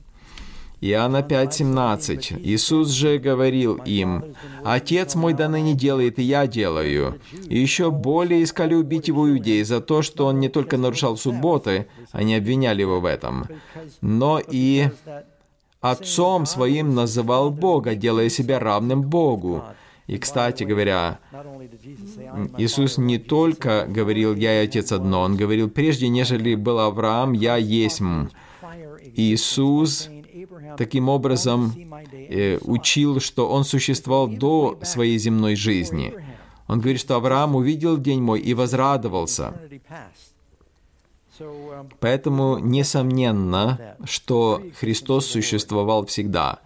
Иоанна 0.80 1.22
5.17. 1.22 2.40
Иисус 2.40 2.90
же 2.90 3.18
говорил 3.18 3.74
им, 3.84 4.36
«Отец 4.64 5.16
мой 5.16 5.34
да 5.34 5.48
ныне 5.48 5.74
делает, 5.74 6.20
и 6.20 6.22
я 6.22 6.46
делаю». 6.46 7.20
И 7.48 7.58
еще 7.58 7.90
более 7.90 8.44
искали 8.44 8.74
убить 8.74 9.08
его 9.08 9.28
иудеи 9.28 9.62
за 9.62 9.80
то, 9.80 10.02
что 10.02 10.26
он 10.26 10.38
не 10.38 10.48
только 10.48 10.76
нарушал 10.76 11.16
субботы, 11.16 11.88
они 12.12 12.36
обвиняли 12.36 12.82
его 12.82 13.00
в 13.00 13.06
этом, 13.06 13.46
но 14.00 14.40
и 14.40 14.88
отцом 15.80 16.46
своим 16.46 16.94
называл 16.94 17.50
Бога, 17.50 17.96
делая 17.96 18.28
себя 18.28 18.60
равным 18.60 19.02
Богу. 19.02 19.64
И, 20.08 20.16
кстати 20.16 20.64
говоря, 20.64 21.20
Иисус 22.56 22.96
не 22.96 23.18
только 23.18 23.86
говорил 23.86 24.34
«Я 24.34 24.62
и 24.62 24.64
Отец 24.64 24.90
одно», 24.90 25.20
Он 25.20 25.36
говорил 25.36 25.68
«Прежде, 25.68 26.08
нежели 26.08 26.54
был 26.54 26.78
Авраам, 26.80 27.34
я 27.34 27.56
есть». 27.56 28.00
Иисус 29.14 30.08
таким 30.78 31.10
образом 31.10 31.74
э, 32.12 32.58
учил, 32.62 33.20
что 33.20 33.50
Он 33.50 33.64
существовал 33.64 34.28
до 34.28 34.78
своей 34.82 35.18
земной 35.18 35.56
жизни. 35.56 36.14
Он 36.68 36.80
говорит, 36.80 37.00
что 37.00 37.16
Авраам 37.16 37.54
увидел 37.56 37.98
день 37.98 38.22
мой 38.22 38.40
и 38.40 38.54
возрадовался. 38.54 39.60
Поэтому 42.00 42.58
несомненно, 42.58 43.96
что 44.04 44.62
Христос 44.80 45.26
существовал 45.26 46.06
всегда. 46.06 46.60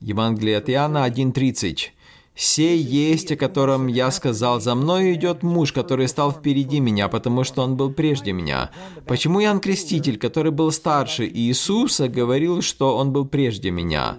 Евангелие 0.00 0.56
от 0.56 0.68
Иоанна 0.68 1.06
1.30. 1.06 1.92
«Сей 2.40 2.78
есть, 2.78 3.32
о 3.32 3.36
котором 3.36 3.88
я 3.88 4.12
сказал, 4.12 4.60
за 4.60 4.76
мной 4.76 5.14
идет 5.14 5.42
муж, 5.42 5.72
который 5.72 6.06
стал 6.06 6.30
впереди 6.30 6.78
меня, 6.78 7.08
потому 7.08 7.42
что 7.42 7.62
он 7.62 7.76
был 7.76 7.92
прежде 7.92 8.32
меня». 8.32 8.70
Почему 9.06 9.42
Иоанн 9.42 9.58
Креститель, 9.58 10.18
который 10.18 10.52
был 10.52 10.70
старше 10.70 11.26
Иисуса, 11.26 12.08
говорил, 12.08 12.62
что 12.62 12.96
он 12.96 13.12
был 13.12 13.26
прежде 13.26 13.72
меня? 13.72 14.18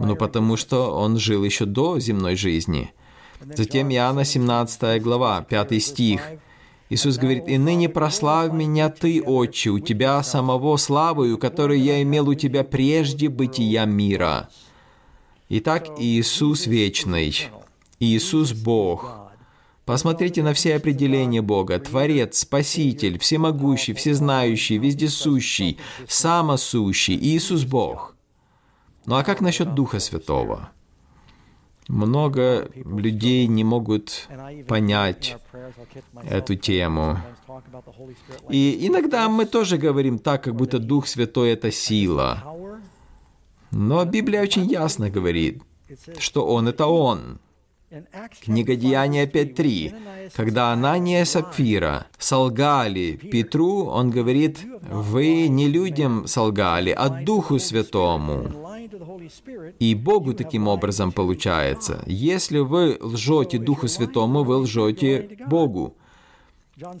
Ну, 0.00 0.16
потому 0.16 0.56
что 0.56 0.90
он 0.96 1.16
жил 1.18 1.44
еще 1.44 1.64
до 1.64 2.00
земной 2.00 2.34
жизни. 2.34 2.92
Затем 3.40 3.88
Иоанна 3.92 4.24
17 4.24 5.00
глава, 5.00 5.42
5 5.42 5.80
стих. 5.80 6.22
Иисус 6.88 7.18
говорит, 7.18 7.46
«И 7.46 7.56
ныне 7.56 7.88
прославь 7.88 8.52
меня 8.52 8.88
Ты, 8.88 9.22
Отче, 9.22 9.70
у 9.70 9.78
Тебя 9.78 10.20
самого 10.24 10.76
славою, 10.76 11.38
которую 11.38 11.80
я 11.80 12.02
имел 12.02 12.28
у 12.30 12.34
Тебя 12.34 12.64
прежде 12.64 13.28
бытия 13.28 13.84
мира». 13.84 14.48
Итак, 15.52 15.88
Иисус 15.98 16.66
вечный. 16.66 17.34
Иисус 18.00 18.54
Бог. 18.54 19.14
Посмотрите 19.84 20.42
на 20.42 20.54
все 20.54 20.76
определения 20.76 21.42
Бога. 21.42 21.78
Творец, 21.78 22.38
Спаситель, 22.38 23.18
Всемогущий, 23.18 23.92
Всезнающий, 23.92 24.78
Вездесущий, 24.78 25.78
Самосущий. 26.08 27.16
Иисус 27.16 27.64
Бог. 27.64 28.16
Ну 29.04 29.16
а 29.16 29.22
как 29.22 29.42
насчет 29.42 29.74
Духа 29.74 30.00
Святого? 30.00 30.70
Много 31.88 32.70
людей 32.74 33.46
не 33.46 33.64
могут 33.64 34.28
понять 34.66 35.36
эту 36.22 36.54
тему. 36.54 37.18
И 38.48 38.86
иногда 38.86 39.28
мы 39.28 39.44
тоже 39.44 39.76
говорим 39.76 40.18
так, 40.18 40.44
как 40.44 40.54
будто 40.54 40.78
Дух 40.78 41.06
Святой— 41.06 41.50
это 41.52 41.70
сила. 41.70 42.44
Но 43.72 44.04
Библия 44.04 44.42
очень 44.42 44.64
ясно 44.66 45.10
говорит, 45.10 45.62
что 46.18 46.46
Он— 46.46 46.68
это 46.68 46.86
Он. 46.86 47.40
Книга 48.40 48.76
Деяния 48.76 49.26
5.3. 49.26 50.30
Когда 50.36 50.72
Анания 50.72 51.22
и 51.22 51.24
Сапфира 51.24 52.06
солгали 52.18 53.16
Петру, 53.16 53.86
он 53.86 54.10
говорит, 54.10 54.60
«Вы 54.88 55.48
не 55.48 55.66
людям 55.66 56.28
солгали, 56.28 56.90
а 56.90 57.08
Духу 57.08 57.58
Святому». 57.58 58.46
И 59.80 59.94
Богу 59.96 60.34
таким 60.34 60.68
образом 60.68 61.10
получается. 61.10 62.02
Если 62.06 62.60
вы 62.60 62.96
лжете 63.00 63.58
Духу 63.58 63.88
Святому, 63.88 64.44
вы 64.44 64.56
лжете 64.58 65.36
Богу. 65.48 65.96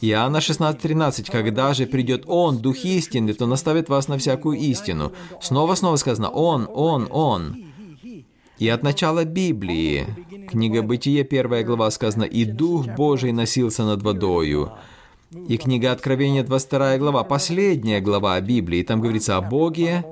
Иоанна 0.00 0.38
16.13. 0.38 1.30
«Когда 1.30 1.72
же 1.72 1.86
придет 1.86 2.24
Он, 2.26 2.58
Дух 2.58 2.84
истины, 2.84 3.32
то 3.32 3.46
наставит 3.46 3.88
вас 3.88 4.08
на 4.08 4.18
всякую 4.18 4.58
истину». 4.58 5.12
Снова-снова 5.40 5.96
сказано 5.96 6.30
«Он, 6.30 6.68
Он, 6.72 7.06
Он». 7.10 7.69
И 8.60 8.68
от 8.68 8.82
начала 8.82 9.24
Библии, 9.24 10.06
книга 10.46 10.82
Бытие, 10.82 11.24
первая 11.24 11.64
глава, 11.64 11.90
сказано 11.90 12.24
«И 12.24 12.44
Дух 12.44 12.86
Божий 12.94 13.32
носился 13.32 13.84
над 13.84 14.02
водою». 14.02 14.72
И 15.48 15.56
книга 15.56 15.92
Откровения, 15.92 16.44
22 16.44 16.98
глава, 16.98 17.24
последняя 17.24 18.00
глава 18.00 18.38
Библии, 18.42 18.82
там 18.82 19.00
говорится 19.00 19.38
о 19.38 19.40
Боге, 19.40 20.04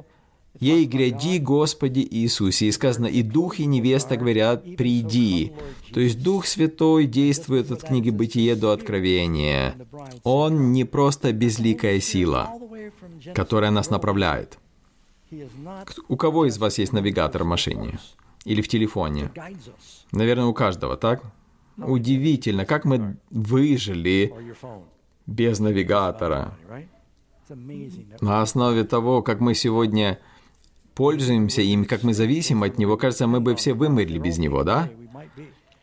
Ей 0.60 0.86
гряди, 0.86 1.38
Господи 1.38 2.00
Иисусе. 2.10 2.66
И 2.66 2.72
сказано, 2.72 3.06
и 3.06 3.22
Дух, 3.22 3.60
и 3.60 3.66
невеста 3.66 4.16
говорят, 4.16 4.64
приди. 4.76 5.52
То 5.92 6.00
есть 6.00 6.22
Дух 6.22 6.46
Святой 6.46 7.04
действует 7.04 7.70
от 7.70 7.82
книги 7.82 8.08
Бытие 8.08 8.56
до 8.56 8.72
Откровения. 8.72 9.76
Он 10.24 10.72
не 10.72 10.84
просто 10.84 11.32
безликая 11.32 12.00
сила, 12.00 12.48
которая 13.34 13.70
нас 13.70 13.90
направляет. 13.90 14.58
У 16.08 16.16
кого 16.16 16.46
из 16.46 16.56
вас 16.56 16.78
есть 16.78 16.94
навигатор 16.94 17.44
в 17.44 17.46
машине? 17.46 17.98
Или 18.48 18.62
в 18.62 18.68
телефоне? 18.68 19.30
Наверное, 20.12 20.46
у 20.46 20.54
каждого, 20.54 20.96
так? 20.96 21.22
Удивительно, 21.76 22.64
как 22.64 22.86
мы 22.86 23.18
выжили 23.30 24.32
без 25.26 25.60
навигатора. 25.60 26.56
На 28.20 28.40
основе 28.40 28.84
того, 28.84 29.22
как 29.22 29.40
мы 29.40 29.54
сегодня 29.54 30.18
пользуемся 30.94 31.60
им, 31.60 31.84
как 31.84 32.02
мы 32.04 32.14
зависим 32.14 32.62
от 32.62 32.78
него, 32.78 32.96
кажется, 32.96 33.26
мы 33.26 33.40
бы 33.40 33.54
все 33.54 33.74
вымерли 33.74 34.18
без 34.18 34.38
него, 34.38 34.64
да? 34.64 34.88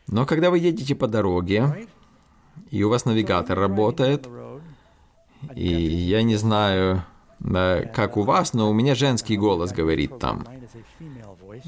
Но 0.07 0.25
когда 0.25 0.49
вы 0.49 0.57
едете 0.57 0.95
по 0.95 1.07
дороге, 1.07 1.87
и 2.71 2.81
у 2.83 2.89
вас 2.89 3.05
навигатор 3.05 3.59
работает, 3.59 4.27
и 5.55 5.67
я 5.67 6.23
не 6.23 6.35
знаю, 6.35 7.03
как 7.93 8.17
у 8.17 8.23
вас, 8.23 8.53
но 8.53 8.71
у 8.71 8.73
меня 8.73 8.95
женский 8.95 9.37
голос 9.37 9.71
говорит 9.71 10.17
там. 10.17 10.47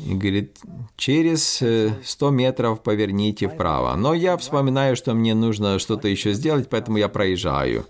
И 0.06 0.14
говорит, 0.14 0.60
через 0.95 1.64
100 2.04 2.30
метров 2.30 2.84
поверните 2.84 3.48
вправо. 3.48 3.95
Но 3.95 4.14
я 4.14 4.38
вспоминаю, 4.38 4.95
что 4.95 5.14
мне 5.14 5.34
нужно 5.34 5.80
что-то 5.80 6.08
еще 6.08 6.34
сделать, 6.34 6.70
поэтому 6.70 6.98
я 6.98 7.10
проезжаю. 7.10 7.86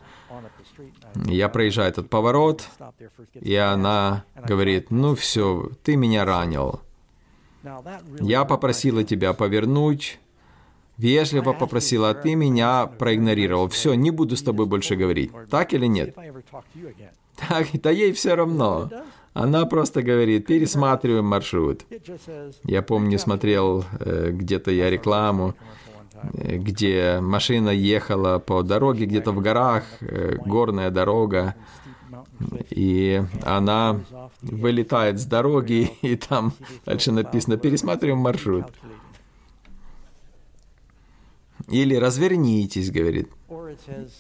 Я 1.26 1.50
проезжаю 1.50 1.90
этот 1.90 2.10
поворот, 2.10 2.70
и 3.34 3.56
она 3.56 4.24
говорит, 4.36 4.92
ну 4.92 5.16
все, 5.16 5.70
ты 5.84 5.96
меня 5.96 6.24
ранил. 6.26 6.82
Я 8.20 8.46
попросила 8.46 9.04
тебя 9.04 9.34
повернуть, 9.34 10.20
вежливо 10.98 11.54
попросила, 11.54 12.12
а 12.12 12.14
ты 12.14 12.36
меня 12.36 12.86
проигнорировал. 12.86 13.68
Все, 13.68 13.96
не 13.96 14.12
буду 14.12 14.38
с 14.38 14.44
тобой 14.44 14.66
больше 14.66 14.96
говорить. 14.96 15.32
Так 15.50 15.74
или 15.74 15.88
нет? 15.88 16.16
Так, 17.36 17.68
да 17.74 17.92
ей 17.92 18.14
все 18.14 18.36
равно. 18.36 18.90
Она 19.38 19.68
просто 19.68 20.02
говорит, 20.02 20.48
пересматриваем 20.48 21.26
маршрут. 21.26 21.86
Я 22.64 22.82
помню, 22.82 23.20
смотрел 23.20 23.86
э, 24.00 24.32
где-то 24.32 24.72
я 24.72 24.90
рекламу, 24.90 25.54
где 26.34 27.20
машина 27.22 27.70
ехала 27.70 28.40
по 28.40 28.64
дороге 28.64 29.06
где-то 29.06 29.32
в 29.32 29.40
горах, 29.40 29.84
э, 30.02 30.38
горная 30.44 30.90
дорога, 30.90 31.54
и 32.72 33.22
она 33.44 34.02
вылетает 34.42 35.20
с 35.20 35.26
дороги, 35.26 35.92
и 36.02 36.16
там 36.16 36.54
дальше 36.88 37.12
написано 37.12 37.58
«Пересматриваем 37.58 38.18
маршрут». 38.18 38.66
Или 41.68 41.94
«Развернитесь», 41.94 42.90
говорит. 42.90 43.30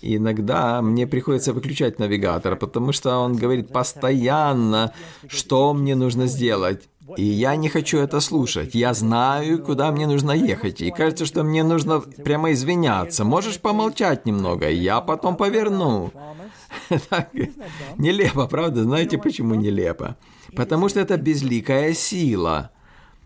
Иногда 0.01 0.81
мне 0.81 1.07
приходится 1.07 1.53
выключать 1.53 1.99
навигатор, 1.99 2.55
потому 2.55 2.91
что 2.91 3.17
он 3.17 3.35
говорит 3.35 3.71
постоянно, 3.71 4.93
что 5.27 5.73
мне 5.73 5.95
нужно 5.95 6.27
сделать. 6.27 6.89
И 7.15 7.23
я 7.23 7.55
не 7.55 7.69
хочу 7.69 7.99
это 7.99 8.19
слушать. 8.19 8.75
Я 8.75 8.93
знаю, 8.93 9.63
куда 9.63 9.91
мне 9.91 10.07
нужно 10.07 10.31
ехать. 10.31 10.81
И 10.81 10.91
кажется, 10.91 11.25
что 11.25 11.43
мне 11.43 11.63
нужно 11.63 12.01
прямо 12.01 12.51
извиняться. 12.51 13.23
Можешь 13.23 13.61
помолчать 13.61 14.25
немного, 14.25 14.69
я 14.69 14.99
потом 15.01 15.37
поверну. 15.37 16.11
Так, 17.09 17.29
нелепо, 17.97 18.47
правда? 18.47 18.83
Знаете, 18.83 19.17
почему 19.17 19.55
нелепо? 19.55 20.15
Потому 20.55 20.89
что 20.89 20.99
это 20.99 21.17
безликая 21.17 21.93
сила. 21.93 22.71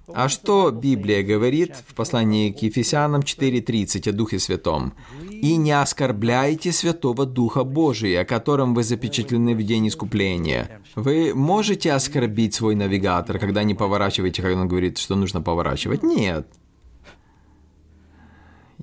А 0.07 0.29
что 0.29 0.71
Библия 0.71 1.23
говорит 1.23 1.75
в 1.87 1.93
послании 1.93 2.51
к 2.51 2.61
Ефесянам 2.61 3.21
4.30 3.21 4.09
о 4.09 4.11
Духе 4.11 4.39
Святом? 4.39 4.93
«И 5.29 5.55
не 5.55 5.71
оскорбляйте 5.71 6.71
Святого 6.71 7.25
Духа 7.25 7.63
Божия, 7.63 8.23
которым 8.25 8.73
вы 8.73 8.83
запечатлены 8.83 9.55
в 9.55 9.63
день 9.63 9.87
искупления». 9.87 10.81
Вы 10.95 11.33
можете 11.33 11.93
оскорбить 11.93 12.53
свой 12.53 12.75
навигатор, 12.75 13.39
когда 13.39 13.63
не 13.63 13.75
поворачиваете, 13.75 14.41
когда 14.41 14.61
он 14.61 14.67
говорит, 14.67 14.97
что 14.97 15.15
нужно 15.15 15.41
поворачивать? 15.41 16.03
Нет. 16.03 16.47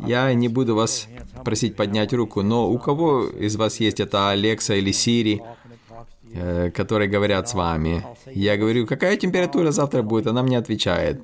Я 0.07 0.33
не 0.33 0.49
буду 0.49 0.75
вас 0.75 1.09
просить 1.45 1.75
поднять 1.75 2.13
руку, 2.13 2.43
но 2.43 2.71
у 2.71 2.79
кого 2.79 3.25
из 3.25 3.57
вас 3.57 3.81
есть 3.81 4.01
это 4.01 4.31
Алекса 4.31 4.75
или 4.75 4.93
Сири, 4.93 5.43
которые 6.75 7.09
говорят 7.09 7.49
с 7.49 7.55
вами. 7.55 8.05
Я 8.27 8.57
говорю, 8.57 8.87
какая 8.87 9.17
температура 9.17 9.71
завтра 9.71 10.03
будет? 10.03 10.27
Она 10.27 10.43
мне 10.43 10.59
отвечает. 10.59 11.23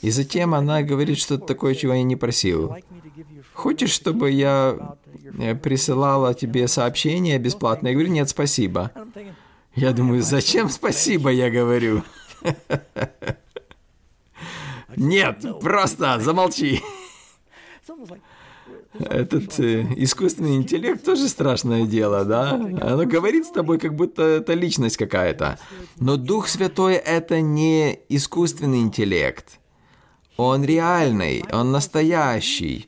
И 0.00 0.10
затем 0.10 0.54
она 0.54 0.82
говорит 0.82 1.18
что-то 1.18 1.46
такое, 1.46 1.74
чего 1.74 1.94
я 1.94 2.02
не 2.02 2.16
просил. 2.16 2.76
Хочешь, 3.54 3.90
чтобы 3.90 4.30
я 4.30 4.96
э, 5.38 5.54
присылала 5.54 6.34
тебе 6.34 6.68
сообщение 6.68 7.38
бесплатно? 7.38 7.88
Я 7.88 7.94
говорю, 7.94 8.10
нет, 8.10 8.28
спасибо. 8.28 8.90
Я 9.74 9.92
думаю, 9.92 10.22
зачем 10.22 10.68
спасибо, 10.68 11.30
я 11.30 11.50
говорю. 11.50 12.02
Нет, 14.96 15.44
просто 15.60 16.20
замолчи. 16.20 16.82
Этот 18.98 19.58
э, 19.58 19.86
искусственный 19.96 20.56
интеллект 20.56 21.02
тоже 21.04 21.28
страшное 21.28 21.86
дело, 21.86 22.24
да? 22.24 22.50
Оно 22.52 23.06
говорит 23.06 23.46
с 23.46 23.50
тобой, 23.50 23.78
как 23.78 23.94
будто 23.94 24.22
это 24.22 24.52
личность 24.54 24.98
какая-то. 24.98 25.58
Но 25.98 26.16
Дух 26.16 26.46
Святой— 26.48 26.94
это 26.94 27.40
не 27.40 27.98
искусственный 28.08 28.80
интеллект. 28.80 29.58
Он 30.36 30.64
реальный, 30.64 31.44
он 31.52 31.72
настоящий. 31.72 32.86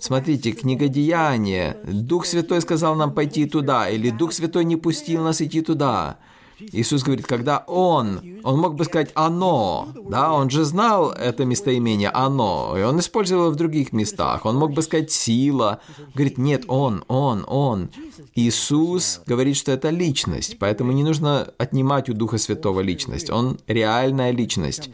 Смотрите, 0.00 0.52
книга 0.52 0.88
Деяния. 0.88 1.76
Дух 1.84 2.26
Святой 2.26 2.60
сказал 2.60 2.94
нам 2.94 3.12
пойти 3.12 3.46
туда, 3.46 3.88
или 3.88 4.10
Дух 4.10 4.32
Святой 4.32 4.64
не 4.64 4.76
пустил 4.76 5.22
нас 5.22 5.40
идти 5.42 5.60
туда. 5.60 6.18
Иисус 6.58 7.02
говорит, 7.02 7.26
когда 7.26 7.64
Он, 7.66 8.20
Он 8.44 8.58
мог 8.58 8.74
бы 8.74 8.84
сказать 8.84 9.10
«оно», 9.14 9.88
да, 10.08 10.32
Он 10.32 10.50
же 10.50 10.64
знал 10.64 11.10
это 11.10 11.44
местоимение 11.44 12.10
«оно», 12.10 12.74
и 12.78 12.82
Он 12.82 12.98
использовал 12.98 13.50
в 13.50 13.56
других 13.56 13.92
местах. 13.92 14.46
Он 14.46 14.56
мог 14.56 14.72
бы 14.72 14.82
сказать 14.82 15.10
«сила», 15.10 15.80
говорит 16.14 16.38
«нет, 16.38 16.64
Он, 16.68 17.04
Он, 17.08 17.44
Он». 17.48 17.90
Иисус 18.34 19.20
говорит, 19.26 19.56
что 19.56 19.72
это 19.72 19.90
личность, 19.90 20.58
поэтому 20.58 20.92
не 20.92 21.02
нужно 21.02 21.52
отнимать 21.58 22.08
у 22.08 22.14
Духа 22.14 22.38
Святого 22.38 22.80
личность. 22.80 23.30
Он 23.30 23.58
реальная 23.66 24.30
личность. 24.30 24.90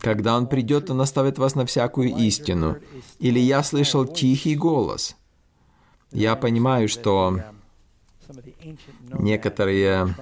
Когда 0.00 0.36
Он 0.36 0.46
придет, 0.46 0.90
Он 0.90 1.00
оставит 1.00 1.38
вас 1.38 1.54
на 1.54 1.66
всякую 1.66 2.16
истину. 2.16 2.76
Или 3.18 3.40
я 3.40 3.62
слышал 3.62 4.04
тихий 4.04 4.54
голос. 4.54 5.16
Я 6.12 6.36
понимаю, 6.36 6.88
что 6.88 7.40
некоторые 9.12 10.14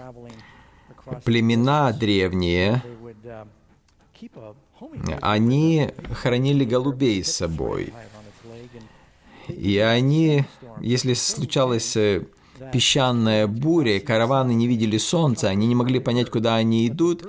племена 1.24 1.92
древние, 1.92 2.82
они 5.20 5.90
хранили 6.12 6.64
голубей 6.64 7.24
с 7.24 7.34
собой. 7.34 7.92
И 9.48 9.78
они, 9.78 10.44
если 10.80 11.14
случалась 11.14 11.96
э, 11.96 12.22
песчаная 12.72 13.46
буря, 13.46 14.00
караваны 14.00 14.52
не 14.54 14.66
видели 14.66 14.98
солнца, 14.98 15.48
они 15.48 15.66
не 15.66 15.74
могли 15.74 16.00
понять, 16.00 16.30
куда 16.30 16.56
они 16.56 16.88
идут, 16.88 17.24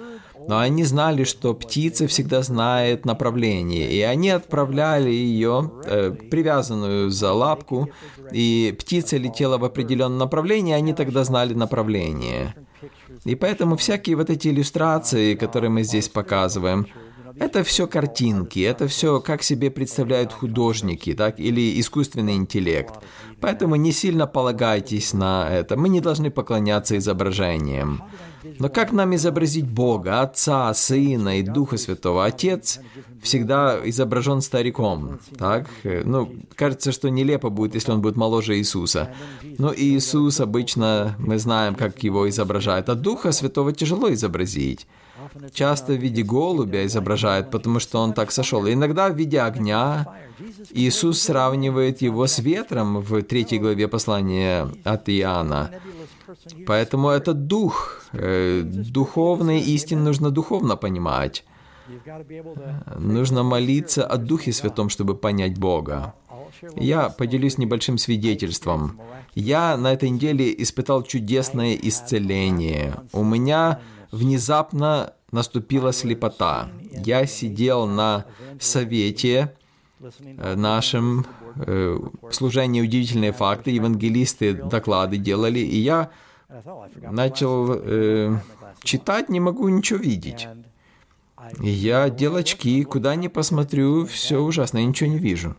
но 0.47 0.59
они 0.59 0.83
знали, 0.83 1.25
что 1.25 1.53
птица 1.53 2.07
всегда 2.07 2.41
знает 2.41 3.05
направление, 3.05 3.91
и 3.91 4.01
они 4.01 4.29
отправляли 4.29 5.09
ее, 5.09 5.71
э, 5.85 6.11
привязанную 6.11 7.09
за 7.11 7.33
лапку, 7.33 7.89
и 8.31 8.75
птица 8.79 9.17
летела 9.17 9.57
в 9.57 9.65
определенном 9.65 10.17
направлении, 10.17 10.73
они 10.73 10.93
тогда 10.93 11.23
знали 11.23 11.53
направление. 11.53 12.55
И 13.25 13.35
поэтому 13.35 13.75
всякие 13.75 14.15
вот 14.15 14.29
эти 14.29 14.49
иллюстрации, 14.49 15.35
которые 15.35 15.69
мы 15.69 15.83
здесь 15.83 16.09
показываем, 16.09 16.87
Это 17.39 17.63
все 17.63 17.87
картинки, 17.87 18.59
это 18.59 18.87
все 18.87 19.19
как 19.19 19.43
себе 19.43 19.69
представляют 19.69 20.33
художники, 20.33 21.13
так, 21.13 21.39
или 21.39 21.79
искусственный 21.79 22.35
интеллект. 22.35 22.93
Поэтому 23.39 23.75
не 23.75 23.91
сильно 23.91 24.25
полагайтесь 24.25 25.13
на 25.13 25.47
это. 25.49 25.77
Мы 25.77 25.89
не 25.89 26.01
должны 26.01 26.31
поклоняться 26.31 26.97
изображениям. 26.97 28.03
Но 28.59 28.69
как 28.69 28.91
нам 28.91 29.13
изобразить 29.15 29.67
Бога, 29.67 30.21
Отца, 30.21 30.73
Сына 30.73 31.39
и 31.39 31.43
Духа 31.43 31.77
Святого? 31.77 32.25
Отец 32.25 32.79
всегда 33.21 33.79
изображен 33.83 34.41
стариком, 34.41 35.19
так? 35.37 35.67
Ну, 35.83 36.33
кажется, 36.55 36.91
что 36.91 37.09
нелепо 37.09 37.49
будет, 37.49 37.75
если 37.75 37.91
он 37.91 38.01
будет 38.01 38.17
моложе 38.17 38.57
Иисуса. 38.57 39.13
Но 39.57 39.73
Иисус 39.75 40.39
обычно, 40.39 41.15
мы 41.19 41.37
знаем, 41.37 41.75
как 41.75 42.03
его 42.03 42.27
изображают, 42.29 42.89
а 42.89 42.95
Духа 42.95 43.31
Святого 43.31 43.71
тяжело 43.71 44.11
изобразить. 44.13 44.87
Часто 45.53 45.93
в 45.93 45.97
виде 45.97 46.23
голубя 46.23 46.85
изображают, 46.85 47.51
потому 47.51 47.79
что 47.79 47.99
он 47.99 48.13
так 48.13 48.31
сошел. 48.31 48.67
Иногда 48.67 49.09
в 49.09 49.15
виде 49.15 49.41
огня. 49.41 50.07
Иисус 50.71 51.21
сравнивает 51.21 52.01
его 52.01 52.27
с 52.27 52.39
ветром 52.39 52.99
в 52.99 53.21
третьей 53.23 53.59
главе 53.59 53.87
послания 53.87 54.67
от 54.83 55.09
Иоанна. 55.09 55.71
Поэтому 56.65 57.09
это 57.09 57.33
дух. 57.33 58.03
Э, 58.13 58.61
духовные 58.63 59.61
истины 59.61 60.01
нужно 60.01 60.29
духовно 60.29 60.75
понимать. 60.75 61.43
Нужно 62.97 63.43
молиться 63.43 64.05
о 64.05 64.17
Духе 64.17 64.51
Святом, 64.51 64.89
чтобы 64.89 65.15
понять 65.15 65.57
Бога. 65.57 66.13
Я 66.75 67.09
поделюсь 67.09 67.57
небольшим 67.57 67.97
свидетельством. 67.97 68.99
Я 69.35 69.77
на 69.77 69.93
этой 69.93 70.09
неделе 70.09 70.53
испытал 70.63 71.03
чудесное 71.03 71.75
исцеление. 71.75 72.95
У 73.13 73.23
меня 73.23 73.79
внезапно 74.11 75.13
наступила 75.31 75.91
слепота. 75.93 76.69
Я 76.91 77.25
сидел 77.25 77.85
на 77.85 78.25
совете 78.59 79.53
э, 79.99 80.55
нашем 80.55 81.25
э, 81.55 81.97
служении 82.31 82.81
«Удивительные 82.81 83.33
факты», 83.33 83.71
евангелисты 83.71 84.53
доклады 84.53 85.17
делали, 85.17 85.59
и 85.59 85.77
я 85.79 86.11
начал 87.01 87.73
э, 87.73 88.37
читать, 88.83 89.29
не 89.29 89.39
могу 89.39 89.67
ничего 89.69 89.99
видеть. 89.99 90.47
И 91.61 91.69
я 91.69 92.03
одел 92.03 92.35
очки, 92.35 92.83
куда 92.83 93.15
ни 93.15 93.27
посмотрю, 93.27 94.05
все 94.05 94.39
ужасно, 94.39 94.79
я 94.79 94.85
ничего 94.85 95.09
не 95.09 95.19
вижу. 95.19 95.55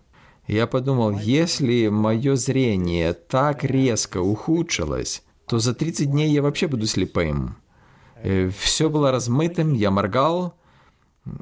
Я 0.47 0.67
подумал, 0.67 1.11
если 1.11 1.89
мое 1.89 2.37
зрение 2.37 3.13
так 3.13 3.65
резко 3.65 4.19
ухудшилось, 4.19 5.23
то 5.47 5.59
за 5.59 5.75
30 5.75 6.11
дней 6.11 6.31
я 6.31 6.43
вообще 6.43 6.69
буду 6.69 6.87
слепым. 6.87 7.57
Э, 8.23 8.51
Все 8.51 8.89
было 8.89 9.11
размытым, 9.11 9.75
я 9.75 9.91
моргал, 9.91 10.55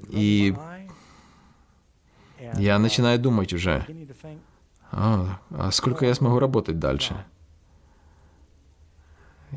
и 0.08 0.54
я 2.58 2.78
начинаю 2.78 3.18
думать 3.18 3.52
уже, 3.52 3.86
а, 4.92 5.40
а 5.50 5.70
сколько 5.70 6.06
я 6.06 6.14
смогу 6.14 6.38
работать 6.38 6.78
дальше? 6.78 7.24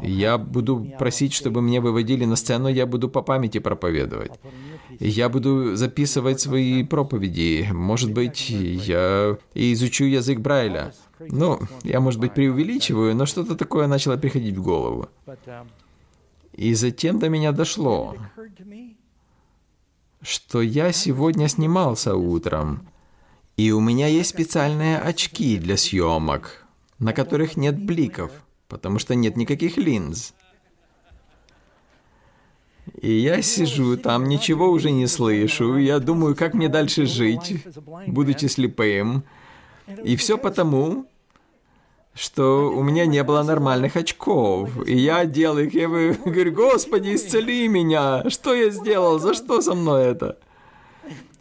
Я 0.02 0.38
буду 0.38 0.88
просить, 0.98 1.34
чтобы 1.34 1.62
мне 1.62 1.82
выводили 1.82 2.24
на 2.26 2.36
сцену, 2.36 2.70
я 2.70 2.86
буду 2.86 3.10
по 3.10 3.22
памяти 3.22 3.60
проповедовать. 3.60 4.32
Я 5.00 5.30
буду 5.30 5.76
записывать 5.76 6.40
свои 6.40 6.84
проповеди. 6.84 7.68
Может 7.72 8.14
быть, 8.14 8.50
я 8.50 9.38
изучу 9.56 10.06
язык 10.06 10.40
Брайля. 10.40 10.94
Ну, 11.20 11.60
я, 11.84 12.00
может 12.00 12.20
быть, 12.20 12.34
преувеличиваю, 12.34 13.16
но 13.16 13.26
что-то 13.26 13.56
такое 13.56 13.88
начало 13.88 14.16
приходить 14.16 14.56
в 14.56 14.62
голову. 14.64 15.10
И 16.54 16.74
затем 16.74 17.20
до 17.20 17.30
меня 17.30 17.52
дошло, 17.52 18.16
что 20.22 20.62
я 20.62 20.92
сегодня 20.92 21.48
снимался 21.48 22.16
утром, 22.16 22.88
и 23.56 23.72
у 23.72 23.80
меня 23.80 24.08
есть 24.08 24.30
специальные 24.30 25.00
очки 25.00 25.58
для 25.58 25.78
съемок, 25.78 26.66
на 26.98 27.14
которых 27.14 27.58
нет 27.58 27.78
бликов, 27.78 28.32
потому 28.68 29.00
что 29.00 29.16
нет 29.16 29.38
никаких 29.38 29.78
линз. 29.78 30.34
И 33.02 33.12
я 33.12 33.42
сижу 33.42 33.98
там, 33.98 34.28
ничего 34.28 34.70
уже 34.70 34.92
не 34.92 35.08
слышу, 35.08 35.78
я 35.78 36.00
думаю, 36.00 36.36
как 36.36 36.54
мне 36.54 36.70
дальше 36.70 37.06
жить, 37.06 37.66
будучи 38.08 38.46
слепым. 38.46 39.24
И 40.04 40.16
все 40.16 40.38
потому, 40.38 41.06
что 42.14 42.72
у 42.72 42.84
меня 42.84 43.06
не 43.06 43.24
было 43.24 43.44
нормальных 43.44 43.96
очков. 43.96 44.70
И 44.86 44.98
я 44.98 45.26
делал 45.26 45.60
их, 45.60 45.74
я 45.74 45.88
говорю, 46.26 46.52
Господи, 46.52 47.16
исцели 47.16 47.68
меня! 47.68 48.30
Что 48.30 48.54
я 48.54 48.70
сделал? 48.70 49.20
За 49.20 49.34
что 49.34 49.62
со 49.62 49.74
мной 49.74 50.06
это? 50.06 50.38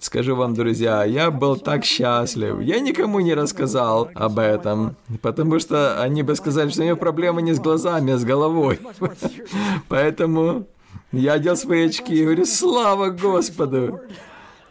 Скажу 0.00 0.36
вам, 0.36 0.54
друзья, 0.54 1.04
я 1.04 1.32
был 1.32 1.56
так 1.56 1.84
счастлив. 1.84 2.60
Я 2.60 2.78
никому 2.78 3.18
не 3.18 3.34
рассказал 3.34 4.08
об 4.14 4.38
этом, 4.38 4.94
потому 5.22 5.58
что 5.58 6.00
они 6.00 6.22
бы 6.22 6.36
сказали, 6.36 6.68
что 6.68 6.82
у 6.82 6.84
меня 6.84 6.94
проблема 6.94 7.40
не 7.40 7.52
с 7.52 7.58
глазами, 7.58 8.12
а 8.12 8.18
с 8.18 8.24
головой. 8.24 8.78
Поэтому 9.88 10.66
я 11.10 11.32
одел 11.32 11.56
свои 11.56 11.86
очки 11.86 12.14
и 12.14 12.24
говорю, 12.24 12.44
слава 12.44 13.08
Господу! 13.10 14.00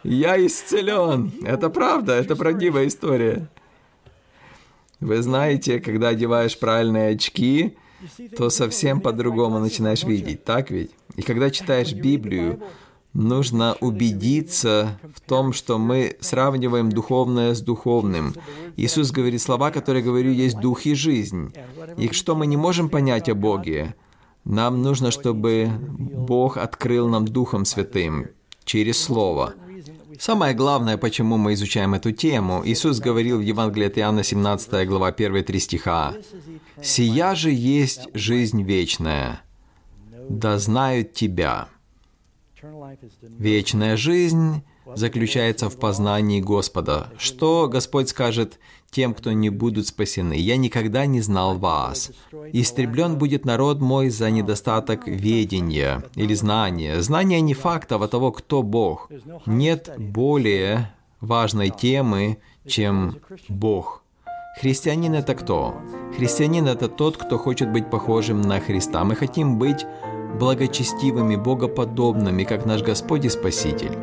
Я 0.02 0.44
исцелен. 0.46 1.30
Это 1.44 1.68
правда, 1.68 2.14
это 2.14 2.34
правдивая 2.34 2.86
история. 2.86 3.48
Вы 5.00 5.22
знаете, 5.22 5.80
когда 5.80 6.08
одеваешь 6.08 6.58
правильные 6.58 7.14
очки, 7.14 7.76
то 8.36 8.50
совсем 8.50 9.00
по-другому 9.00 9.58
начинаешь 9.58 10.04
видеть, 10.04 10.44
так 10.44 10.70
ведь? 10.70 10.90
И 11.16 11.22
когда 11.22 11.50
читаешь 11.50 11.92
Библию, 11.92 12.62
нужно 13.12 13.76
убедиться 13.80 14.98
в 15.14 15.20
том, 15.20 15.52
что 15.52 15.78
мы 15.78 16.16
сравниваем 16.20 16.90
духовное 16.90 17.54
с 17.54 17.60
духовным. 17.60 18.34
Иисус 18.76 19.10
говорит 19.10 19.40
слова, 19.40 19.70
которые 19.70 20.02
говорю, 20.02 20.30
есть 20.30 20.60
дух 20.60 20.86
и 20.86 20.94
жизнь. 20.94 21.52
И 21.96 22.08
что 22.12 22.36
мы 22.36 22.46
не 22.46 22.56
можем 22.56 22.88
понять 22.88 23.28
о 23.28 23.34
Боге, 23.34 23.94
нам 24.44 24.82
нужно, 24.82 25.10
чтобы 25.10 25.70
Бог 25.98 26.56
открыл 26.56 27.08
нам 27.08 27.26
Духом 27.26 27.64
Святым 27.64 28.28
через 28.64 28.98
Слово. 29.02 29.54
Самое 30.18 30.52
главное, 30.52 30.96
почему 30.96 31.36
мы 31.36 31.52
изучаем 31.52 31.94
эту 31.94 32.10
тему, 32.12 32.62
Иисус 32.64 32.98
говорил 32.98 33.38
в 33.38 33.42
Евангелии 33.42 33.86
от 33.86 33.98
Иоанна 33.98 34.24
17 34.24 34.88
глава 34.88 35.12
1-3 35.12 35.58
стиха, 35.58 36.14
«Сия 36.82 37.34
же 37.34 37.50
есть 37.52 38.08
жизнь 38.14 38.62
вечная, 38.62 39.42
да 40.28 40.58
знают 40.58 41.12
Тебя». 41.12 41.68
Вечная 43.22 43.96
жизнь 43.96 44.64
заключается 44.96 45.70
в 45.70 45.78
познании 45.78 46.40
Господа. 46.40 47.12
Что 47.18 47.68
Господь 47.68 48.08
скажет 48.08 48.58
тем, 48.90 49.14
кто 49.14 49.32
не 49.32 49.50
будут 49.50 49.86
спасены? 49.86 50.34
«Я 50.34 50.56
никогда 50.56 51.06
не 51.06 51.20
знал 51.20 51.58
вас. 51.58 52.10
Истреблен 52.52 53.18
будет 53.18 53.44
народ 53.44 53.80
мой 53.80 54.10
за 54.10 54.30
недостаток 54.30 55.06
ведения 55.06 56.04
или 56.14 56.34
знания». 56.34 57.00
Знания 57.00 57.40
не 57.40 57.54
фактов, 57.54 58.02
а 58.02 58.08
того, 58.08 58.32
кто 58.32 58.62
Бог. 58.62 59.10
Нет 59.46 59.90
более 59.98 60.92
важной 61.20 61.70
темы, 61.70 62.38
чем 62.66 63.18
Бог. 63.48 64.02
Христианин 64.60 65.14
это 65.14 65.34
кто? 65.34 65.76
Христианин 66.16 66.66
это 66.66 66.88
тот, 66.88 67.16
кто 67.16 67.38
хочет 67.38 67.70
быть 67.70 67.90
похожим 67.90 68.42
на 68.42 68.58
Христа. 68.58 69.04
Мы 69.04 69.14
хотим 69.14 69.58
быть 69.58 69.86
благочестивыми, 70.38 71.36
богоподобными, 71.36 72.44
как 72.44 72.66
наш 72.66 72.82
Господь 72.82 73.24
и 73.24 73.28
Спаситель. 73.28 73.96